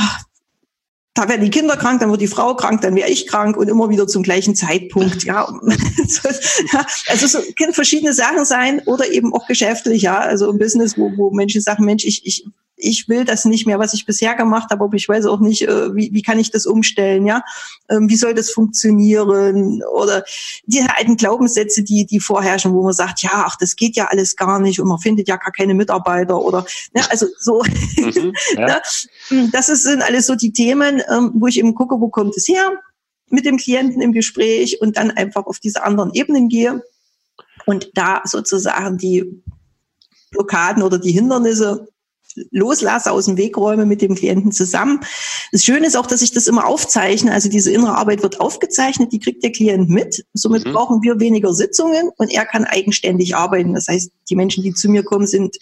da 1.15 1.29
werden 1.29 1.45
die 1.45 1.51
Kinder 1.51 1.77
krank, 1.77 2.01
dann 2.01 2.11
wird 2.11 2.21
die 2.21 2.27
Frau 2.27 2.57
krank, 2.57 2.81
dann 2.81 2.97
wäre 2.97 3.09
ich 3.09 3.29
krank 3.29 3.57
und 3.57 3.69
immer 3.69 3.89
wieder 3.89 4.09
zum 4.09 4.25
gleichen 4.25 4.57
Zeitpunkt. 4.57 5.23
Ja, 5.23 5.47
also 7.09 7.27
so 7.27 7.39
können 7.57 7.73
verschiedene 7.73 8.13
Sachen 8.13 8.45
sein 8.45 8.83
oder 8.87 9.09
eben 9.11 9.33
auch 9.33 9.47
geschäftlich, 9.47 10.03
ja, 10.03 10.19
also 10.19 10.51
im 10.51 10.59
Business, 10.59 10.99
wo, 10.99 11.13
wo 11.17 11.31
Menschen 11.31 11.61
sagen, 11.61 11.85
Mensch, 11.85 12.05
ich, 12.05 12.27
ich 12.27 12.45
ich 12.85 13.09
will 13.09 13.25
das 13.25 13.45
nicht 13.45 13.67
mehr, 13.67 13.79
was 13.79 13.95
ich 13.95 14.07
bisher 14.07 14.35
gemacht 14.35 14.71
habe, 14.71 14.85
aber 14.85 14.95
ich 14.95 15.09
weiß 15.09 15.27
auch 15.27 15.41
nicht, 15.41 15.63
äh, 15.63 15.95
wie, 15.95 16.13
wie 16.13 16.23
kann 16.23 16.39
ich 16.39 16.51
das 16.51 16.67
umstellen, 16.67 17.27
ja? 17.27 17.43
Ähm, 17.89 18.09
wie 18.09 18.17
soll 18.17 18.35
das 18.35 18.51
funktionieren? 18.51 19.83
Oder 19.93 20.25
diese 20.67 20.97
alten 20.97 21.17
Glaubenssätze, 21.17 21.83
die, 21.83 22.07
die 22.07 22.21
vorherrschen, 22.21 22.73
wo 22.73 22.83
man 22.83 22.93
sagt, 22.93 23.23
ja, 23.23 23.31
ach, 23.47 23.57
das 23.57 23.77
geht 23.77 23.97
ja 23.97 24.07
alles 24.07 24.37
gar 24.37 24.59
nicht 24.59 24.81
und 24.81 24.89
man 24.89 24.99
findet 24.99 25.29
ja 25.29 25.37
gar 25.37 25.53
keine 25.53 25.75
Mitarbeiter 25.75 26.41
oder, 26.41 26.65
ne, 26.95 27.03
also 27.11 27.27
so. 27.39 27.63
Mhm, 28.05 28.33
ja. 28.57 28.81
Ne? 29.31 29.51
das 29.53 29.69
ist, 29.69 29.85
sind 29.85 30.03
alles 30.03 30.27
so 30.27 30.35
die 30.35 30.53
Themen, 30.53 31.03
ähm, 31.11 31.33
wo 31.35 31.47
ich 31.47 31.59
eben 31.59 31.75
gucke, 31.75 32.01
wo 32.01 32.09
kommt 32.09 32.37
es 32.37 32.49
her? 32.49 32.73
mit 33.31 33.45
dem 33.45 33.57
Klienten 33.57 34.01
im 34.01 34.13
Gespräch 34.13 34.81
und 34.81 34.97
dann 34.97 35.11
einfach 35.11 35.47
auf 35.47 35.59
diese 35.59 35.83
anderen 35.83 36.13
Ebenen 36.15 36.49
gehe 36.49 36.83
und 37.67 37.91
da 37.95 38.23
sozusagen 38.25 38.99
die 38.99 39.43
Blockaden 40.31 40.83
oder 40.83 40.99
die 40.99 41.13
Hindernisse 41.13 41.89
loslasse, 42.51 43.13
aus 43.13 43.27
dem 43.27 43.37
Weg 43.37 43.57
räume 43.57 43.87
mit 43.87 44.03
dem 44.03 44.15
Klienten 44.15 44.53
zusammen. 44.53 45.01
Das 45.53 45.65
Schöne 45.65 45.87
ist 45.87 45.97
auch, 45.97 46.07
dass 46.07 46.23
ich 46.23 46.33
das 46.33 46.47
immer 46.47 46.67
aufzeichne. 46.67 47.33
Also 47.33 47.49
diese 47.49 47.71
innere 47.71 47.97
Arbeit 47.97 48.23
wird 48.23 48.41
aufgezeichnet, 48.41 49.13
die 49.13 49.21
kriegt 49.21 49.43
der 49.43 49.53
Klient 49.53 49.89
mit. 49.89 50.25
Somit 50.33 50.67
mhm. 50.67 50.73
brauchen 50.73 51.03
wir 51.03 51.21
weniger 51.21 51.55
Sitzungen 51.55 52.11
und 52.17 52.33
er 52.33 52.45
kann 52.45 52.65
eigenständig 52.65 53.37
arbeiten. 53.37 53.75
Das 53.75 53.89
heißt, 53.89 54.11
die 54.29 54.37
Menschen, 54.37 54.63
die 54.63 54.75
zu 54.75 54.89
mir 54.89 55.05
kommen, 55.05 55.27
sind 55.27 55.57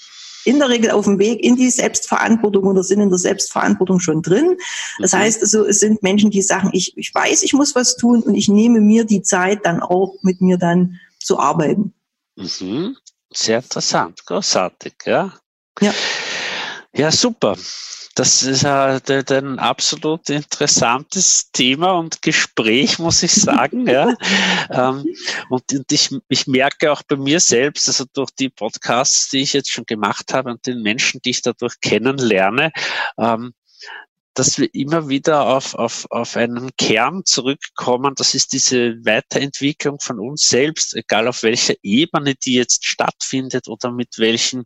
in 0.45 0.59
der 0.59 0.69
Regel 0.69 0.91
auf 0.91 1.05
dem 1.05 1.19
Weg 1.19 1.43
in 1.43 1.57
die 1.57 1.71
Selbstverantwortung 1.71 2.65
oder 2.65 2.83
sind 2.83 3.01
in 3.01 3.11
der 3.11 3.19
Selbstverantwortung 3.19 4.01
schon 4.01 4.23
drin. 4.23 4.57
Das 4.99 5.13
mhm. 5.13 5.19
heißt 5.19 5.43
also, 5.43 5.65
es 5.65 5.81
sind 5.81 6.03
Menschen, 6.03 6.31
die 6.31 6.43
sagen, 6.43 6.71
ich, 6.73 6.97
ich 6.97 7.15
weiß, 7.15 7.43
ich 7.43 7.53
muss 7.53 7.75
was 7.75 7.97
tun 7.97 8.23
und 8.23 8.35
ich 8.35 8.49
nehme 8.49 8.81
mir 8.81 9.05
die 9.05 9.23
Zeit 9.23 9.61
dann 9.65 9.83
auch 9.83 10.17
mit 10.23 10.41
mir 10.41 10.59
dann 10.59 10.99
zu 11.21 11.39
arbeiten. 11.39 11.95
Mhm. 12.37 12.97
Sehr 13.33 13.59
interessant, 13.59 14.27
großartig, 14.27 14.95
ja. 15.07 15.33
Ja. 15.81 15.95
Ja, 16.95 17.11
super. 17.11 17.57
Das 18.15 18.43
ist 18.43 18.67
ein 18.67 19.59
absolut 19.59 20.29
interessantes 20.29 21.51
Thema 21.51 21.93
und 21.93 22.21
Gespräch, 22.21 22.99
muss 22.99 23.23
ich 23.23 23.33
sagen. 23.33 23.87
ja. 23.87 24.15
Ähm, 24.71 25.05
und, 25.51 25.71
und 25.73 25.93
ich, 25.93 26.11
ich 26.29 26.47
merke 26.47 26.93
auch 26.93 27.03
bei 27.03 27.17
mir 27.17 27.41
selbst, 27.41 27.89
also 27.89 28.05
durch 28.13 28.31
die 28.31 28.49
Podcasts, 28.49 29.29
die 29.29 29.41
ich 29.41 29.53
jetzt 29.53 29.71
schon 29.71 29.85
gemacht 29.85 30.33
habe 30.33 30.51
und 30.51 30.67
den 30.67 30.81
Menschen, 30.83 31.21
die 31.23 31.31
ich 31.31 31.43
dadurch 31.43 31.81
kennenlerne, 31.81 32.73
ähm, 33.19 33.53
dass 34.35 34.59
wir 34.59 34.73
immer 34.73 35.09
wieder 35.09 35.47
auf, 35.47 35.75
auf, 35.75 36.07
auf 36.11 36.37
einen 36.37 36.71
Kern 36.79 37.23
zurückkommen. 37.25 38.15
Das 38.15 38.35
ist 38.35 38.53
diese 38.53 39.05
Weiterentwicklung 39.05 39.99
von 40.01 40.21
uns 40.21 40.49
selbst, 40.49 40.95
egal 40.95 41.29
auf 41.29 41.43
welcher 41.43 41.75
Ebene 41.83 42.35
die 42.35 42.55
jetzt 42.55 42.87
stattfindet 42.87 43.69
oder 43.69 43.91
mit 43.91 44.19
welchen 44.19 44.65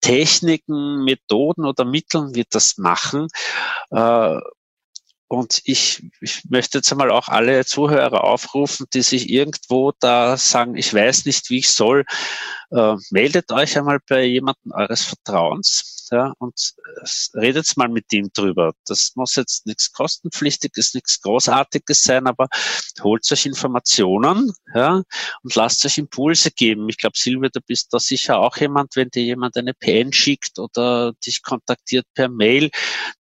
Techniken, 0.00 1.04
Methoden 1.04 1.64
oder 1.64 1.84
Mitteln 1.84 2.34
wir 2.34 2.44
das 2.50 2.78
machen. 2.78 3.28
Äh, 3.90 4.38
und 5.30 5.60
ich, 5.64 6.02
ich 6.20 6.44
möchte 6.48 6.78
jetzt 6.78 6.90
einmal 6.90 7.10
auch 7.10 7.28
alle 7.28 7.64
Zuhörer 7.66 8.24
aufrufen, 8.24 8.86
die 8.94 9.02
sich 9.02 9.28
irgendwo 9.28 9.92
da 10.00 10.38
sagen, 10.38 10.74
ich 10.76 10.92
weiß 10.94 11.26
nicht, 11.26 11.50
wie 11.50 11.58
ich 11.58 11.70
soll, 11.70 12.06
äh, 12.70 12.94
meldet 13.10 13.52
euch 13.52 13.76
einmal 13.76 13.98
bei 14.08 14.24
jemandem 14.24 14.72
eures 14.72 15.04
Vertrauens 15.04 15.97
ja, 16.10 16.32
und 16.38 16.74
redet 17.34 17.76
mal 17.76 17.88
mit 17.88 18.12
ihm 18.12 18.30
drüber. 18.32 18.74
Das 18.86 19.12
muss 19.14 19.36
jetzt 19.36 19.66
nichts 19.66 19.92
kostenpflichtiges, 19.92 20.94
nichts 20.94 21.20
Großartiges 21.20 22.02
sein, 22.02 22.26
aber 22.26 22.48
holt 23.02 23.30
euch 23.30 23.46
Informationen, 23.46 24.52
ja, 24.74 25.02
und 25.42 25.54
lasst 25.54 25.84
euch 25.84 25.98
Impulse 25.98 26.50
geben. 26.50 26.88
Ich 26.88 26.98
glaube, 26.98 27.16
Silvia, 27.16 27.50
du 27.52 27.60
bist 27.60 27.92
da 27.92 27.98
sicher 27.98 28.38
auch 28.38 28.56
jemand, 28.56 28.96
wenn 28.96 29.10
dir 29.10 29.22
jemand 29.22 29.56
eine 29.56 29.74
PN 29.74 30.12
schickt 30.12 30.58
oder 30.58 31.12
dich 31.24 31.42
kontaktiert 31.42 32.06
per 32.14 32.28
Mail, 32.28 32.70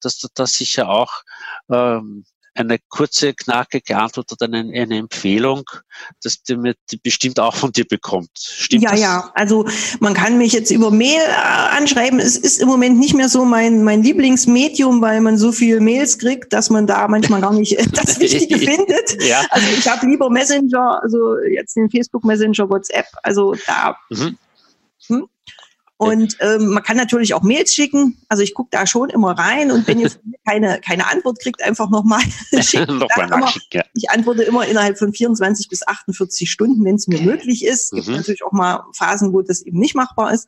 dass 0.00 0.18
du 0.18 0.28
da 0.34 0.46
sicher 0.46 0.88
auch 0.88 1.12
ähm, 1.70 2.24
eine 2.56 2.78
kurze, 2.88 3.34
knackige 3.34 3.96
Antwort 3.96 4.32
oder 4.32 4.46
eine, 4.46 4.58
eine 4.58 4.98
Empfehlung, 4.98 5.64
dass 6.22 6.42
die, 6.42 6.56
die 6.90 6.96
bestimmt 6.96 7.38
auch 7.38 7.54
von 7.54 7.72
dir 7.72 7.84
bekommt. 7.84 8.30
Stimmt 8.34 8.82
ja, 8.82 8.90
das? 8.90 9.00
ja. 9.00 9.30
Also 9.34 9.66
man 10.00 10.14
kann 10.14 10.38
mich 10.38 10.52
jetzt 10.52 10.70
über 10.70 10.90
Mail 10.90 11.20
äh, 11.20 11.76
anschreiben. 11.76 12.18
Es 12.18 12.36
ist 12.36 12.60
im 12.60 12.68
Moment 12.68 12.98
nicht 12.98 13.14
mehr 13.14 13.28
so 13.28 13.44
mein, 13.44 13.84
mein 13.84 14.02
Lieblingsmedium, 14.02 15.00
weil 15.00 15.20
man 15.20 15.38
so 15.38 15.52
viel 15.52 15.80
Mails 15.80 16.18
kriegt, 16.18 16.52
dass 16.52 16.70
man 16.70 16.86
da 16.86 17.06
manchmal 17.08 17.40
gar 17.40 17.52
nicht 17.52 17.76
das 17.92 18.18
Wichtige 18.20 18.58
findet. 18.58 19.22
Ja. 19.22 19.42
Also 19.50 19.66
ich 19.76 19.88
habe 19.88 20.06
lieber 20.06 20.30
Messenger, 20.30 21.00
also 21.02 21.38
jetzt 21.38 21.76
den 21.76 21.90
Facebook 21.90 22.24
Messenger, 22.24 22.68
WhatsApp. 22.68 23.06
Also 23.22 23.54
da 23.66 23.96
mhm. 24.10 24.36
Und 25.98 26.36
ähm, 26.40 26.68
man 26.68 26.82
kann 26.82 26.98
natürlich 26.98 27.32
auch 27.32 27.42
Mails 27.42 27.72
schicken. 27.72 28.18
Also 28.28 28.42
ich 28.42 28.52
gucke 28.52 28.68
da 28.70 28.86
schon 28.86 29.08
immer 29.08 29.32
rein 29.32 29.70
und 29.70 29.86
wenn 29.86 29.98
jetzt 29.98 30.20
keine, 30.46 30.80
keine 30.80 31.06
Antwort 31.06 31.40
kriegt, 31.40 31.62
einfach 31.62 31.88
nochmal 31.88 32.20
schicken. 32.60 32.98
noch 32.98 33.08
immer, 33.16 33.50
ja. 33.72 33.82
Ich 33.94 34.10
antworte 34.10 34.42
immer 34.42 34.66
innerhalb 34.66 34.98
von 34.98 35.12
24 35.12 35.68
bis 35.68 35.86
48 35.86 36.50
Stunden, 36.50 36.84
wenn 36.84 36.96
es 36.96 37.06
mir 37.06 37.22
möglich 37.22 37.64
ist. 37.64 37.84
Es 37.84 37.90
gibt 37.92 38.08
mhm. 38.08 38.16
natürlich 38.16 38.44
auch 38.44 38.52
mal 38.52 38.84
Phasen, 38.92 39.32
wo 39.32 39.40
das 39.40 39.62
eben 39.62 39.78
nicht 39.78 39.94
machbar 39.94 40.34
ist. 40.34 40.46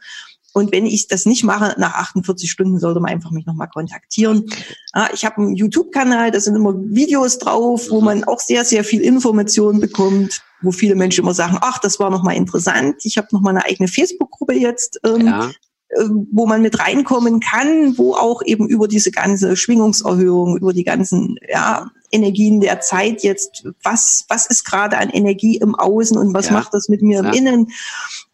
Und 0.52 0.72
wenn 0.72 0.87
ich 0.87 1.08
das 1.08 1.24
nicht 1.24 1.44
mache, 1.44 1.74
nach 1.78 1.94
48 1.94 2.50
Stunden 2.50 2.78
sollte 2.78 3.00
man 3.00 3.11
einfach 3.11 3.30
mich 3.30 3.46
nochmal 3.46 3.68
kontaktieren. 3.68 4.46
Ja, 4.94 5.08
ich 5.14 5.24
habe 5.24 5.37
einen 5.37 5.54
YouTube-Kanal, 5.54 6.30
da 6.30 6.40
sind 6.40 6.56
immer 6.56 6.74
Videos 6.74 7.38
drauf, 7.38 7.88
wo 7.90 8.00
mhm. 8.00 8.04
man 8.04 8.24
auch 8.24 8.40
sehr, 8.40 8.64
sehr 8.64 8.84
viel 8.84 9.00
Information 9.00 9.80
bekommt 9.80 10.42
wo 10.62 10.72
viele 10.72 10.94
Menschen 10.94 11.22
immer 11.22 11.34
sagen, 11.34 11.58
ach, 11.60 11.78
das 11.78 11.98
war 12.00 12.10
nochmal 12.10 12.36
interessant. 12.36 12.96
Ich 13.04 13.16
habe 13.16 13.28
nochmal 13.32 13.56
eine 13.56 13.64
eigene 13.64 13.88
Facebook-Gruppe 13.88 14.54
jetzt, 14.54 15.00
ähm, 15.04 15.26
ja. 15.26 15.50
äh, 15.90 16.08
wo 16.32 16.46
man 16.46 16.62
mit 16.62 16.78
reinkommen 16.78 17.40
kann, 17.40 17.96
wo 17.96 18.14
auch 18.14 18.42
eben 18.44 18.68
über 18.68 18.88
diese 18.88 19.10
ganze 19.10 19.56
Schwingungserhöhung, 19.56 20.56
über 20.56 20.72
die 20.72 20.84
ganzen 20.84 21.36
ja, 21.48 21.90
Energien 22.10 22.60
der 22.60 22.80
Zeit 22.80 23.22
jetzt, 23.22 23.66
was, 23.82 24.24
was 24.28 24.46
ist 24.46 24.64
gerade 24.64 24.98
an 24.98 25.10
Energie 25.10 25.56
im 25.58 25.74
Außen 25.74 26.16
und 26.16 26.34
was 26.34 26.46
ja. 26.46 26.52
macht 26.52 26.74
das 26.74 26.88
mit 26.88 27.02
mir 27.02 27.20
im. 27.20 27.32
Innen? 27.32 27.72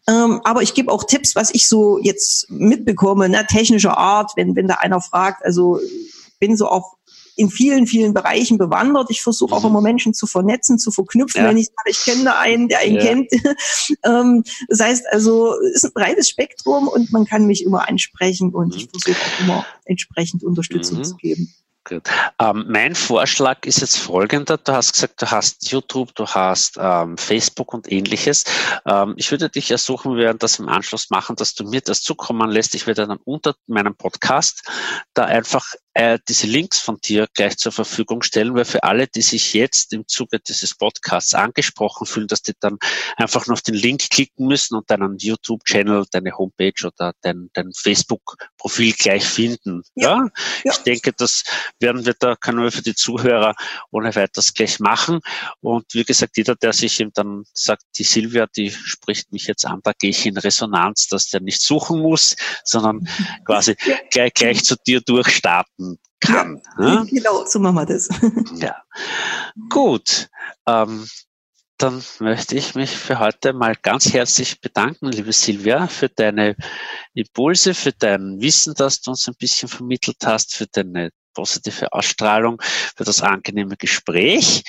Ähm, 0.07 0.41
aber 0.43 0.61
ich 0.61 0.73
gebe 0.73 0.91
auch 0.91 1.03
Tipps, 1.03 1.35
was 1.35 1.53
ich 1.53 1.67
so 1.67 1.99
jetzt 1.99 2.49
mitbekomme, 2.49 3.27
ne, 3.27 3.45
technischer 3.47 3.97
Art, 3.97 4.31
wenn, 4.35 4.55
wenn 4.55 4.67
da 4.67 4.75
einer 4.75 5.01
fragt. 5.01 5.43
Also 5.43 5.79
bin 6.39 6.55
so 6.55 6.69
auch 6.69 6.95
in 7.35 7.49
vielen, 7.49 7.87
vielen 7.87 8.13
Bereichen 8.13 8.57
bewandert. 8.57 9.09
Ich 9.09 9.21
versuche 9.21 9.55
auch 9.55 9.61
mhm. 9.61 9.69
immer 9.69 9.81
Menschen 9.81 10.13
zu 10.13 10.27
vernetzen, 10.27 10.79
zu 10.79 10.91
verknüpfen, 10.91 11.43
ja. 11.43 11.49
wenn 11.49 11.57
ich 11.57 11.67
sage, 11.67 11.89
ich 11.89 12.03
kenne 12.03 12.23
da 12.23 12.39
einen, 12.39 12.67
der 12.67 12.79
einen 12.79 12.95
ja. 12.95 13.01
kennt. 13.01 13.31
ähm, 14.05 14.43
das 14.67 14.79
heißt 14.79 15.05
also, 15.11 15.53
es 15.61 15.75
ist 15.75 15.85
ein 15.85 15.93
breites 15.93 16.29
Spektrum 16.29 16.87
und 16.87 17.11
man 17.11 17.25
kann 17.25 17.45
mich 17.45 17.63
immer 17.63 17.87
ansprechen 17.87 18.53
und 18.53 18.73
mhm. 18.73 18.77
ich 18.77 18.89
versuche 18.89 19.21
auch 19.21 19.43
immer 19.43 19.65
entsprechend 19.85 20.43
Unterstützung 20.43 20.99
mhm. 20.99 21.03
zu 21.03 21.15
geben. 21.15 21.53
Ähm, 22.39 22.65
mein 22.67 22.95
Vorschlag 22.95 23.65
ist 23.65 23.81
jetzt 23.81 23.97
folgender. 23.97 24.57
Du 24.57 24.73
hast 24.73 24.93
gesagt, 24.93 25.21
du 25.21 25.29
hast 25.29 25.69
YouTube, 25.69 26.15
du 26.15 26.25
hast 26.25 26.77
ähm, 26.79 27.17
Facebook 27.17 27.73
und 27.73 27.91
ähnliches. 27.91 28.43
Ähm, 28.85 29.13
ich 29.17 29.29
würde 29.31 29.49
dich 29.49 29.69
ersuchen, 29.69 30.15
wir 30.15 30.25
werden 30.25 30.39
das 30.39 30.59
im 30.59 30.67
Anschluss 30.67 31.09
machen, 31.09 31.35
dass 31.35 31.53
du 31.53 31.63
mir 31.63 31.81
das 31.81 32.01
zukommen 32.01 32.49
lässt. 32.49 32.73
Ich 32.75 32.87
werde 32.87 33.05
dann 33.07 33.19
unter 33.23 33.55
meinem 33.67 33.95
Podcast 33.95 34.63
da 35.13 35.25
einfach 35.25 35.65
äh, 35.95 36.19
diese 36.27 36.45
Links 36.45 36.79
von 36.79 36.97
dir 36.97 37.25
gleich 37.33 37.57
zur 37.57 37.71
Verfügung 37.71 38.21
stellen, 38.21 38.53
weil 38.53 38.65
für 38.65 38.83
alle, 38.83 39.07
die 39.07 39.21
sich 39.21 39.53
jetzt 39.53 39.93
im 39.93 40.05
Zuge 40.07 40.39
dieses 40.39 40.75
Podcasts 40.75 41.33
angesprochen 41.33 42.05
fühlen, 42.05 42.27
dass 42.27 42.41
die 42.41 42.51
dann 42.59 42.77
einfach 43.15 43.47
noch 43.47 43.61
den 43.61 43.75
Link 43.75 44.09
klicken 44.09 44.45
müssen 44.45 44.75
und 44.75 44.89
deinen 44.91 45.17
YouTube-Channel, 45.17 46.05
deine 46.11 46.37
Homepage 46.37 46.85
oder 46.85 47.13
dein, 47.21 47.49
dein 47.53 47.71
Facebook-Profil 47.73 48.91
gleich 48.91 49.23
finden. 49.23 49.83
Ja. 49.95 50.27
ja. 50.65 50.73
Ich 50.73 50.79
denke, 50.79 51.13
das 51.13 51.43
werden 51.79 52.05
wir 52.05 52.13
da, 52.19 52.35
können 52.35 52.61
wir 52.61 52.73
für 52.73 52.81
die 52.81 52.95
Zuhörer 52.95 53.55
ohne 53.89 54.13
weiteres 54.15 54.53
gleich 54.53 54.81
machen. 54.81 55.21
Und 55.61 55.85
wie 55.93 56.03
gesagt, 56.03 56.35
jeder, 56.35 56.55
der 56.57 56.73
sich 56.73 56.99
eben 56.99 57.11
dann 57.13 57.45
sagt, 57.53 57.83
die 57.97 58.03
Silvia, 58.03 58.47
die 58.47 58.69
spricht 58.69 59.31
mich 59.31 59.47
jetzt 59.47 59.65
an, 59.65 59.79
da 59.81 59.93
gehe 59.97 60.09
ich 60.09 60.25
in 60.25 60.37
Resonanz, 60.37 61.07
dass 61.07 61.29
der 61.29 61.39
nicht 61.39 61.61
suchen 61.61 62.01
muss, 62.01 62.35
sondern 62.65 63.07
quasi 63.45 63.77
ja. 63.85 63.95
gleich, 64.11 64.33
gleich 64.33 64.63
zu 64.65 64.75
dir 64.85 64.99
durchstarten 64.99 65.84
kann. 66.25 66.61
Ja, 66.79 67.03
ne? 67.03 67.07
Genau, 67.09 67.45
so 67.45 67.59
machen 67.59 67.75
wir 67.75 67.85
das. 67.85 68.09
Ja. 68.55 68.75
Gut. 69.69 70.29
Ähm, 70.67 71.07
dann 71.77 72.01
möchte 72.19 72.55
ich 72.55 72.73
mich 72.75 72.91
für 72.91 73.19
heute 73.19 73.51
mal 73.51 73.75
ganz 73.75 74.13
herzlich 74.13 74.61
bedanken, 74.61 75.11
liebe 75.11 75.33
Silvia, 75.33 75.87
für 75.87 76.07
deine 76.07 76.55
Impulse, 77.13 77.73
für 77.73 77.91
dein 77.91 78.39
Wissen, 78.39 78.73
das 78.75 79.01
du 79.01 79.11
uns 79.11 79.27
ein 79.27 79.35
bisschen 79.37 79.67
vermittelt 79.67 80.17
hast, 80.25 80.55
für 80.55 80.67
deine 80.67 81.11
positive 81.33 81.91
Ausstrahlung, 81.91 82.61
für 82.61 83.03
das 83.03 83.21
angenehme 83.21 83.75
Gespräch 83.75 84.63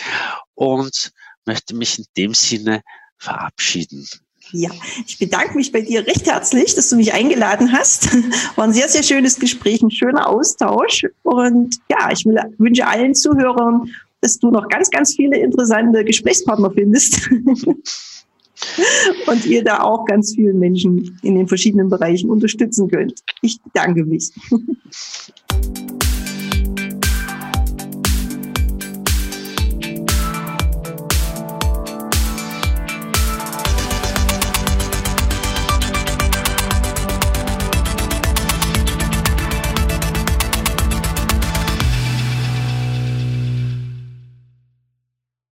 und 0.55 1.13
möchte 1.45 1.77
mich 1.77 1.99
in 1.99 2.07
dem 2.17 2.35
Sinne 2.35 2.83
verabschieden. 3.19 4.07
Ja, 4.53 4.71
ich 5.07 5.19
bedanke 5.19 5.57
mich 5.57 5.73
bei 5.73 5.81
dir 5.81 6.07
recht 6.07 6.27
herzlich, 6.27 6.75
dass 6.75 6.91
du 6.91 6.97
mich 6.97 7.13
eingeladen 7.13 7.73
hast. 7.73 8.09
War 8.57 8.65
ein 8.65 8.73
sehr, 8.73 8.89
sehr 8.89 9.03
schönes 9.03 9.39
Gespräch, 9.39 9.83
ein 9.83 9.91
schöner 9.91 10.29
Austausch. 10.29 11.05
Und 11.23 11.79
ja, 11.91 12.11
ich 12.13 12.25
wünsche 12.25 12.87
allen 12.87 13.15
Zuhörern, 13.15 13.91
dass 14.21 14.39
du 14.39 14.51
noch 14.51 14.69
ganz, 14.69 14.91
ganz 14.91 15.15
viele 15.15 15.39
interessante 15.39 16.05
Gesprächspartner 16.05 16.71
findest. 16.71 17.29
und 19.27 19.47
ihr 19.47 19.65
da 19.65 19.81
auch 19.81 20.05
ganz 20.07 20.35
vielen 20.35 20.59
Menschen 20.59 21.19
in 21.23 21.35
den 21.35 21.49
verschiedenen 21.49 21.89
Bereichen 21.89 22.31
unterstützen 22.31 22.89
könnt. 22.89 23.21
Ich 23.43 23.61
bedanke 23.63 24.05
mich. 24.05 24.31